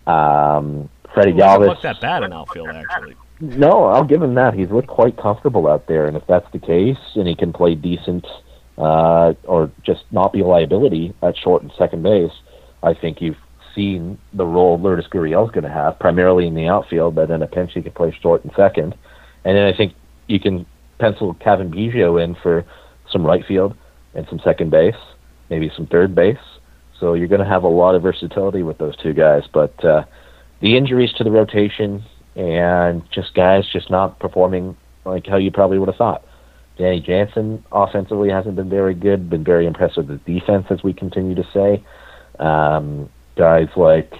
Um, 0.07 0.89
Freddie 1.13 1.33
Galvis 1.33 1.69
looked 1.69 1.83
that 1.83 2.01
bad 2.01 2.23
in 2.23 2.33
outfield 2.33 2.69
actually. 2.69 3.17
No, 3.41 3.85
I'll 3.85 4.05
give 4.05 4.23
him 4.23 4.35
that. 4.35 4.55
He's 4.55 4.71
looked 4.71 4.89
quite 4.89 5.17
comfortable 5.17 5.67
out 5.67 5.89
there, 5.89 6.07
and 6.07 6.17
if 6.17 6.25
that's 6.29 6.51
the 6.53 6.61
case, 6.61 6.99
and 7.17 7.27
he 7.27 7.35
can 7.35 7.53
play 7.53 7.75
decent 7.75 8.25
uh, 8.79 9.33
or 9.45 9.71
just 9.85 10.05
not 10.11 10.33
be 10.33 10.41
a 10.41 10.47
liability 10.47 11.15
at 11.23 11.37
short 11.37 11.63
and 11.63 11.73
second 11.79 12.03
base, 12.03 12.33
I 12.83 12.95
think 12.95 13.21
you've 13.21 13.37
seen 13.75 14.19
the 14.33 14.45
role 14.45 14.79
Lourdes 14.79 15.09
Gurriel 15.09 15.47
is 15.47 15.53
going 15.53 15.65
to 15.65 15.71
have, 15.71 15.99
primarily 15.99 16.47
in 16.47 16.55
the 16.55 16.69
outfield, 16.69 17.15
but 17.15 17.31
in 17.31 17.43
a 17.43 17.47
pinch 17.47 17.73
he 17.75 17.83
can 17.83 17.93
play 17.93 18.17
short 18.21 18.45
and 18.45 18.53
second. 18.57 18.95
And 19.45 19.57
then 19.57 19.65
I 19.65 19.77
think 19.77 19.95
you 20.27 20.41
can 20.41 20.67
pencil 20.99 21.35
Cavan 21.35 21.71
Biggio 21.71 22.23
in 22.23 22.35
for 22.43 22.65
some 23.11 23.27
right 23.27 23.45
field 23.47 23.77
and 24.15 24.27
some 24.29 24.41
second 24.45 24.71
base, 24.71 24.95
maybe 25.51 25.71
some 25.77 25.87
third 25.87 26.15
base. 26.15 26.37
So 27.01 27.15
you're 27.15 27.29
going 27.29 27.41
to 27.41 27.47
have 27.47 27.65
a 27.65 27.69
lot 27.69 27.95
of 27.95 28.03
versatility 28.03 28.63
with 28.63 28.79
those 28.79 28.97
two 28.97 29.13
guys. 29.13 29.43
But 29.53 29.85
uh, 29.85 30.05
the 30.61 30.77
injuries 30.77 31.13
to 31.15 31.25
the 31.25 31.31
rotation 31.31 32.05
and 32.37 33.03
just 33.11 33.35
guys 33.35 33.65
just 33.73 33.91
not 33.91 34.19
performing 34.21 34.77
like 35.05 35.27
how 35.27 35.37
you 35.37 35.51
probably 35.51 35.79
would 35.79 35.89
have 35.89 35.97
thought. 35.97 36.25
Danny 36.79 37.01
Jansen 37.01 37.65
offensively 37.71 38.31
hasn't 38.31 38.57
been 38.57 38.69
very 38.69 38.95
good, 38.95 39.29
been 39.29 39.45
very 39.45 39.67
impressive 39.67 40.09
with 40.09 40.25
defense, 40.25 40.67
as 40.71 40.83
we 40.83 40.93
continue 40.93 41.35
to 41.35 41.47
say. 41.53 41.85
Um, 42.39 43.11
guys 43.37 43.69
like, 43.77 44.13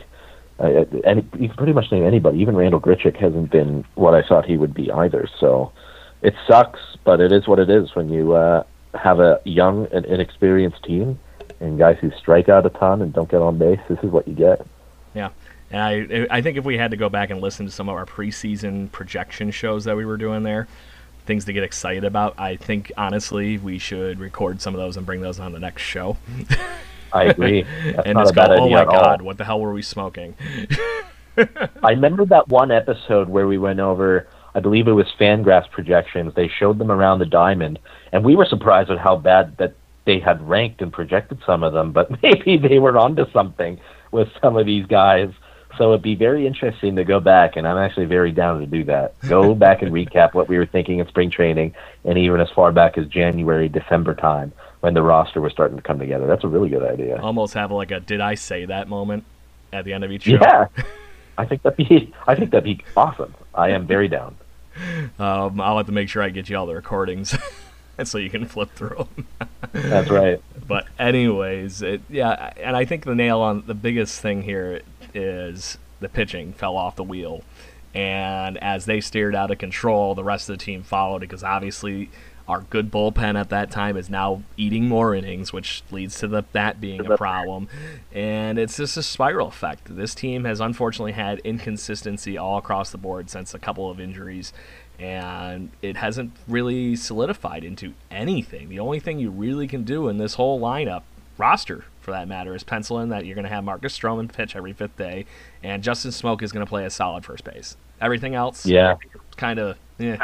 uh, 0.59 0.85
any, 1.05 1.27
you 1.39 1.49
can 1.49 1.57
pretty 1.57 1.73
much 1.73 1.91
name 1.91 2.05
anybody. 2.05 2.39
Even 2.39 2.57
Randall 2.57 2.81
Grichuk 2.81 3.17
hasn't 3.17 3.51
been 3.51 3.85
what 3.95 4.15
I 4.15 4.23
thought 4.23 4.45
he 4.45 4.57
would 4.57 4.75
be 4.75 4.91
either. 4.93 5.29
So 5.41 5.73
it 6.21 6.35
sucks, 6.47 6.81
but 7.05 7.21
it 7.21 7.33
is 7.33 7.49
what 7.49 7.59
it 7.59 7.71
is 7.71 7.95
when 7.95 8.11
you 8.11 8.35
uh, 8.35 8.65
have 8.95 9.19
a 9.19 9.41
young 9.45 9.87
and 9.93 10.05
inexperienced 10.05 10.83
team 10.85 11.19
and 11.61 11.79
guys 11.79 11.97
who 12.01 12.11
strike 12.19 12.49
out 12.49 12.67
a 12.67 12.71
ton 12.71 13.03
and 13.03 13.13
don't 13.13 13.31
get 13.31 13.41
on 13.41 13.59
base. 13.59 13.81
This 13.89 13.99
is 14.03 14.11
what 14.11 14.29
you 14.29 14.35
get. 14.35 14.67
Yeah. 15.15 15.31
And 15.71 15.81
I, 15.81 16.27
I 16.31 16.43
think 16.43 16.59
if 16.59 16.65
we 16.65 16.77
had 16.77 16.91
to 16.91 16.97
go 16.97 17.09
back 17.09 17.31
and 17.31 17.41
listen 17.41 17.65
to 17.67 17.73
some 17.73 17.89
of 17.89 17.95
our 17.95 18.05
preseason 18.05 18.93
projection 18.93 19.51
shows 19.51 19.85
that 19.85 19.97
we 19.97 20.05
were 20.05 20.19
doing 20.19 20.43
there, 20.43 20.69
things 21.27 21.45
to 21.47 21.53
get 21.53 21.63
excited 21.63 22.05
about, 22.05 22.39
I 22.39 22.57
think 22.57 22.93
honestly 22.97 23.59
we 23.59 23.79
should 23.79 24.19
record 24.21 24.61
some 24.61 24.75
of 24.75 24.81
those 24.81 24.97
and 24.97 25.07
bring 25.07 25.21
those 25.21 25.41
on 25.41 25.53
the 25.53 25.61
next 25.61 25.83
show. 25.83 26.17
I 27.13 27.25
agree. 27.25 27.63
That's 27.63 28.07
and 28.07 28.19
just 28.19 28.35
go, 28.35 28.47
oh 28.49 28.71
my 28.71 28.85
god, 28.85 29.23
what 29.23 29.39
the 29.39 29.45
hell 29.45 29.61
were 29.61 29.73
we 29.73 29.83
smoking? 29.83 30.35
I 31.37 31.91
remember 31.91 32.25
that 32.27 32.49
one 32.49 32.71
episode 32.71 33.29
where 33.29 33.47
we 33.47 33.59
went 33.59 33.81
over 33.81 34.29
I 34.55 34.61
believe 34.61 34.87
it 34.87 34.93
was 34.93 35.07
Fangraphs 35.19 35.71
projections. 35.71 36.35
They 36.35 36.49
showed 36.49 36.79
them 36.79 36.91
around 36.91 37.19
the 37.19 37.27
diamond, 37.27 37.79
and 38.13 38.25
we 38.25 38.37
were 38.37 38.45
surprised 38.45 38.91
at 38.91 38.99
how 38.99 39.17
bad 39.17 39.57
that 39.59 39.75
they 40.05 40.19
had 40.19 40.47
ranked 40.47 40.83
and 40.83 40.93
projected 40.93 41.39
some 41.47 41.63
of 41.63 41.73
them. 41.73 41.93
But 41.93 42.11
maybe 42.23 42.57
they 42.57 42.79
were 42.79 42.99
onto 42.99 43.31
something 43.33 43.81
with 44.11 44.29
some 44.41 44.57
of 44.57 44.67
these 44.67 44.87
guys. 44.87 45.31
So 45.79 45.91
it'd 45.93 46.03
be 46.03 46.15
very 46.15 46.47
interesting 46.47 46.97
to 46.97 47.05
go 47.05 47.19
back, 47.19 47.57
and 47.57 47.67
I'm 47.67 47.79
actually 47.79 48.05
very 48.07 48.31
down 48.31 48.61
to 48.61 48.67
do 48.67 48.85
that. 48.85 49.19
Go 49.29 49.55
back 49.67 49.83
and 49.83 49.93
recap 49.93 50.35
what 50.35 50.49
we 50.49 50.59
were 50.59 50.67
thinking 50.67 50.99
in 50.99 51.09
spring 51.09 51.31
training, 51.31 51.75
and 52.05 52.19
even 52.19 52.41
as 52.41 52.51
far 52.51 52.73
back 52.73 52.99
as 52.99 53.07
January, 53.07 53.69
December 53.69 54.15
time 54.15 54.53
when 54.81 54.95
the 54.95 55.03
roster 55.03 55.41
was 55.41 55.53
starting 55.53 55.77
to 55.77 55.83
come 55.83 55.99
together. 55.99 56.27
That's 56.27 56.45
a 56.45 56.49
really 56.49 56.69
good 56.69 56.83
idea. 56.83 57.21
Almost 57.21 57.55
have 57.55 57.71
like 57.71 57.91
a 57.91 58.01
"Did 58.01 58.21
I 58.21 58.35
say 58.35 58.67
that?" 58.67 58.89
moment 58.89 59.25
at 59.73 59.85
the 59.85 59.93
end 59.93 60.05
of 60.05 60.13
each 60.13 60.25
show. 60.25 60.39
Yeah, 60.41 60.67
I 61.39 61.47
think 61.47 61.63
that'd 61.63 61.77
be. 61.77 62.13
I 62.27 62.35
think 62.35 62.51
that'd 62.51 62.65
be 62.65 62.85
awesome. 62.97 63.35
I 63.55 63.71
am 63.71 63.87
very 63.87 64.09
down. 64.09 64.37
Um, 65.19 65.61
I'll 65.61 65.77
have 65.77 65.87
to 65.87 65.93
make 65.93 66.09
sure 66.09 66.23
I 66.23 66.31
get 66.31 66.49
you 66.49 66.57
all 66.57 66.67
the 66.67 66.75
recordings, 66.75 67.37
so 68.05 68.19
you 68.19 68.31
can 68.31 68.47
flip 68.47 68.71
through 68.75 69.07
them. 69.15 69.27
That's 69.73 70.11
right. 70.11 70.43
But 70.67 70.87
anyways, 70.99 71.83
it, 71.83 72.03
yeah, 72.09 72.53
and 72.57 72.77
I 72.77 72.85
think 72.85 73.05
the 73.05 73.15
nail 73.15 73.41
on 73.41 73.65
the 73.67 73.75
biggest 73.75 74.21
thing 74.21 74.43
here 74.43 74.81
is 75.15 75.79
the 76.01 76.09
pitching 76.09 76.53
fell 76.53 76.77
off 76.77 76.97
the 76.97 77.05
wheel, 77.05 77.43
and 77.95 78.57
as 78.59 78.87
they 78.87 79.01
steered 79.01 79.35
out 79.35 79.51
of 79.51 79.59
control, 79.59 80.15
the 80.15 80.25
rest 80.25 80.49
of 80.49 80.59
the 80.59 80.65
team 80.65 80.83
followed 80.83 81.21
because 81.21 81.45
obviously 81.45 82.11
our 82.49 82.63
good 82.63 82.91
bullpen 82.91 83.39
at 83.39 83.51
that 83.51 83.71
time 83.71 83.97
is 83.97 84.11
now 84.11 84.43
eating 84.57 84.89
more 84.89 85.15
innings, 85.15 85.53
which 85.53 85.83
leads 85.91 86.19
to 86.19 86.29
the, 86.29 86.43
that 86.53 86.81
being 86.81 87.07
a 87.07 87.17
problem. 87.17 87.69
And 88.13 88.59
it's 88.59 88.77
just 88.77 88.97
a 88.97 89.03
spiral 89.03 89.49
effect. 89.49 89.95
This 89.95 90.15
team 90.15 90.45
has 90.45 90.61
unfortunately 90.61 91.13
had 91.13 91.39
inconsistency 91.41 92.37
all 92.37 92.59
across 92.59 92.91
the 92.91 92.99
board 92.99 93.31
since 93.31 93.55
a 93.55 93.59
couple 93.59 93.91
of 93.91 94.01
injuries, 94.01 94.53
and 94.99 95.71
it 95.83 95.97
hasn't 95.97 96.33
really 96.49 96.97
solidified 96.97 97.65
into 97.65 97.95
anything. 98.11 98.69
The 98.69 98.81
only 98.81 99.01
thing 99.01 99.19
you 99.19 99.31
really 99.31 99.69
can 99.69 99.85
do 99.85 100.09
in 100.09 100.19
this 100.19 100.35
whole 100.35 100.61
lineup, 100.61 101.03
roster 101.39 101.85
for 102.03 102.11
that 102.11 102.29
matter, 102.29 102.55
is 102.55 102.63
pencil 102.65 102.99
in 102.99 103.09
that 103.09 103.25
you're 103.25 103.35
going 103.35 103.45
to 103.45 103.51
have 103.51 103.65
Marcus 103.65 103.99
Stroman 103.99 104.33
pitch 104.33 104.55
every 104.55 104.73
fifth 104.73 104.97
day, 104.97 105.25
and 105.63 105.83
Justin 105.83 106.11
Smoak 106.11 106.43
is 106.43 106.53
going 106.53 106.65
to 106.65 106.69
play 106.69 106.85
a 106.85 106.91
solid 106.91 107.25
first 107.25 107.45
base. 107.45 107.77
Everything 108.01 108.35
else, 108.35 108.67
yeah, 108.67 108.97
kind 109.37 109.59
of, 109.59 109.79
yeah. 109.99 110.19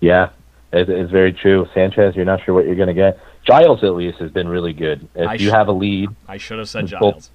Yeah, 0.00 0.30
it's 0.72 1.10
very 1.12 1.32
true. 1.32 1.68
Sanchez, 1.74 2.16
you're 2.16 2.24
not 2.24 2.42
sure 2.44 2.54
what 2.54 2.66
you're 2.66 2.74
going 2.74 2.88
to 2.88 2.94
get. 2.94 3.20
Giles, 3.44 3.84
at 3.84 3.94
least, 3.94 4.18
has 4.18 4.30
been 4.30 4.48
really 4.48 4.72
good. 4.72 5.08
If 5.14 5.28
I 5.28 5.34
you 5.34 5.48
sh- 5.48 5.52
have 5.52 5.68
a 5.68 5.72
lead, 5.72 6.10
I 6.28 6.38
should 6.38 6.58
have 6.58 6.68
said 6.68 6.86
Giles. 6.86 7.30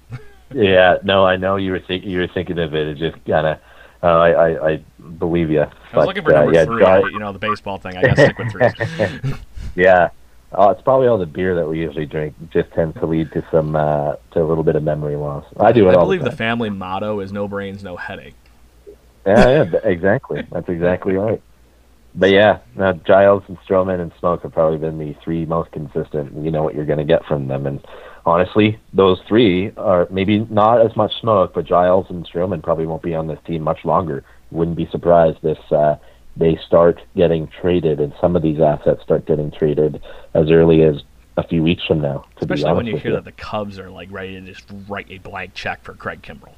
yeah, 0.54 0.98
no, 1.02 1.24
I 1.24 1.36
know 1.36 1.56
you 1.56 1.72
were 1.72 1.80
thinking 1.80 2.10
you 2.10 2.18
were 2.18 2.28
thinking 2.28 2.58
of 2.58 2.74
it. 2.74 2.88
It 2.88 2.98
just 2.98 3.24
kind 3.24 3.46
of, 3.46 3.58
uh, 4.02 4.06
I, 4.06 4.30
I, 4.30 4.70
I 4.70 4.76
believe 5.18 5.50
you. 5.50 5.62
I 5.62 5.96
was 5.96 6.06
looking 6.06 6.24
for 6.24 6.32
number 6.32 6.50
uh, 6.50 6.52
yeah, 6.52 6.64
three. 6.64 6.82
Giles- 6.82 7.12
you 7.12 7.18
know, 7.18 7.32
the 7.32 7.38
baseball 7.38 7.78
thing. 7.78 7.96
I 7.96 8.02
got 8.02 8.16
to 8.16 8.24
stick 8.24 8.38
with 8.38 8.50
three. 8.50 9.32
yeah, 9.82 10.10
Oh, 10.52 10.70
it's 10.70 10.80
probably 10.80 11.08
all 11.08 11.18
the 11.18 11.26
beer 11.26 11.54
that 11.56 11.68
we 11.68 11.78
usually 11.78 12.06
drink. 12.06 12.34
Just 12.50 12.72
tends 12.72 12.98
to 13.00 13.06
lead 13.06 13.30
to 13.32 13.44
some 13.50 13.76
uh, 13.76 14.14
to 14.32 14.40
a 14.40 14.44
little 14.44 14.64
bit 14.64 14.76
of 14.76 14.82
memory 14.82 15.16
loss. 15.16 15.44
I 15.58 15.72
do 15.72 15.88
it 15.88 15.92
I 15.92 16.00
believe 16.00 16.24
the 16.24 16.30
the 16.30 16.36
family 16.36 16.70
motto 16.70 17.20
is 17.20 17.32
"No 17.32 17.48
brains, 17.48 17.82
no 17.82 17.96
headache." 17.96 18.34
Yeah, 19.26 19.64
yeah, 19.64 19.80
exactly. 19.84 20.46
That's 20.50 20.68
exactly 20.68 21.14
right. 21.14 21.42
But 22.14 22.30
yeah, 22.30 22.60
now 22.74 22.94
Giles 22.94 23.42
and 23.48 23.58
Stroman 23.60 24.00
and 24.00 24.12
Smoak 24.14 24.42
have 24.42 24.52
probably 24.52 24.78
been 24.78 24.98
the 24.98 25.14
three 25.22 25.44
most 25.44 25.70
consistent. 25.70 26.32
You 26.42 26.50
know 26.50 26.62
what 26.62 26.74
you're 26.74 26.86
going 26.86 26.98
to 26.98 27.04
get 27.04 27.24
from 27.26 27.46
them, 27.46 27.66
and 27.66 27.86
honestly, 28.24 28.80
those 28.92 29.20
three 29.28 29.72
are 29.76 30.08
maybe 30.10 30.40
not 30.50 30.80
as 30.84 30.96
much 30.96 31.12
Smoak, 31.22 31.52
but 31.52 31.66
Giles 31.66 32.06
and 32.08 32.26
Stroman 32.26 32.62
probably 32.62 32.86
won't 32.86 33.02
be 33.02 33.14
on 33.14 33.26
this 33.26 33.38
team 33.46 33.62
much 33.62 33.84
longer. 33.84 34.24
Wouldn't 34.50 34.76
be 34.76 34.88
surprised 34.90 35.42
this 35.42 35.58
uh, 35.70 35.96
they 36.38 36.56
start 36.66 37.00
getting 37.16 37.48
traded, 37.60 38.00
and 38.00 38.12
some 38.20 38.36
of 38.36 38.42
these 38.42 38.60
assets 38.60 39.02
start 39.02 39.26
getting 39.26 39.50
traded 39.50 40.02
as 40.34 40.50
early 40.50 40.82
as 40.82 41.02
a 41.36 41.46
few 41.46 41.62
weeks 41.62 41.84
from 41.86 42.00
now. 42.00 42.24
To 42.36 42.42
Especially 42.42 42.72
when 42.72 42.86
you 42.86 42.96
hear 42.96 43.10
you. 43.10 43.16
that 43.16 43.24
the 43.24 43.32
Cubs 43.32 43.78
are 43.78 43.90
like 43.90 44.08
ready 44.10 44.34
to 44.34 44.40
just 44.40 44.64
write 44.88 45.06
a 45.10 45.18
blank 45.18 45.54
check 45.54 45.82
for 45.84 45.94
Craig 45.94 46.22
Kimbrel. 46.22 46.54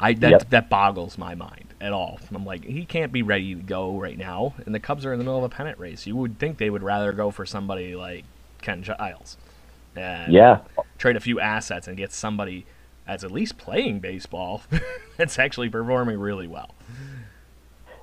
I 0.00 0.12
that 0.14 0.30
Yep. 0.30 0.50
that 0.50 0.70
boggles 0.70 1.18
my 1.18 1.34
mind 1.34 1.74
at 1.80 1.92
all. 1.92 2.20
I'm 2.32 2.44
like, 2.46 2.64
he 2.64 2.84
can't 2.84 3.12
be 3.12 3.22
ready 3.22 3.54
to 3.54 3.60
go 3.62 3.98
right 3.98 4.16
now, 4.18 4.54
and 4.64 4.74
the 4.74 4.80
Cubs 4.80 5.04
are 5.04 5.12
in 5.12 5.18
the 5.18 5.24
middle 5.24 5.38
of 5.38 5.44
a 5.44 5.48
pennant 5.48 5.78
race. 5.78 6.06
You 6.06 6.16
would 6.16 6.38
think 6.38 6.58
they 6.58 6.70
would 6.70 6.82
rather 6.82 7.12
go 7.12 7.30
for 7.32 7.44
somebody 7.46 7.96
like 7.96 8.24
Ken 8.62 8.82
Giles, 8.82 9.36
and 9.96 10.32
Yeah, 10.32 10.60
trade 10.98 11.16
a 11.16 11.20
few 11.20 11.40
assets 11.40 11.88
and 11.88 11.96
get 11.96 12.12
somebody 12.12 12.66
that's 13.06 13.24
at 13.24 13.30
least 13.32 13.58
playing 13.58 14.00
baseball 14.00 14.62
that's 15.16 15.38
actually 15.38 15.68
performing 15.68 16.18
really 16.18 16.46
well. 16.46 16.74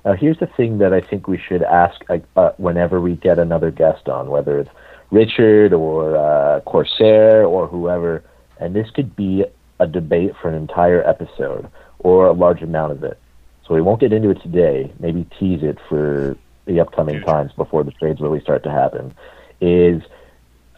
Now, 0.06 0.14
here's 0.14 0.38
the 0.38 0.46
thing 0.46 0.78
that 0.78 0.92
I 0.92 1.00
think 1.00 1.26
we 1.26 1.36
should 1.36 1.64
ask 1.64 2.00
uh, 2.08 2.18
uh, 2.36 2.52
whenever 2.58 3.00
we 3.00 3.16
get 3.16 3.40
another 3.40 3.72
guest 3.72 4.08
on, 4.08 4.30
whether 4.30 4.60
it's 4.60 4.70
Richard 5.10 5.72
or 5.72 6.16
uh, 6.16 6.60
Corsair 6.60 7.44
or 7.44 7.66
whoever, 7.66 8.22
and 8.60 8.74
this 8.74 8.88
could 8.90 9.16
be 9.16 9.44
a 9.80 9.86
debate 9.88 10.34
for 10.40 10.48
an 10.48 10.54
entire 10.54 11.02
episode 11.06 11.68
or 11.98 12.26
a 12.26 12.32
large 12.32 12.62
amount 12.62 12.92
of 12.92 13.02
it. 13.02 13.18
So 13.66 13.74
we 13.74 13.82
won't 13.82 13.98
get 13.98 14.12
into 14.12 14.30
it 14.30 14.40
today. 14.42 14.92
Maybe 15.00 15.26
tease 15.40 15.64
it 15.64 15.78
for 15.88 16.36
the 16.66 16.78
upcoming 16.78 17.20
times 17.22 17.50
before 17.56 17.82
the 17.82 17.90
trades 17.90 18.20
really 18.20 18.40
start 18.40 18.62
to 18.62 18.70
happen. 18.70 19.12
Is 19.60 20.02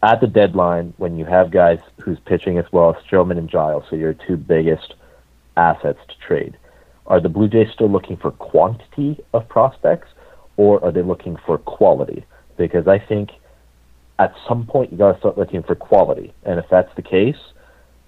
at 0.02 0.22
the 0.22 0.26
deadline 0.26 0.94
when 0.96 1.18
you 1.18 1.26
have 1.26 1.50
guys 1.50 1.80
who's 2.00 2.18
pitching 2.20 2.56
as 2.56 2.64
well 2.72 2.96
as 2.96 3.04
Stroman 3.04 3.36
and 3.36 3.50
Giles, 3.50 3.84
so 3.90 3.96
your 3.96 4.14
two 4.14 4.38
biggest 4.38 4.94
assets 5.54 6.00
to 6.08 6.14
trade. 6.26 6.56
Are 7.08 7.20
the 7.20 7.28
Blue 7.30 7.48
Jays 7.48 7.68
still 7.72 7.90
looking 7.90 8.18
for 8.18 8.30
quantity 8.30 9.18
of 9.32 9.48
prospects, 9.48 10.08
or 10.58 10.84
are 10.84 10.92
they 10.92 11.02
looking 11.02 11.36
for 11.46 11.56
quality? 11.56 12.24
Because 12.58 12.86
I 12.86 12.98
think 12.98 13.30
at 14.18 14.34
some 14.46 14.66
point 14.66 14.92
you 14.92 14.98
got 14.98 15.12
to 15.12 15.18
start 15.18 15.38
looking 15.38 15.62
for 15.62 15.74
quality, 15.74 16.34
and 16.44 16.58
if 16.58 16.66
that's 16.70 16.94
the 16.96 17.02
case, 17.02 17.38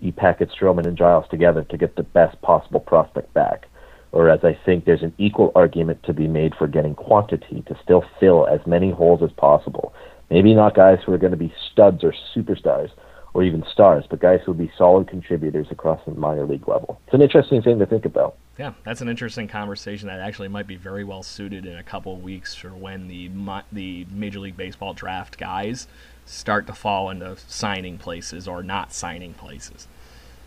you 0.01 0.13
package 0.13 0.51
Stroman 0.51 0.87
and 0.87 0.99
Giles 0.99 1.25
together 1.31 1.65
to 1.65 1.79
get 1.79 1.97
the 1.97 2.03
best 2.03 2.41
possible 2.43 2.81
prospect 2.81 3.33
back. 3.33 3.67
Whereas 4.11 4.41
I 4.43 4.59
think 4.67 4.85
there's 4.85 5.03
an 5.03 5.15
equal 5.19 5.53
argument 5.55 6.03
to 6.03 6.13
be 6.13 6.29
made 6.29 6.55
for 6.57 6.67
getting 6.67 6.95
quantity 6.95 7.63
to 7.69 7.79
still 7.83 8.05
fill 8.19 8.47
as 8.49 8.61
many 8.67 8.91
holes 8.91 9.23
as 9.23 9.31
possible. 9.33 9.95
Maybe 10.31 10.53
not 10.53 10.75
guys 10.75 10.99
who 11.05 11.13
are 11.13 11.19
going 11.19 11.31
to 11.31 11.37
be 11.39 11.55
studs 11.73 12.05
or 12.05 12.13
superstars 12.35 12.91
or 13.35 13.45
even 13.45 13.65
stars, 13.71 14.05
but 14.09 14.21
guys 14.21 14.41
who 14.45 14.53
will 14.53 14.59
be 14.59 14.73
solid 14.77 15.09
contributors 15.09 15.69
across 15.71 16.01
the 16.05 16.13
minor 16.13 16.47
league 16.47 16.67
level. 16.67 17.01
It's 17.07 17.15
an 17.15 17.23
interesting 17.23 17.63
thing 17.63 17.79
to 17.79 17.87
think 17.87 18.05
about. 18.05 18.37
Yeah, 18.59 18.75
that's 18.85 19.01
an 19.01 19.09
interesting 19.09 19.49
conversation 19.49 20.09
that 20.09 20.21
actually 20.21 20.49
might 20.49 20.67
be 20.67 20.77
very 20.77 21.05
well 21.05 21.23
suited 21.23 21.65
in 21.65 21.79
a 21.79 21.83
couple 21.83 22.13
of 22.13 22.23
weeks 22.23 22.55
for 22.55 22.71
when 22.71 23.09
the 23.09 23.31
the 23.73 24.07
Major 24.11 24.41
League 24.41 24.57
Baseball 24.57 24.93
draft 24.93 25.39
guys 25.39 25.87
start 26.27 26.67
to 26.67 26.75
fall 26.75 27.11
into 27.11 27.37
signing 27.49 27.99
places 27.99 28.47
or 28.47 28.63
not 28.63 28.93
signing 28.93 29.33
places. 29.35 29.89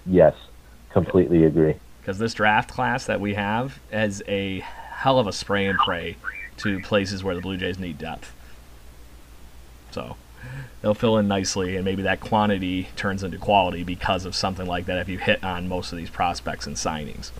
Yes, 0.05 0.35
completely 0.91 1.45
agree. 1.45 1.75
Because 2.01 2.19
this 2.19 2.33
draft 2.33 2.69
class 2.69 3.05
that 3.05 3.19
we 3.19 3.33
have 3.33 3.79
has 3.91 4.21
a 4.27 4.59
hell 4.59 5.17
of 5.17 5.25
a 5.25 5.33
spray 5.33 5.65
and 5.65 5.79
pray 5.79 6.17
to 6.57 6.79
places 6.81 7.23
where 7.23 7.33
the 7.33 7.41
Blue 7.41 7.57
Jays 7.57 7.79
need 7.79 7.97
depth. 7.97 8.33
So 9.91 10.17
they'll 10.83 10.93
fill 10.93 11.17
in 11.17 11.27
nicely, 11.27 11.75
and 11.77 11.85
maybe 11.85 12.03
that 12.03 12.19
quantity 12.19 12.89
turns 12.95 13.23
into 13.23 13.39
quality 13.39 13.83
because 13.83 14.25
of 14.25 14.35
something 14.35 14.67
like 14.67 14.85
that 14.85 14.99
if 14.99 15.09
you 15.09 15.17
hit 15.17 15.43
on 15.43 15.67
most 15.67 15.91
of 15.91 15.97
these 15.97 16.09
prospects 16.09 16.67
and 16.67 16.75
signings. 16.75 17.31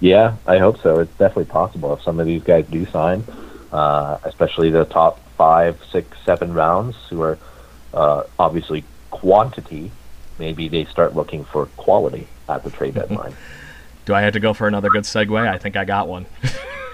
Yeah, 0.00 0.36
I 0.46 0.58
hope 0.58 0.80
so. 0.80 0.98
It's 0.98 1.12
definitely 1.12 1.44
possible 1.44 1.92
if 1.92 2.02
some 2.02 2.18
of 2.18 2.26
these 2.26 2.42
guys 2.42 2.66
do 2.66 2.86
sign, 2.86 3.22
uh, 3.70 4.18
especially 4.24 4.70
the 4.70 4.86
top 4.86 5.20
five, 5.36 5.78
six, 5.92 6.18
seven 6.24 6.54
rounds, 6.54 6.96
who 7.10 7.22
are 7.22 7.38
uh, 7.92 8.24
obviously 8.38 8.82
quantity. 9.10 9.92
Maybe 10.38 10.68
they 10.68 10.86
start 10.86 11.14
looking 11.14 11.44
for 11.44 11.66
quality 11.76 12.26
at 12.48 12.64
the 12.64 12.70
trade 12.70 12.94
deadline. 12.94 13.36
Do 14.06 14.14
I 14.14 14.22
have 14.22 14.32
to 14.32 14.40
go 14.40 14.54
for 14.54 14.66
another 14.66 14.88
good 14.88 15.04
segue? 15.04 15.38
I 15.38 15.58
think 15.58 15.76
I 15.76 15.84
got 15.84 16.08
one. 16.08 16.26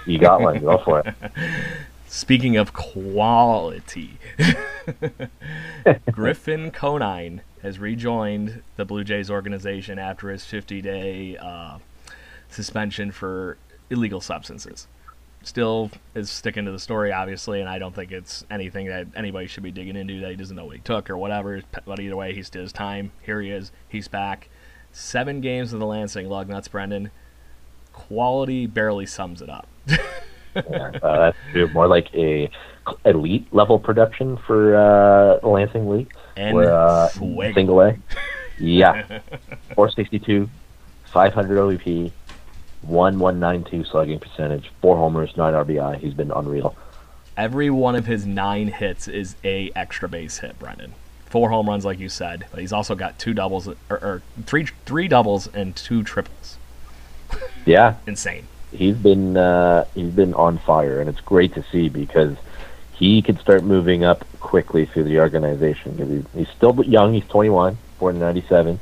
you 0.05 0.19
got 0.19 0.41
one. 0.41 0.59
Go 0.59 0.77
for 0.79 0.99
it. 0.99 1.15
Speaking 2.13 2.57
of 2.57 2.73
quality, 2.73 4.19
Griffin 6.11 6.69
Conine 6.69 7.41
has 7.61 7.79
rejoined 7.79 8.63
the 8.75 8.83
Blue 8.83 9.05
Jays 9.05 9.31
organization 9.31 9.97
after 9.97 10.29
his 10.29 10.43
50 10.43 10.81
day 10.81 11.37
uh, 11.37 11.77
suspension 12.49 13.13
for 13.13 13.57
illegal 13.89 14.19
substances. 14.19 14.89
Still 15.43 15.89
is 16.13 16.29
sticking 16.29 16.65
to 16.65 16.71
the 16.73 16.79
story, 16.79 17.13
obviously, 17.13 17.61
and 17.61 17.69
I 17.69 17.79
don't 17.79 17.95
think 17.95 18.11
it's 18.11 18.45
anything 18.51 18.87
that 18.87 19.07
anybody 19.15 19.47
should 19.47 19.63
be 19.63 19.71
digging 19.71 19.95
into 19.95 20.19
that 20.19 20.31
he 20.31 20.35
doesn't 20.35 20.57
know 20.57 20.65
what 20.65 20.75
he 20.75 20.81
took 20.81 21.09
or 21.09 21.17
whatever. 21.17 21.61
But 21.85 22.01
either 22.01 22.17
way, 22.17 22.35
he's 22.35 22.49
did 22.49 22.63
his 22.63 22.73
time. 22.73 23.13
Here 23.21 23.39
he 23.39 23.51
is. 23.51 23.71
He's 23.87 24.09
back. 24.09 24.49
Seven 24.91 25.39
games 25.39 25.71
of 25.71 25.79
the 25.79 25.85
Lansing 25.85 26.27
lug 26.27 26.49
nuts, 26.49 26.67
Brendan. 26.67 27.09
Quality 27.93 28.67
barely 28.67 29.05
sums 29.05 29.41
it 29.41 29.49
up. 29.49 29.69
Yeah, 30.55 30.61
uh, 31.03 31.19
that's 31.19 31.37
true. 31.51 31.67
more 31.69 31.87
like 31.87 32.13
a 32.13 32.49
elite 33.05 33.47
level 33.53 33.79
production 33.79 34.37
for 34.37 34.75
uh, 34.75 35.47
Lansing 35.47 35.89
League. 35.89 36.11
And 36.35 36.55
Where, 36.55 36.73
uh, 36.73 37.07
single 37.09 37.81
A. 37.81 37.97
Yeah, 38.59 39.21
462, 39.73 40.47
500 41.05 41.57
OBP, 41.57 42.11
1192 42.83 43.85
slugging 43.85 44.19
percentage, 44.19 44.71
four 44.81 44.97
homers, 44.97 45.35
nine 45.35 45.53
RBI. 45.53 45.97
He's 45.97 46.13
been 46.13 46.29
unreal. 46.29 46.75
Every 47.35 47.71
one 47.71 47.95
of 47.95 48.05
his 48.05 48.25
nine 48.25 48.67
hits 48.67 49.07
is 49.07 49.35
a 49.43 49.71
extra 49.75 50.07
base 50.07 50.39
hit, 50.39 50.59
Brendan. 50.59 50.93
Four 51.25 51.49
home 51.49 51.69
runs, 51.69 51.85
like 51.85 51.97
you 51.97 52.09
said, 52.09 52.45
but 52.51 52.59
he's 52.59 52.73
also 52.73 52.93
got 52.93 53.17
two 53.17 53.33
doubles, 53.33 53.67
or, 53.67 53.75
or 53.89 54.21
three 54.45 54.67
three 54.85 55.07
doubles 55.07 55.47
and 55.47 55.75
two 55.75 56.03
triples. 56.03 56.57
Yeah, 57.65 57.95
Insane. 58.05 58.47
He's 58.71 58.95
been 58.95 59.37
uh, 59.37 59.85
he's 59.95 60.11
been 60.13 60.33
on 60.33 60.57
fire, 60.59 60.99
and 60.99 61.09
it's 61.09 61.19
great 61.21 61.53
to 61.55 61.63
see 61.71 61.89
because 61.89 62.35
he 62.93 63.21
could 63.21 63.39
start 63.39 63.63
moving 63.63 64.03
up 64.03 64.25
quickly 64.39 64.85
through 64.85 65.03
the 65.05 65.19
organization. 65.19 65.97
'Cause 65.97 66.07
he, 66.07 66.39
he's 66.39 66.49
still 66.49 66.81
young; 66.85 67.13
he's 67.13 67.25
21, 67.27 67.77
born 67.99 68.15
in 68.15 68.21
'97. 68.21 68.79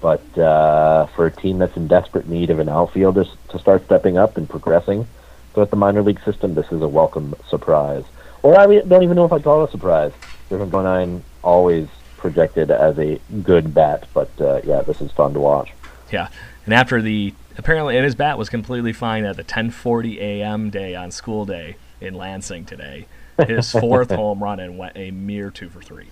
But 0.00 0.36
uh, 0.38 1.06
for 1.06 1.26
a 1.26 1.30
team 1.30 1.58
that's 1.58 1.76
in 1.76 1.86
desperate 1.86 2.28
need 2.28 2.50
of 2.50 2.58
an 2.58 2.68
outfielder 2.68 3.24
to 3.50 3.58
start 3.58 3.84
stepping 3.84 4.18
up 4.18 4.36
and 4.36 4.48
progressing 4.48 5.06
throughout 5.54 5.70
the 5.70 5.76
minor 5.76 6.02
league 6.02 6.20
system, 6.24 6.54
this 6.54 6.70
is 6.72 6.82
a 6.82 6.88
welcome 6.88 7.34
surprise. 7.48 8.04
Or 8.42 8.58
I 8.58 8.66
don't 8.66 9.02
even 9.04 9.14
know 9.14 9.24
if 9.24 9.32
I'd 9.32 9.44
call 9.44 9.62
it 9.62 9.68
a 9.68 9.70
surprise. 9.70 10.12
Griffin 10.48 10.70
Conine 10.72 11.22
always 11.44 11.86
projected 12.16 12.70
as 12.72 12.98
a 12.98 13.20
good 13.44 13.72
bat, 13.74 14.08
but 14.12 14.28
uh, 14.40 14.60
yeah, 14.64 14.80
this 14.82 15.00
is 15.00 15.12
fun 15.12 15.34
to 15.34 15.40
watch. 15.40 15.72
Yeah. 16.12 16.28
And 16.64 16.74
after 16.74 17.00
the 17.00 17.32
apparently, 17.58 17.96
and 17.96 18.04
his 18.04 18.14
bat 18.14 18.38
was 18.38 18.48
completely 18.48 18.92
fine 18.92 19.24
at 19.24 19.36
the 19.36 19.44
10:40 19.44 20.18
a.m. 20.18 20.70
day 20.70 20.94
on 20.94 21.10
school 21.10 21.44
day 21.44 21.76
in 22.00 22.14
Lansing 22.14 22.64
today. 22.64 23.06
His 23.46 23.70
fourth 23.80 24.10
home 24.10 24.42
run 24.42 24.60
and 24.60 24.76
went 24.78 24.96
a 24.96 25.10
mere 25.10 25.50
two 25.50 25.68
for 25.68 25.82
three. 25.82 26.08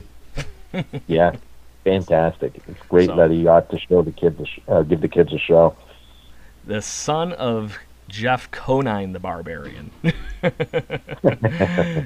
Yeah, 1.08 1.34
fantastic. 1.82 2.60
It's 2.68 2.80
great 2.88 3.08
So- 3.08 3.16
that 3.16 3.30
he 3.32 3.42
got 3.42 3.68
to 3.70 3.78
show 3.80 4.02
the 4.02 4.12
kids, 4.12 4.40
sh- 4.48 4.60
uh, 4.68 4.82
give 4.82 5.00
the 5.00 5.08
kids 5.08 5.32
a 5.32 5.38
show. 5.38 5.74
The 6.64 6.80
son 6.80 7.32
of 7.32 7.76
Jeff 8.08 8.48
Conine 8.52 9.12
the 9.12 9.18
Barbarian. 9.18 9.90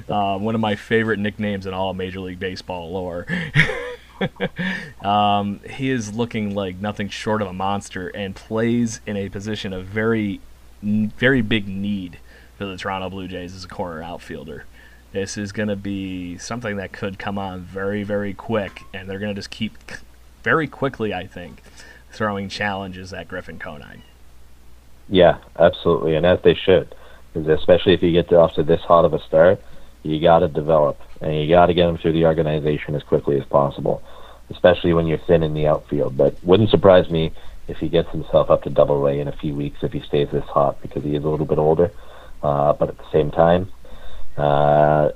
uh, 0.09 0.37
one 0.39 0.55
of 0.55 0.61
my 0.61 0.75
favorite 0.75 1.19
nicknames 1.19 1.65
in 1.67 1.73
all 1.75 1.93
Major 1.93 2.19
League 2.21 2.39
Baseball 2.39 2.91
lore. 2.91 3.27
Um, 5.01 5.59
he 5.69 5.89
is 5.89 6.13
looking 6.13 6.55
like 6.55 6.77
nothing 6.77 7.09
short 7.09 7.41
of 7.41 7.47
a 7.47 7.53
monster 7.53 8.09
and 8.09 8.35
plays 8.35 9.01
in 9.05 9.17
a 9.17 9.29
position 9.29 9.73
of 9.73 9.85
very, 9.85 10.39
very 10.81 11.41
big 11.41 11.67
need 11.67 12.19
for 12.57 12.65
the 12.65 12.77
Toronto 12.77 13.09
Blue 13.09 13.27
Jays 13.27 13.53
as 13.53 13.65
a 13.65 13.67
corner 13.67 14.01
outfielder. 14.01 14.65
This 15.11 15.37
is 15.37 15.51
going 15.51 15.69
to 15.69 15.75
be 15.75 16.37
something 16.37 16.77
that 16.77 16.91
could 16.91 17.17
come 17.17 17.37
on 17.37 17.61
very, 17.61 18.03
very 18.03 18.33
quick, 18.33 18.81
and 18.93 19.09
they're 19.09 19.19
going 19.19 19.33
to 19.33 19.39
just 19.39 19.49
keep 19.49 19.77
very 20.43 20.67
quickly, 20.67 21.13
I 21.13 21.25
think, 21.25 21.61
throwing 22.11 22.49
challenges 22.49 23.13
at 23.13 23.27
Griffin 23.27 23.57
Conine. 23.57 24.03
Yeah, 25.07 25.37
absolutely, 25.57 26.15
and 26.15 26.25
as 26.25 26.41
they 26.41 26.55
should, 26.55 26.93
especially 27.35 27.93
if 27.93 28.01
you 28.01 28.11
get 28.11 28.31
off 28.33 28.55
to 28.55 28.63
this 28.63 28.81
hot 28.81 29.05
of 29.05 29.13
a 29.13 29.19
start, 29.19 29.61
you 30.03 30.19
got 30.19 30.39
to 30.39 30.47
develop. 30.47 30.99
And 31.21 31.35
you 31.35 31.49
got 31.49 31.67
to 31.67 31.73
get 31.73 31.89
him 31.89 31.97
through 31.97 32.13
the 32.13 32.25
organization 32.25 32.95
as 32.95 33.03
quickly 33.03 33.39
as 33.39 33.45
possible, 33.45 34.03
especially 34.49 34.93
when 34.93 35.07
you're 35.07 35.17
thin 35.19 35.43
in 35.43 35.53
the 35.53 35.67
outfield. 35.67 36.17
But 36.17 36.43
wouldn't 36.43 36.69
surprise 36.69 37.09
me 37.09 37.31
if 37.67 37.77
he 37.77 37.89
gets 37.89 38.09
himself 38.11 38.49
up 38.49 38.63
to 38.63 38.69
double 38.69 39.05
A 39.07 39.19
in 39.19 39.27
a 39.27 39.31
few 39.31 39.55
weeks 39.55 39.79
if 39.81 39.91
he 39.91 40.01
stays 40.01 40.29
this 40.31 40.45
hot 40.45 40.81
because 40.81 41.03
he 41.03 41.15
is 41.15 41.23
a 41.23 41.29
little 41.29 41.45
bit 41.45 41.57
older. 41.57 41.91
Uh, 42.43 42.73
but 42.73 42.89
at 42.89 42.97
the 42.97 43.11
same 43.11 43.31
time, 43.31 43.71
uh, 44.37 45.09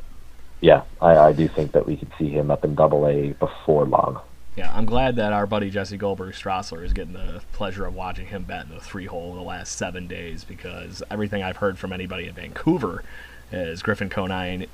yeah, 0.62 0.84
I, 1.02 1.18
I 1.18 1.34
do 1.34 1.48
think 1.48 1.74
that 1.74 1.86
we 1.86 1.96
could 1.96 2.12
see 2.18 2.30
him 2.30 2.50
up 2.50 2.66
in 2.66 2.76
double 2.76 3.08
A 3.08 3.34
before 3.34 3.86
long. 3.86 4.20
Yeah, 4.56 4.74
I'm 4.76 4.86
glad 4.86 5.16
that 5.18 5.32
our 5.32 5.46
buddy 5.46 5.70
Jesse 5.70 5.96
Goldberg 5.96 6.34
Strassler 6.34 6.84
is 6.84 6.92
getting 6.92 7.14
the 7.14 7.42
pleasure 7.54 7.86
of 7.86 7.94
watching 7.94 8.28
him 8.28 8.44
bat 8.44 8.66
in 8.66 8.76
the 8.76 8.82
three 8.82 9.06
hole 9.06 9.32
in 9.32 9.38
the 9.38 9.44
last 9.44 9.78
seven 9.78 10.08
days 10.08 10.44
because 10.44 11.02
everything 11.10 11.44
I've 11.44 11.58
heard 11.58 11.78
from 11.78 11.94
anybody 11.94 12.28
in 12.28 12.34
Vancouver 12.34 13.04
is 13.52 13.82
Griffin 13.82 14.10
Conine 14.10 14.66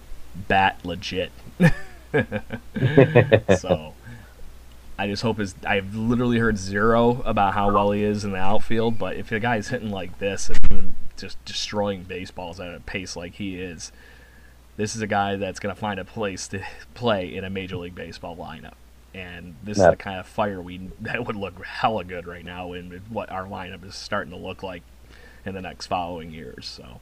bat 0.48 0.80
legit. 0.84 1.32
so 3.60 3.94
I 4.98 5.08
just 5.08 5.24
hope 5.24 5.40
is 5.40 5.56
I've 5.66 5.96
literally 5.96 6.40
heard 6.40 6.58
zero 6.58 7.22
about 7.26 7.54
how 7.54 7.74
well 7.74 7.92
he 7.92 8.04
is 8.04 8.24
in 8.24 8.32
the 8.32 8.38
outfield, 8.38 8.98
but 8.98 9.18
if 9.18 9.32
a 9.32 9.40
guy's 9.40 9.68
hitting 9.70 9.92
like 9.92 10.20
this 10.20 10.50
and 10.50 10.60
even 10.72 10.96
just 11.18 11.44
destroying 11.46 12.04
baseballs 12.04 12.60
at 12.60 12.74
a 12.74 12.80
pace 12.80 13.16
like 13.16 13.36
he 13.36 13.56
is, 13.56 13.92
this 14.78 14.96
is 14.96 15.02
a 15.02 15.08
guy 15.08 15.36
that's 15.36 15.60
going 15.60 15.74
to 15.74 15.80
find 15.80 16.00
a 16.00 16.06
place 16.06 16.48
to 16.50 16.62
play 16.94 17.34
in 17.34 17.44
a 17.44 17.50
Major 17.50 17.78
League 17.78 17.96
Baseball 17.96 18.36
lineup. 18.36 18.74
And 19.14 19.56
this 19.64 19.78
is 19.78 19.86
the 19.86 19.96
kind 19.96 20.20
of 20.20 20.28
fire 20.28 20.62
we 20.62 20.90
that 21.00 21.26
would 21.26 21.38
look 21.38 21.64
hella 21.66 22.04
good 22.04 22.28
right 22.28 22.44
now 22.44 22.74
in 22.74 23.02
what 23.10 23.32
our 23.32 23.46
lineup 23.46 23.86
is 23.86 23.96
starting 23.96 24.32
to 24.32 24.38
look 24.38 24.62
like 24.62 24.84
in 25.46 25.56
the 25.56 25.62
next 25.62 25.88
following 25.88 26.32
years. 26.32 26.66
So, 26.66 27.00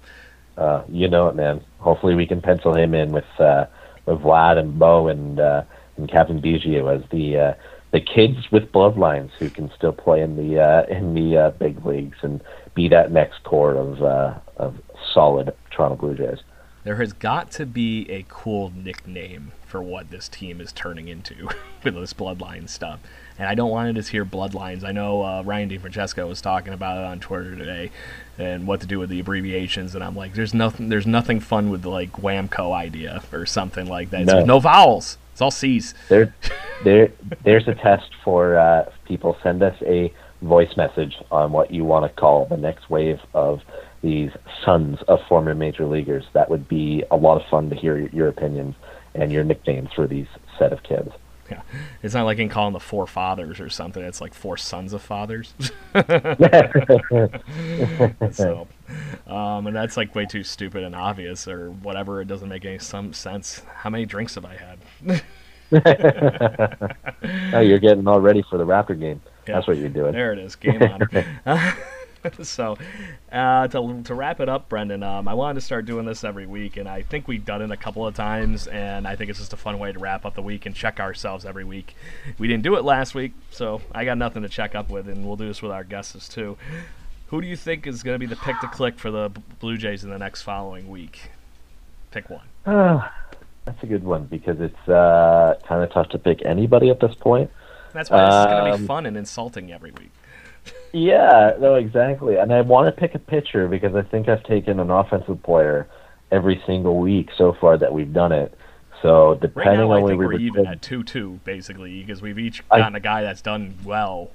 uh, 0.57 0.83
you 0.89 1.07
know 1.07 1.27
it, 1.27 1.35
man. 1.35 1.61
Hopefully, 1.79 2.15
we 2.15 2.25
can 2.25 2.41
pencil 2.41 2.75
him 2.75 2.93
in 2.93 3.11
with 3.11 3.39
uh, 3.39 3.65
with 4.05 4.19
Vlad 4.19 4.57
and 4.57 4.77
Bo 4.77 5.07
and 5.07 5.39
uh, 5.39 5.63
and 5.97 6.09
Cavan 6.09 6.41
Biggio 6.41 6.95
as 6.95 7.09
the 7.09 7.37
uh, 7.37 7.53
the 7.91 8.01
kids 8.01 8.51
with 8.51 8.71
bloodlines 8.71 9.31
who 9.39 9.49
can 9.49 9.71
still 9.75 9.93
play 9.93 10.21
in 10.21 10.35
the 10.35 10.59
uh, 10.61 10.83
in 10.89 11.13
the 11.13 11.37
uh, 11.37 11.49
big 11.51 11.85
leagues 11.85 12.17
and 12.21 12.41
be 12.73 12.87
that 12.89 13.11
next 13.11 13.43
core 13.43 13.75
of 13.75 14.01
uh, 14.01 14.33
of 14.57 14.75
solid 15.13 15.53
Toronto 15.71 15.95
Blue 15.95 16.15
Jays 16.15 16.39
there 16.83 16.97
has 16.97 17.13
got 17.13 17.49
to 17.51 17.65
be 17.65 18.09
a 18.09 18.25
cool 18.27 18.71
nickname 18.75 19.53
for 19.65 19.81
what 19.81 20.11
this 20.11 20.27
team 20.27 20.59
is 20.59 20.71
turning 20.71 21.07
into 21.07 21.47
with 21.83 21.95
this 21.95 22.13
bloodline 22.13 22.69
stuff. 22.69 22.99
And 23.37 23.47
I 23.47 23.55
don't 23.55 23.71
want 23.71 23.89
to 23.89 23.93
just 23.93 24.09
hear 24.09 24.25
bloodlines. 24.25 24.83
I 24.83 24.91
know 24.91 25.23
uh, 25.23 25.41
Ryan 25.43 25.69
DeFrancesco 25.69 26.27
was 26.27 26.41
talking 26.41 26.73
about 26.73 26.97
it 26.97 27.03
on 27.03 27.19
Twitter 27.19 27.55
today 27.55 27.91
and 28.37 28.67
what 28.67 28.81
to 28.81 28.87
do 28.87 28.99
with 28.99 29.09
the 29.09 29.19
abbreviations. 29.19 29.95
And 29.95 30.03
I'm 30.03 30.15
like, 30.15 30.33
there's 30.33 30.53
nothing, 30.53 30.89
there's 30.89 31.07
nothing 31.07 31.39
fun 31.39 31.69
with 31.69 31.81
the 31.81 31.89
like 31.89 32.11
Whamco 32.13 32.71
idea 32.71 33.23
or 33.31 33.45
something 33.45 33.87
like 33.87 34.11
that. 34.11 34.25
No, 34.25 34.45
no 34.45 34.59
vowels. 34.59 35.17
It's 35.31 35.41
all 35.41 35.51
C's. 35.51 35.95
There, 36.09 36.33
there, 36.83 37.11
there's 37.43 37.67
a 37.67 37.73
test 37.73 38.11
for 38.23 38.57
uh, 38.57 38.91
people. 39.05 39.35
Send 39.41 39.63
us 39.63 39.75
a 39.81 40.13
voice 40.43 40.75
message 40.77 41.15
on 41.31 41.51
what 41.51 41.71
you 41.71 41.83
want 41.85 42.05
to 42.05 42.21
call 42.21 42.45
the 42.45 42.57
next 42.57 42.89
wave 42.89 43.19
of 43.33 43.61
these 44.03 44.31
sons 44.63 44.99
of 45.07 45.19
former 45.27 45.55
major 45.55 45.85
leaguers. 45.85 46.25
That 46.33 46.49
would 46.49 46.67
be 46.67 47.03
a 47.09 47.15
lot 47.15 47.41
of 47.41 47.47
fun 47.49 47.69
to 47.69 47.75
hear 47.75 47.97
your 47.97 48.27
opinions 48.27 48.75
and 49.15 49.31
your 49.31 49.43
nicknames 49.43 49.89
for 49.95 50.05
these 50.05 50.27
set 50.59 50.73
of 50.73 50.83
kids. 50.83 51.11
Yeah, 51.51 51.61
it's 52.01 52.13
not 52.13 52.23
like 52.23 52.39
in 52.39 52.47
calling 52.49 52.73
the 52.73 52.79
four 52.79 53.05
fathers 53.05 53.59
or 53.59 53.69
something. 53.69 54.01
It's 54.01 54.21
like 54.21 54.33
four 54.33 54.55
sons 54.55 54.93
of 54.93 55.01
fathers. 55.01 55.53
so, 58.31 58.67
um, 59.27 59.67
and 59.67 59.75
that's 59.75 59.97
like 59.97 60.15
way 60.15 60.25
too 60.25 60.43
stupid 60.43 60.83
and 60.83 60.95
obvious 60.95 61.47
or 61.47 61.71
whatever. 61.71 62.21
It 62.21 62.27
doesn't 62.27 62.47
make 62.47 62.63
any 62.65 62.79
some 62.79 63.11
sense. 63.13 63.61
How 63.75 63.89
many 63.89 64.05
drinks 64.05 64.35
have 64.35 64.45
I 64.45 64.55
had? 64.55 65.21
oh, 67.53 67.59
you're 67.59 67.79
getting 67.79 68.07
all 68.07 68.21
ready 68.21 68.43
for 68.49 68.57
the 68.57 68.65
Raptor 68.65 68.99
game. 68.99 69.21
Yeah. 69.47 69.55
That's 69.55 69.67
what 69.67 69.77
you're 69.77 69.89
doing. 69.89 70.13
There 70.13 70.31
it 70.33 70.39
is. 70.39 70.55
Game 70.55 70.81
on. 70.81 71.07
so, 72.43 72.77
uh, 73.31 73.67
to, 73.67 74.01
to 74.03 74.13
wrap 74.13 74.39
it 74.39 74.49
up, 74.49 74.69
Brendan, 74.69 75.03
um, 75.03 75.27
I 75.27 75.33
wanted 75.33 75.55
to 75.55 75.61
start 75.61 75.85
doing 75.85 76.05
this 76.05 76.23
every 76.23 76.45
week, 76.45 76.77
and 76.77 76.87
I 76.87 77.01
think 77.01 77.27
we've 77.27 77.45
done 77.45 77.61
it 77.61 77.71
a 77.71 77.77
couple 77.77 78.05
of 78.05 78.15
times, 78.15 78.67
and 78.67 79.07
I 79.07 79.15
think 79.15 79.29
it's 79.29 79.39
just 79.39 79.53
a 79.53 79.57
fun 79.57 79.79
way 79.79 79.91
to 79.91 79.99
wrap 79.99 80.25
up 80.25 80.35
the 80.35 80.41
week 80.41 80.65
and 80.65 80.75
check 80.75 80.99
ourselves 80.99 81.45
every 81.45 81.63
week. 81.63 81.95
We 82.37 82.47
didn't 82.47 82.63
do 82.63 82.75
it 82.75 82.83
last 82.83 83.13
week, 83.15 83.33
so 83.51 83.81
I 83.93 84.05
got 84.05 84.17
nothing 84.17 84.43
to 84.43 84.49
check 84.49 84.75
up 84.75 84.89
with, 84.89 85.07
and 85.07 85.25
we'll 85.25 85.35
do 85.35 85.47
this 85.47 85.61
with 85.61 85.71
our 85.71 85.83
guests 85.83 86.29
too. 86.29 86.57
Who 87.27 87.41
do 87.41 87.47
you 87.47 87.55
think 87.55 87.87
is 87.87 88.03
going 88.03 88.15
to 88.15 88.19
be 88.19 88.27
the 88.27 88.39
pick 88.39 88.59
to 88.59 88.67
click 88.67 88.99
for 88.99 89.09
the 89.09 89.31
Blue 89.59 89.77
Jays 89.77 90.03
in 90.03 90.09
the 90.09 90.19
next 90.19 90.43
following 90.43 90.89
week? 90.89 91.31
Pick 92.11 92.29
one. 92.29 92.45
Uh, 92.65 93.09
that's 93.65 93.81
a 93.81 93.87
good 93.87 94.03
one 94.03 94.25
because 94.25 94.59
it's 94.59 94.87
uh, 94.87 95.55
kind 95.67 95.83
of 95.83 95.91
tough 95.91 96.09
to 96.09 96.19
pick 96.19 96.45
anybody 96.45 96.89
at 96.89 96.99
this 96.99 97.15
point. 97.15 97.49
That's 97.93 98.09
why 98.09 98.25
this 98.25 98.33
um, 98.33 98.41
is 98.41 98.45
going 98.45 98.71
to 98.73 98.77
be 98.79 98.87
fun 98.87 99.05
and 99.05 99.17
insulting 99.17 99.71
every 99.71 99.91
week. 99.91 100.11
Yeah, 100.93 101.53
no, 101.59 101.75
exactly. 101.75 102.37
And 102.37 102.53
I 102.53 102.61
want 102.61 102.93
to 102.93 102.99
pick 102.99 103.15
a 103.15 103.19
pitcher 103.19 103.67
because 103.67 103.95
I 103.95 104.03
think 104.03 104.29
I've 104.29 104.43
taken 104.43 104.79
an 104.79 104.91
offensive 104.91 105.41
player 105.41 105.87
every 106.31 106.61
single 106.67 106.99
week 106.99 107.29
so 107.35 107.55
far 107.59 107.77
that 107.79 107.91
we've 107.91 108.13
done 108.13 108.31
it. 108.31 108.55
So 109.01 109.37
depending 109.41 109.79
right 109.79 109.87
now, 109.87 109.91
on 109.91 110.03
I 110.03 110.07
think 110.07 110.19
we're 110.19 110.33
even 110.33 110.65
at 110.67 110.81
two 110.81 111.03
two 111.03 111.39
basically 111.43 111.99
because 112.01 112.21
we've 112.21 112.39
each 112.39 112.67
gotten 112.69 112.95
I, 112.95 112.99
a 112.99 113.01
guy 113.01 113.21
that's 113.23 113.41
done 113.41 113.75
well. 113.83 114.31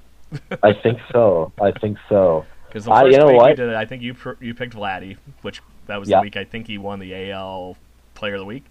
I 0.61 0.73
think 0.73 0.99
so. 1.11 1.51
I 1.59 1.71
think 1.71 1.97
so. 2.07 2.45
Because 2.69 2.85
the 2.85 2.91
first 2.91 3.03
I, 3.03 3.09
you 3.09 3.17
know 3.17 3.25
week 3.25 3.37
what? 3.37 3.49
we 3.49 3.55
did 3.55 3.69
it, 3.69 3.75
I 3.75 3.85
think 3.85 4.03
you 4.03 4.15
you 4.39 4.53
picked 4.53 4.75
Vladdy, 4.75 5.17
which 5.41 5.63
that 5.87 5.99
was 5.99 6.07
the 6.07 6.19
week 6.21 6.37
I 6.37 6.43
think 6.43 6.67
he 6.67 6.77
won 6.77 6.99
the 6.99 7.31
AL 7.31 7.77
Player 8.13 8.35
of 8.35 8.41
the 8.41 8.45
Week. 8.45 8.63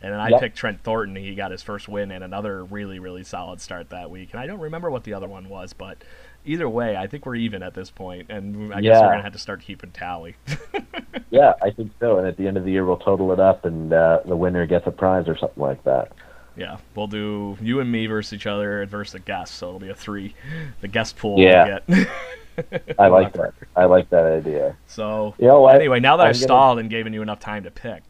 And 0.00 0.10
then 0.10 0.20
I 0.20 0.28
yep. 0.28 0.40
picked 0.40 0.56
Trent 0.56 0.82
Thornton. 0.82 1.16
He 1.16 1.34
got 1.34 1.50
his 1.50 1.62
first 1.62 1.86
win 1.86 2.10
and 2.12 2.24
another 2.24 2.64
really, 2.64 2.98
really 2.98 3.24
solid 3.24 3.60
start 3.60 3.90
that 3.90 4.10
week. 4.10 4.30
And 4.32 4.40
I 4.40 4.46
don't 4.46 4.60
remember 4.60 4.90
what 4.90 5.04
the 5.04 5.12
other 5.12 5.28
one 5.28 5.50
was, 5.50 5.74
but 5.74 5.98
either 6.46 6.68
way, 6.68 6.96
I 6.96 7.06
think 7.06 7.26
we're 7.26 7.36
even 7.36 7.62
at 7.62 7.74
this 7.74 7.90
point, 7.90 8.30
and 8.30 8.72
I 8.72 8.78
yeah. 8.78 8.92
guess 8.92 9.02
we're 9.02 9.10
gonna 9.10 9.22
have 9.22 9.32
to 9.32 9.38
start 9.38 9.62
keeping 9.62 9.90
tally. 9.90 10.36
yeah, 11.30 11.54
I 11.62 11.70
think 11.70 11.92
so. 12.00 12.18
And 12.18 12.26
at 12.26 12.36
the 12.36 12.46
end 12.46 12.56
of 12.56 12.64
the 12.64 12.72
year, 12.72 12.84
we'll 12.84 12.96
total 12.96 13.32
it 13.32 13.40
up, 13.40 13.64
and 13.64 13.92
uh, 13.92 14.20
the 14.24 14.36
winner 14.36 14.66
gets 14.66 14.86
a 14.86 14.90
prize 14.90 15.28
or 15.28 15.36
something 15.36 15.62
like 15.62 15.82
that. 15.84 16.12
Yeah, 16.56 16.78
we'll 16.94 17.06
do 17.06 17.58
you 17.60 17.80
and 17.80 17.92
me 17.92 18.06
versus 18.06 18.32
each 18.32 18.46
other 18.46 18.86
versus 18.86 19.12
the 19.12 19.18
guest, 19.18 19.54
so 19.56 19.68
it'll 19.68 19.80
be 19.80 19.90
a 19.90 19.94
three. 19.94 20.34
The 20.80 20.88
guest 20.88 21.16
pool. 21.16 21.38
Yeah. 21.38 21.80
I 22.98 23.08
like 23.08 23.34
that. 23.34 23.52
I 23.74 23.84
like 23.84 24.08
that 24.10 24.24
idea. 24.24 24.76
So 24.86 25.34
you 25.38 25.46
know 25.46 25.66
anyway, 25.66 26.00
now 26.00 26.16
that 26.16 26.24
i 26.24 26.26
have 26.28 26.36
gonna... 26.36 26.44
stalled 26.44 26.78
and 26.78 26.88
given 26.88 27.12
you 27.12 27.20
enough 27.20 27.40
time 27.40 27.64
to 27.64 27.70
pick. 27.70 28.02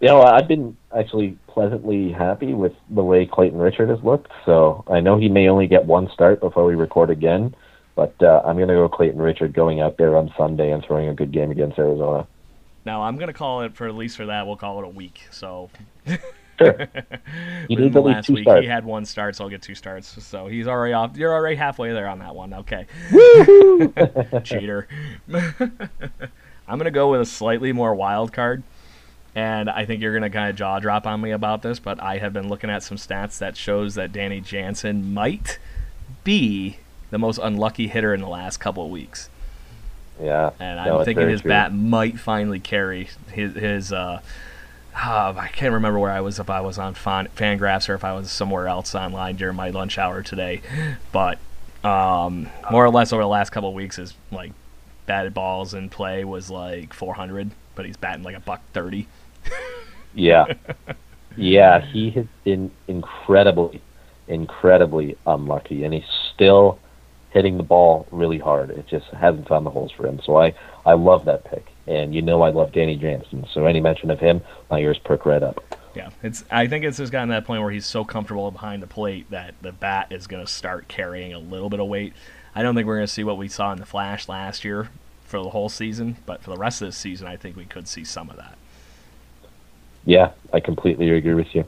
you 0.00 0.08
know, 0.08 0.22
I've 0.22 0.48
been 0.48 0.76
actually 0.96 1.38
pleasantly 1.46 2.12
happy 2.12 2.54
with 2.54 2.72
the 2.90 3.02
way 3.02 3.26
Clayton 3.26 3.58
Richard 3.58 3.88
has 3.88 4.02
looked. 4.02 4.30
So 4.44 4.84
I 4.88 5.00
know 5.00 5.18
he 5.18 5.28
may 5.28 5.48
only 5.48 5.66
get 5.66 5.84
one 5.84 6.10
start 6.12 6.40
before 6.40 6.64
we 6.64 6.74
record 6.74 7.10
again, 7.10 7.54
but 7.94 8.14
uh, 8.22 8.42
I'm 8.44 8.56
going 8.56 8.68
to 8.68 8.74
go 8.74 8.88
Clayton 8.88 9.20
Richard 9.20 9.52
going 9.52 9.80
out 9.80 9.96
there 9.98 10.16
on 10.16 10.32
Sunday 10.36 10.72
and 10.72 10.84
throwing 10.84 11.08
a 11.08 11.14
good 11.14 11.32
game 11.32 11.50
against 11.50 11.78
Arizona. 11.78 12.26
Now 12.84 13.02
I'm 13.02 13.16
going 13.16 13.28
to 13.28 13.34
call 13.34 13.62
it 13.62 13.76
for 13.76 13.86
at 13.86 13.94
least 13.94 14.16
for 14.16 14.26
that. 14.26 14.46
We'll 14.46 14.56
call 14.56 14.78
it 14.80 14.84
a 14.84 14.88
week. 14.88 15.22
So. 15.30 15.70
Sure. 16.58 16.88
You 17.68 17.76
need 17.76 17.94
last 17.94 18.28
week 18.28 18.44
starts. 18.44 18.62
he 18.62 18.68
had 18.68 18.84
one 18.84 19.04
start, 19.04 19.36
so 19.36 19.44
I'll 19.44 19.50
get 19.50 19.62
two 19.62 19.74
starts. 19.74 20.22
So 20.24 20.46
he's 20.48 20.66
already 20.66 20.92
off. 20.92 21.16
You're 21.16 21.32
already 21.32 21.56
halfway 21.56 21.92
there 21.92 22.08
on 22.08 22.18
that 22.18 22.34
one. 22.34 22.52
Okay. 22.54 22.86
Cheater. 24.44 24.88
I'm 26.68 26.78
gonna 26.78 26.90
go 26.90 27.10
with 27.10 27.20
a 27.20 27.26
slightly 27.26 27.72
more 27.72 27.94
wild 27.94 28.32
card. 28.32 28.62
And 29.34 29.70
I 29.70 29.86
think 29.86 30.02
you're 30.02 30.12
going 30.12 30.30
to 30.30 30.30
kind 30.30 30.50
of 30.50 30.56
jaw 30.56 30.78
drop 30.78 31.06
on 31.06 31.20
me 31.20 31.30
about 31.30 31.62
this, 31.62 31.78
but 31.78 32.00
I 32.02 32.18
have 32.18 32.32
been 32.32 32.48
looking 32.48 32.68
at 32.68 32.82
some 32.82 32.98
stats 32.98 33.38
that 33.38 33.56
shows 33.56 33.94
that 33.94 34.12
Danny 34.12 34.40
Jansen 34.40 35.14
might 35.14 35.58
be 36.22 36.78
the 37.10 37.18
most 37.18 37.38
unlucky 37.42 37.88
hitter 37.88 38.12
in 38.12 38.20
the 38.20 38.28
last 38.28 38.58
couple 38.58 38.84
of 38.84 38.90
weeks. 38.90 39.30
Yeah. 40.20 40.50
And 40.60 40.78
I'm 40.78 40.88
no, 40.88 41.04
thinking 41.04 41.28
his 41.28 41.40
true. 41.40 41.48
bat 41.48 41.72
might 41.72 42.18
finally 42.18 42.60
carry 42.60 43.08
his 43.32 43.54
his 43.54 43.92
uh, 43.92 44.20
uh, 44.94 45.34
I 45.36 45.48
can't 45.48 45.72
remember 45.72 45.98
where 45.98 46.10
I 46.10 46.20
was 46.20 46.38
if 46.38 46.50
I 46.50 46.60
was 46.60 46.78
on 46.78 46.94
fan, 46.94 47.28
Fangraphs 47.36 47.88
or 47.88 47.94
if 47.94 48.04
I 48.04 48.12
was 48.12 48.30
somewhere 48.30 48.68
else 48.68 48.94
online 48.94 49.36
during 49.36 49.56
my 49.56 49.70
lunch 49.70 49.96
hour 49.96 50.22
today, 50.22 50.60
but 51.10 51.38
um, 51.82 52.48
more 52.70 52.84
or 52.84 52.90
less 52.90 53.12
over 53.12 53.22
the 53.22 53.28
last 53.28 53.50
couple 53.50 53.70
of 53.70 53.74
weeks 53.74 53.98
is 53.98 54.14
like 54.30 54.52
batted 55.06 55.34
balls 55.34 55.74
in 55.74 55.88
play 55.88 56.24
was 56.24 56.50
like 56.50 56.92
400, 56.92 57.50
but 57.74 57.86
he's 57.86 57.96
batting 57.96 58.22
like 58.22 58.36
a 58.36 58.40
buck 58.40 58.60
30 58.72 59.06
yeah, 60.14 60.46
yeah, 61.36 61.80
he 61.80 62.10
has 62.10 62.26
been 62.44 62.70
incredibly, 62.88 63.80
incredibly 64.28 65.16
unlucky, 65.26 65.84
and 65.84 65.94
he's 65.94 66.08
still 66.34 66.78
hitting 67.30 67.56
the 67.56 67.62
ball 67.62 68.06
really 68.10 68.38
hard. 68.38 68.70
It 68.70 68.86
just 68.86 69.06
hasn't 69.06 69.48
found 69.48 69.64
the 69.64 69.70
holes 69.70 69.90
for 69.92 70.06
him. 70.06 70.20
So 70.24 70.36
I, 70.36 70.54
I 70.84 70.92
love 70.94 71.24
that 71.24 71.44
pick, 71.44 71.66
and 71.86 72.14
you 72.14 72.22
know 72.22 72.42
I 72.42 72.50
love 72.50 72.72
Danny 72.72 72.96
Jansen. 72.96 73.46
So 73.52 73.66
any 73.66 73.80
mention 73.80 74.10
of 74.10 74.20
him, 74.20 74.42
my 74.70 74.80
ears 74.80 74.98
perk 74.98 75.26
right 75.26 75.42
up. 75.42 75.62
Yeah, 75.94 76.10
it's. 76.22 76.44
I 76.50 76.66
think 76.66 76.84
it's 76.84 76.98
just 76.98 77.12
gotten 77.12 77.28
to 77.28 77.34
that 77.34 77.44
point 77.44 77.62
where 77.62 77.70
he's 77.70 77.86
so 77.86 78.04
comfortable 78.04 78.50
behind 78.50 78.82
the 78.82 78.86
plate 78.86 79.30
that 79.30 79.54
the 79.60 79.72
bat 79.72 80.08
is 80.10 80.26
going 80.26 80.44
to 80.44 80.50
start 80.50 80.88
carrying 80.88 81.32
a 81.32 81.38
little 81.38 81.68
bit 81.68 81.80
of 81.80 81.86
weight. 81.86 82.14
I 82.54 82.62
don't 82.62 82.74
think 82.74 82.86
we're 82.86 82.96
going 82.96 83.06
to 83.06 83.12
see 83.12 83.24
what 83.24 83.38
we 83.38 83.48
saw 83.48 83.72
in 83.72 83.78
the 83.78 83.86
Flash 83.86 84.28
last 84.28 84.64
year 84.64 84.90
for 85.24 85.42
the 85.42 85.50
whole 85.50 85.68
season, 85.68 86.18
but 86.26 86.42
for 86.42 86.50
the 86.50 86.56
rest 86.56 86.82
of 86.82 86.88
this 86.88 86.96
season, 86.96 87.26
I 87.26 87.36
think 87.36 87.56
we 87.56 87.64
could 87.64 87.88
see 87.88 88.04
some 88.04 88.28
of 88.28 88.36
that. 88.36 88.58
Yeah, 90.04 90.32
I 90.52 90.60
completely 90.60 91.10
agree 91.10 91.34
with 91.34 91.54
you. 91.54 91.64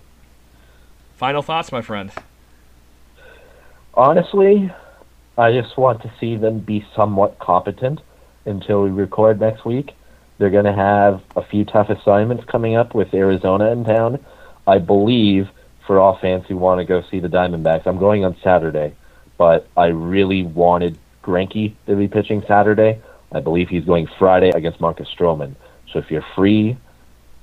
Final 1.16 1.42
thoughts, 1.42 1.70
my 1.70 1.80
friend. 1.80 2.12
Honestly, 3.94 4.72
I 5.38 5.52
just 5.52 5.76
want 5.76 6.02
to 6.02 6.12
see 6.18 6.36
them 6.36 6.58
be 6.58 6.84
somewhat 6.94 7.38
competent 7.38 8.00
until 8.44 8.82
we 8.82 8.90
record 8.90 9.40
next 9.40 9.64
week. 9.64 9.92
They're 10.38 10.50
going 10.50 10.64
to 10.64 10.72
have 10.72 11.22
a 11.36 11.42
few 11.42 11.64
tough 11.64 11.90
assignments 11.90 12.44
coming 12.44 12.74
up 12.74 12.94
with 12.94 13.14
Arizona 13.14 13.70
in 13.70 13.84
town. 13.84 14.24
I 14.66 14.78
believe 14.78 15.48
for 15.86 16.00
all 16.00 16.18
fans 16.18 16.46
who 16.48 16.56
want 16.56 16.80
to 16.80 16.84
go 16.84 17.02
see 17.10 17.20
the 17.20 17.28
Diamondbacks, 17.28 17.86
I'm 17.86 17.98
going 17.98 18.24
on 18.24 18.36
Saturday, 18.42 18.94
but 19.38 19.68
I 19.76 19.86
really 19.86 20.42
wanted 20.42 20.98
Greinke 21.22 21.74
to 21.86 21.96
be 21.96 22.08
pitching 22.08 22.42
Saturday. 22.48 23.00
I 23.32 23.40
believe 23.40 23.68
he's 23.68 23.84
going 23.84 24.08
Friday 24.18 24.50
against 24.50 24.80
Marcus 24.80 25.08
Stroman. 25.08 25.54
So 25.92 25.98
if 25.98 26.10
you're 26.10 26.26
free, 26.34 26.76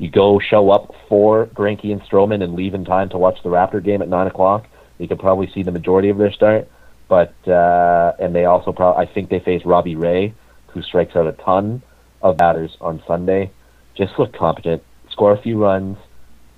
you 0.02 0.10
go 0.10 0.40
show 0.40 0.72
up 0.72 0.96
for 1.08 1.46
Greinke 1.46 1.92
and 1.92 2.02
Stroman 2.02 2.44
and 2.44 2.56
leave 2.56 2.74
in 2.74 2.86
time 2.86 3.10
to 3.10 3.20
watch 3.20 3.38
the 3.44 3.50
Raptor 3.50 3.84
game 3.84 4.02
at 4.02 4.10
nine 4.10 4.26
o'clock. 4.26 4.66
You 4.98 5.08
could 5.08 5.20
probably 5.20 5.48
see 5.52 5.62
the 5.62 5.72
majority 5.72 6.10
of 6.10 6.18
their 6.18 6.32
start. 6.32 6.68
But 7.08 7.36
uh, 7.48 8.14
and 8.18 8.34
they 8.34 8.46
also 8.46 8.72
probably 8.72 9.06
I 9.06 9.14
think 9.14 9.30
they 9.30 9.40
face 9.40 9.64
Robbie 9.64 9.96
Ray, 9.96 10.34
who 10.70 10.82
strikes 10.82 11.16
out 11.16 11.28
a 11.28 11.34
ton 11.34 11.84
of 12.24 12.38
batters 12.38 12.76
on 12.82 13.04
Sunday. 13.06 13.52
Just 13.96 14.18
look 14.18 14.34
competent, 14.34 14.82
score 15.12 15.34
a 15.34 15.42
few 15.42 15.62
runs. 15.62 15.98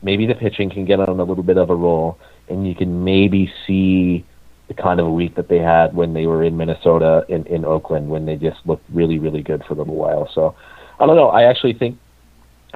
Maybe 0.02 0.26
the 0.26 0.36
pitching 0.36 0.70
can 0.70 0.86
get 0.86 1.02
on 1.02 1.20
a 1.20 1.24
little 1.24 1.44
bit 1.44 1.58
of 1.58 1.70
a 1.70 1.76
roll, 1.76 2.18
and 2.48 2.66
you 2.66 2.76
can 2.76 3.04
maybe 3.04 3.52
see 3.68 4.24
the 4.70 4.74
kind 4.74 5.02
of 5.02 5.08
a 5.08 5.12
week 5.12 5.36
that 5.36 5.50
they 5.50 5.60
had 5.60 5.94
when 5.94 6.14
they 6.14 6.28
were 6.28 6.46
in 6.46 6.56
Minnesota 6.56 7.26
in, 7.28 7.46
in 7.48 7.66
Oakland 7.66 8.10
when 8.10 8.26
they 8.26 8.38
just 8.38 8.66
looked 8.66 8.86
really, 8.94 9.20
really 9.20 9.42
good 9.42 9.66
for 9.66 9.74
a 9.74 9.78
little 9.78 9.96
while. 9.96 10.30
So 10.34 10.56
I 10.98 11.06
don't 11.06 11.18
know. 11.18 11.28
I 11.28 11.44
actually 11.44 11.74
think 11.74 11.98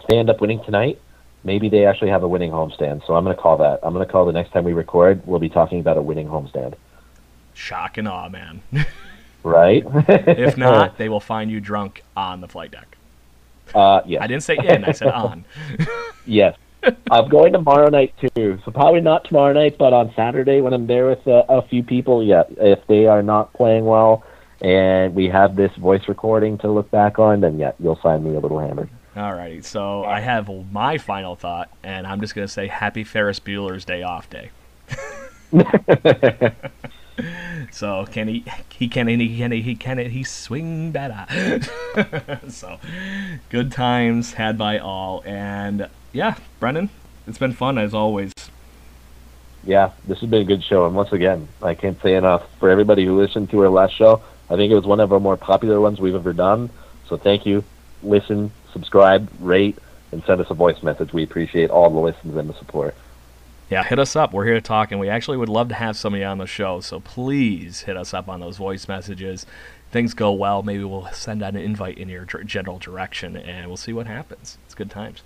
they 0.07 0.17
end 0.17 0.29
up 0.29 0.41
winning 0.41 0.63
tonight, 0.63 0.99
maybe 1.43 1.69
they 1.69 1.85
actually 1.85 2.09
have 2.09 2.23
a 2.23 2.27
winning 2.27 2.51
homestand. 2.51 3.05
So 3.07 3.15
I'm 3.15 3.23
going 3.23 3.35
to 3.35 3.41
call 3.41 3.57
that. 3.57 3.79
I'm 3.83 3.93
going 3.93 4.05
to 4.05 4.11
call 4.11 4.25
the 4.25 4.31
next 4.31 4.51
time 4.51 4.63
we 4.63 4.73
record, 4.73 5.25
we'll 5.25 5.39
be 5.39 5.49
talking 5.49 5.79
about 5.79 5.97
a 5.97 6.01
winning 6.01 6.27
homestand. 6.27 6.75
Shock 7.53 7.97
and 7.97 8.07
awe, 8.07 8.29
man. 8.29 8.61
right? 9.43 9.83
if 10.07 10.57
not, 10.57 10.97
they 10.97 11.09
will 11.09 11.19
find 11.19 11.49
you 11.49 11.59
drunk 11.59 12.03
on 12.15 12.41
the 12.41 12.47
flight 12.47 12.71
deck. 12.71 12.97
Uh, 13.73 14.01
yes. 14.05 14.21
I 14.21 14.27
didn't 14.27 14.43
say 14.43 14.57
in, 14.57 14.85
I 14.85 14.91
said 14.91 15.09
on. 15.09 15.45
yes. 16.25 16.57
I'm 17.11 17.27
going 17.27 17.51
tomorrow 17.51 17.89
night 17.89 18.13
too, 18.35 18.59
so 18.63 18.71
probably 18.71 19.01
not 19.01 19.25
tomorrow 19.25 19.51
night, 19.51 19.77
but 19.77 19.91
on 19.91 20.13
Saturday 20.15 20.61
when 20.61 20.73
I'm 20.73 20.87
there 20.87 21.07
with 21.07 21.27
uh, 21.27 21.43
a 21.49 21.61
few 21.63 21.83
people. 21.83 22.23
Yeah, 22.23 22.43
if 22.57 22.85
they 22.87 23.07
are 23.07 23.21
not 23.21 23.51
playing 23.53 23.83
well, 23.83 24.23
and 24.61 25.13
we 25.13 25.25
have 25.25 25.55
this 25.55 25.75
voice 25.75 26.07
recording 26.07 26.57
to 26.59 26.71
look 26.71 26.89
back 26.89 27.19
on, 27.19 27.41
then 27.41 27.59
yeah, 27.59 27.73
you'll 27.79 27.97
find 27.97 28.23
me 28.23 28.35
a 28.35 28.39
little 28.39 28.59
hammered. 28.59 28.89
All 29.17 29.33
right, 29.33 29.65
so 29.65 30.03
I 30.03 30.19
have 30.19 30.47
my 30.71 30.99
final 30.99 31.35
thought, 31.35 31.71
and 31.83 32.05
I'm 32.05 32.21
just 32.21 32.35
gonna 32.35 32.47
say 32.47 32.67
Happy 32.67 33.03
Ferris 33.03 33.39
Bueller's 33.39 33.83
Day 33.83 34.03
Off 34.03 34.29
Day. 34.29 34.51
so 37.71 38.05
can 38.11 38.27
he? 38.27 38.45
He 38.69 38.87
can. 38.87 39.07
He 39.07 39.35
can. 39.35 39.51
He 39.51 39.75
can. 39.75 39.97
He 39.97 40.23
swing 40.23 40.91
better. 40.91 41.25
so 42.47 42.79
good 43.49 43.71
times 43.71 44.33
had 44.33 44.55
by 44.55 44.77
all, 44.77 45.23
and 45.25 45.89
yeah, 46.13 46.35
Brendan, 46.59 46.91
it's 47.25 47.39
been 47.39 47.53
fun 47.53 47.79
as 47.79 47.95
always. 47.95 48.31
Yeah, 49.63 49.93
this 50.07 50.19
has 50.19 50.29
been 50.29 50.43
a 50.43 50.45
good 50.45 50.63
show, 50.63 50.85
and 50.85 50.95
once 50.95 51.11
again, 51.11 51.47
I 51.63 51.73
can't 51.73 51.99
say 52.03 52.13
enough 52.13 52.43
for 52.59 52.69
everybody 52.69 53.03
who 53.03 53.19
listened 53.19 53.49
to 53.49 53.61
our 53.61 53.69
last 53.69 53.95
show. 53.95 54.21
I 54.47 54.57
think 54.57 54.71
it 54.71 54.75
was 54.75 54.85
one 54.85 54.99
of 54.99 55.11
our 55.11 55.19
more 55.19 55.37
popular 55.37 55.81
ones 55.81 55.99
we've 55.99 56.13
ever 56.13 56.33
done. 56.33 56.69
So 57.09 57.17
thank 57.17 57.47
you. 57.47 57.63
Listen, 58.03 58.51
subscribe, 58.77 59.27
rate, 59.39 59.77
and 60.11 60.23
send 60.25 60.39
us 60.39 60.47
a 60.51 60.53
voice 60.53 60.83
message. 60.83 61.11
We 61.11 61.23
appreciate 61.23 61.71
all 61.71 61.89
the 61.89 61.99
listens 61.99 62.35
and 62.35 62.47
the 62.47 62.53
support. 62.53 62.93
Yeah, 63.71 63.83
hit 63.83 63.97
us 63.99 64.15
up. 64.15 64.33
We're 64.33 64.45
here 64.45 64.53
to 64.53 64.61
talk, 64.61 64.91
and 64.91 64.99
we 64.99 65.09
actually 65.09 65.37
would 65.37 65.49
love 65.49 65.69
to 65.69 65.75
have 65.75 65.97
somebody 65.97 66.23
on 66.23 66.37
the 66.37 66.45
show. 66.45 66.79
So 66.79 66.99
please 66.99 67.81
hit 67.81 67.97
us 67.97 68.13
up 68.13 68.29
on 68.29 68.39
those 68.39 68.57
voice 68.57 68.87
messages. 68.87 69.45
Things 69.91 70.13
go 70.13 70.31
well, 70.31 70.61
maybe 70.61 70.83
we'll 70.83 71.09
send 71.11 71.41
out 71.41 71.55
an 71.55 71.61
invite 71.61 71.97
in 71.97 72.07
your 72.07 72.25
general 72.25 72.77
direction, 72.77 73.35
and 73.35 73.67
we'll 73.67 73.77
see 73.77 73.93
what 73.93 74.05
happens. 74.05 74.57
It's 74.65 74.75
good 74.75 74.91
times. 74.91 75.23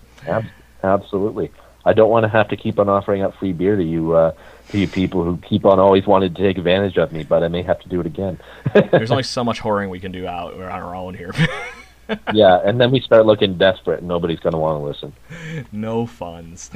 Absolutely. 0.84 1.52
I 1.84 1.93
don't 1.93 2.10
want 2.10 2.24
to 2.24 2.30
have 2.30 2.47
to 2.49 2.58
keep 2.58 2.80
on 2.80 2.89
offering 2.89 3.22
up 3.22 3.36
free 3.36 3.54
beer 3.54 3.76
to 3.76 3.84
you, 3.84 4.14
uh, 4.14 4.34
to 4.70 4.80
you 4.80 4.88
people 4.88 5.24
who 5.24 5.38
keep 5.38 5.66
on 5.66 5.80
always 5.80 6.08
wanting 6.08 6.34
to 6.34 6.41
take 6.41 6.58
advantage 6.58 6.97
of 6.97 7.12
me, 7.12 7.24
but 7.24 7.43
I 7.43 7.47
may 7.47 7.64
have 7.64 7.80
to 7.82 7.89
do 7.89 7.99
it 7.99 8.06
again. 8.06 8.39
There's 8.91 9.12
only 9.12 9.24
so 9.24 9.43
much 9.43 9.60
whoring 9.60 9.89
we 9.89 9.99
can 9.99 10.12
do 10.12 10.26
out 10.26 10.54
on 10.54 10.62
our 10.62 10.95
own 10.95 11.16
here. 11.16 11.34
yeah, 12.34 12.62
and 12.64 12.80
then 12.80 12.91
we 12.91 12.99
start 12.99 13.26
looking 13.26 13.57
desperate, 13.57 13.99
and 13.99 14.07
nobody's 14.07 14.39
going 14.39 14.53
to 14.53 14.59
want 14.59 14.80
to 14.80 14.86
listen. 14.86 15.66
No 15.72 16.05
funds. 16.05 16.72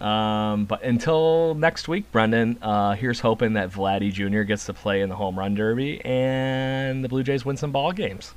Um, 0.00 0.64
but 0.64 0.82
until 0.82 1.54
next 1.54 1.88
week, 1.88 2.10
Brendan, 2.12 2.58
uh, 2.62 2.94
here's 2.94 3.20
hoping 3.20 3.54
that 3.54 3.70
Vladdy 3.70 4.12
Jr. 4.12 4.42
gets 4.42 4.66
to 4.66 4.74
play 4.74 5.00
in 5.00 5.08
the 5.08 5.16
home 5.16 5.38
run 5.38 5.54
derby 5.54 6.04
and 6.04 7.04
the 7.04 7.08
Blue 7.08 7.22
Jays 7.22 7.44
win 7.44 7.56
some 7.56 7.72
ball 7.72 7.92
games. 7.92 8.34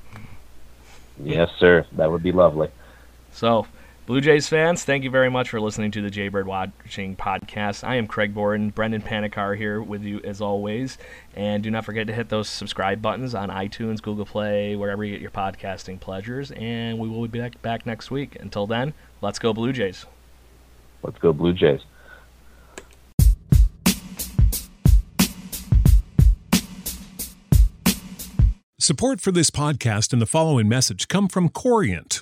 Yes, 1.22 1.50
sir. 1.60 1.86
That 1.94 2.12
would 2.12 2.24
be 2.24 2.32
lovely. 2.32 2.70
So, 3.32 3.68
Blue 4.06 4.20
Jays 4.20 4.50
fans, 4.50 4.84
thank 4.84 5.06
you 5.06 5.10
very 5.10 5.30
much 5.30 5.50
for 5.50 5.62
listening 5.62 5.90
to 5.92 6.02
the 6.02 6.10
Jaybird 6.10 6.46
Watching 6.46 7.16
Podcast. 7.16 7.88
I 7.88 7.96
am 7.96 8.06
Craig 8.06 8.34
Borden, 8.34 8.70
Brendan 8.70 9.02
Panikar 9.02 9.58
here 9.58 9.82
with 9.82 10.04
you 10.04 10.20
as 10.26 10.42
always. 10.42 10.98
And 11.38 11.64
do 11.64 11.72
not 11.72 11.86
forget 11.86 12.08
to 12.08 12.14
hit 12.14 12.28
those 12.28 12.50
subscribe 12.50 13.02
buttons 13.02 13.34
on 13.34 13.48
iTunes, 13.48 14.02
Google 14.02 14.26
Play, 14.26 14.76
wherever 14.76 15.06
you 15.06 15.14
get 15.14 15.22
your 15.22 15.32
podcasting 15.32 16.02
pleasures. 16.02 16.52
And 16.52 17.00
we 17.00 17.08
will 17.08 17.26
be 17.30 17.40
back, 17.40 17.62
back 17.62 17.86
next 17.86 18.12
week. 18.12 18.36
Until 18.42 18.68
then, 18.68 18.94
let's 19.22 19.40
go 19.40 19.54
Blue 19.54 19.72
Jays. 19.72 20.06
Let's 21.02 21.18
go 21.20 21.32
Blue 21.32 21.54
Jays. 21.54 21.80
Support 28.80 29.22
for 29.22 29.32
this 29.32 29.50
podcast 29.50 30.12
and 30.12 30.22
the 30.22 30.26
following 30.26 30.68
message 30.68 31.08
come 31.08 31.30
from 31.30 31.48
Corient. 31.48 32.22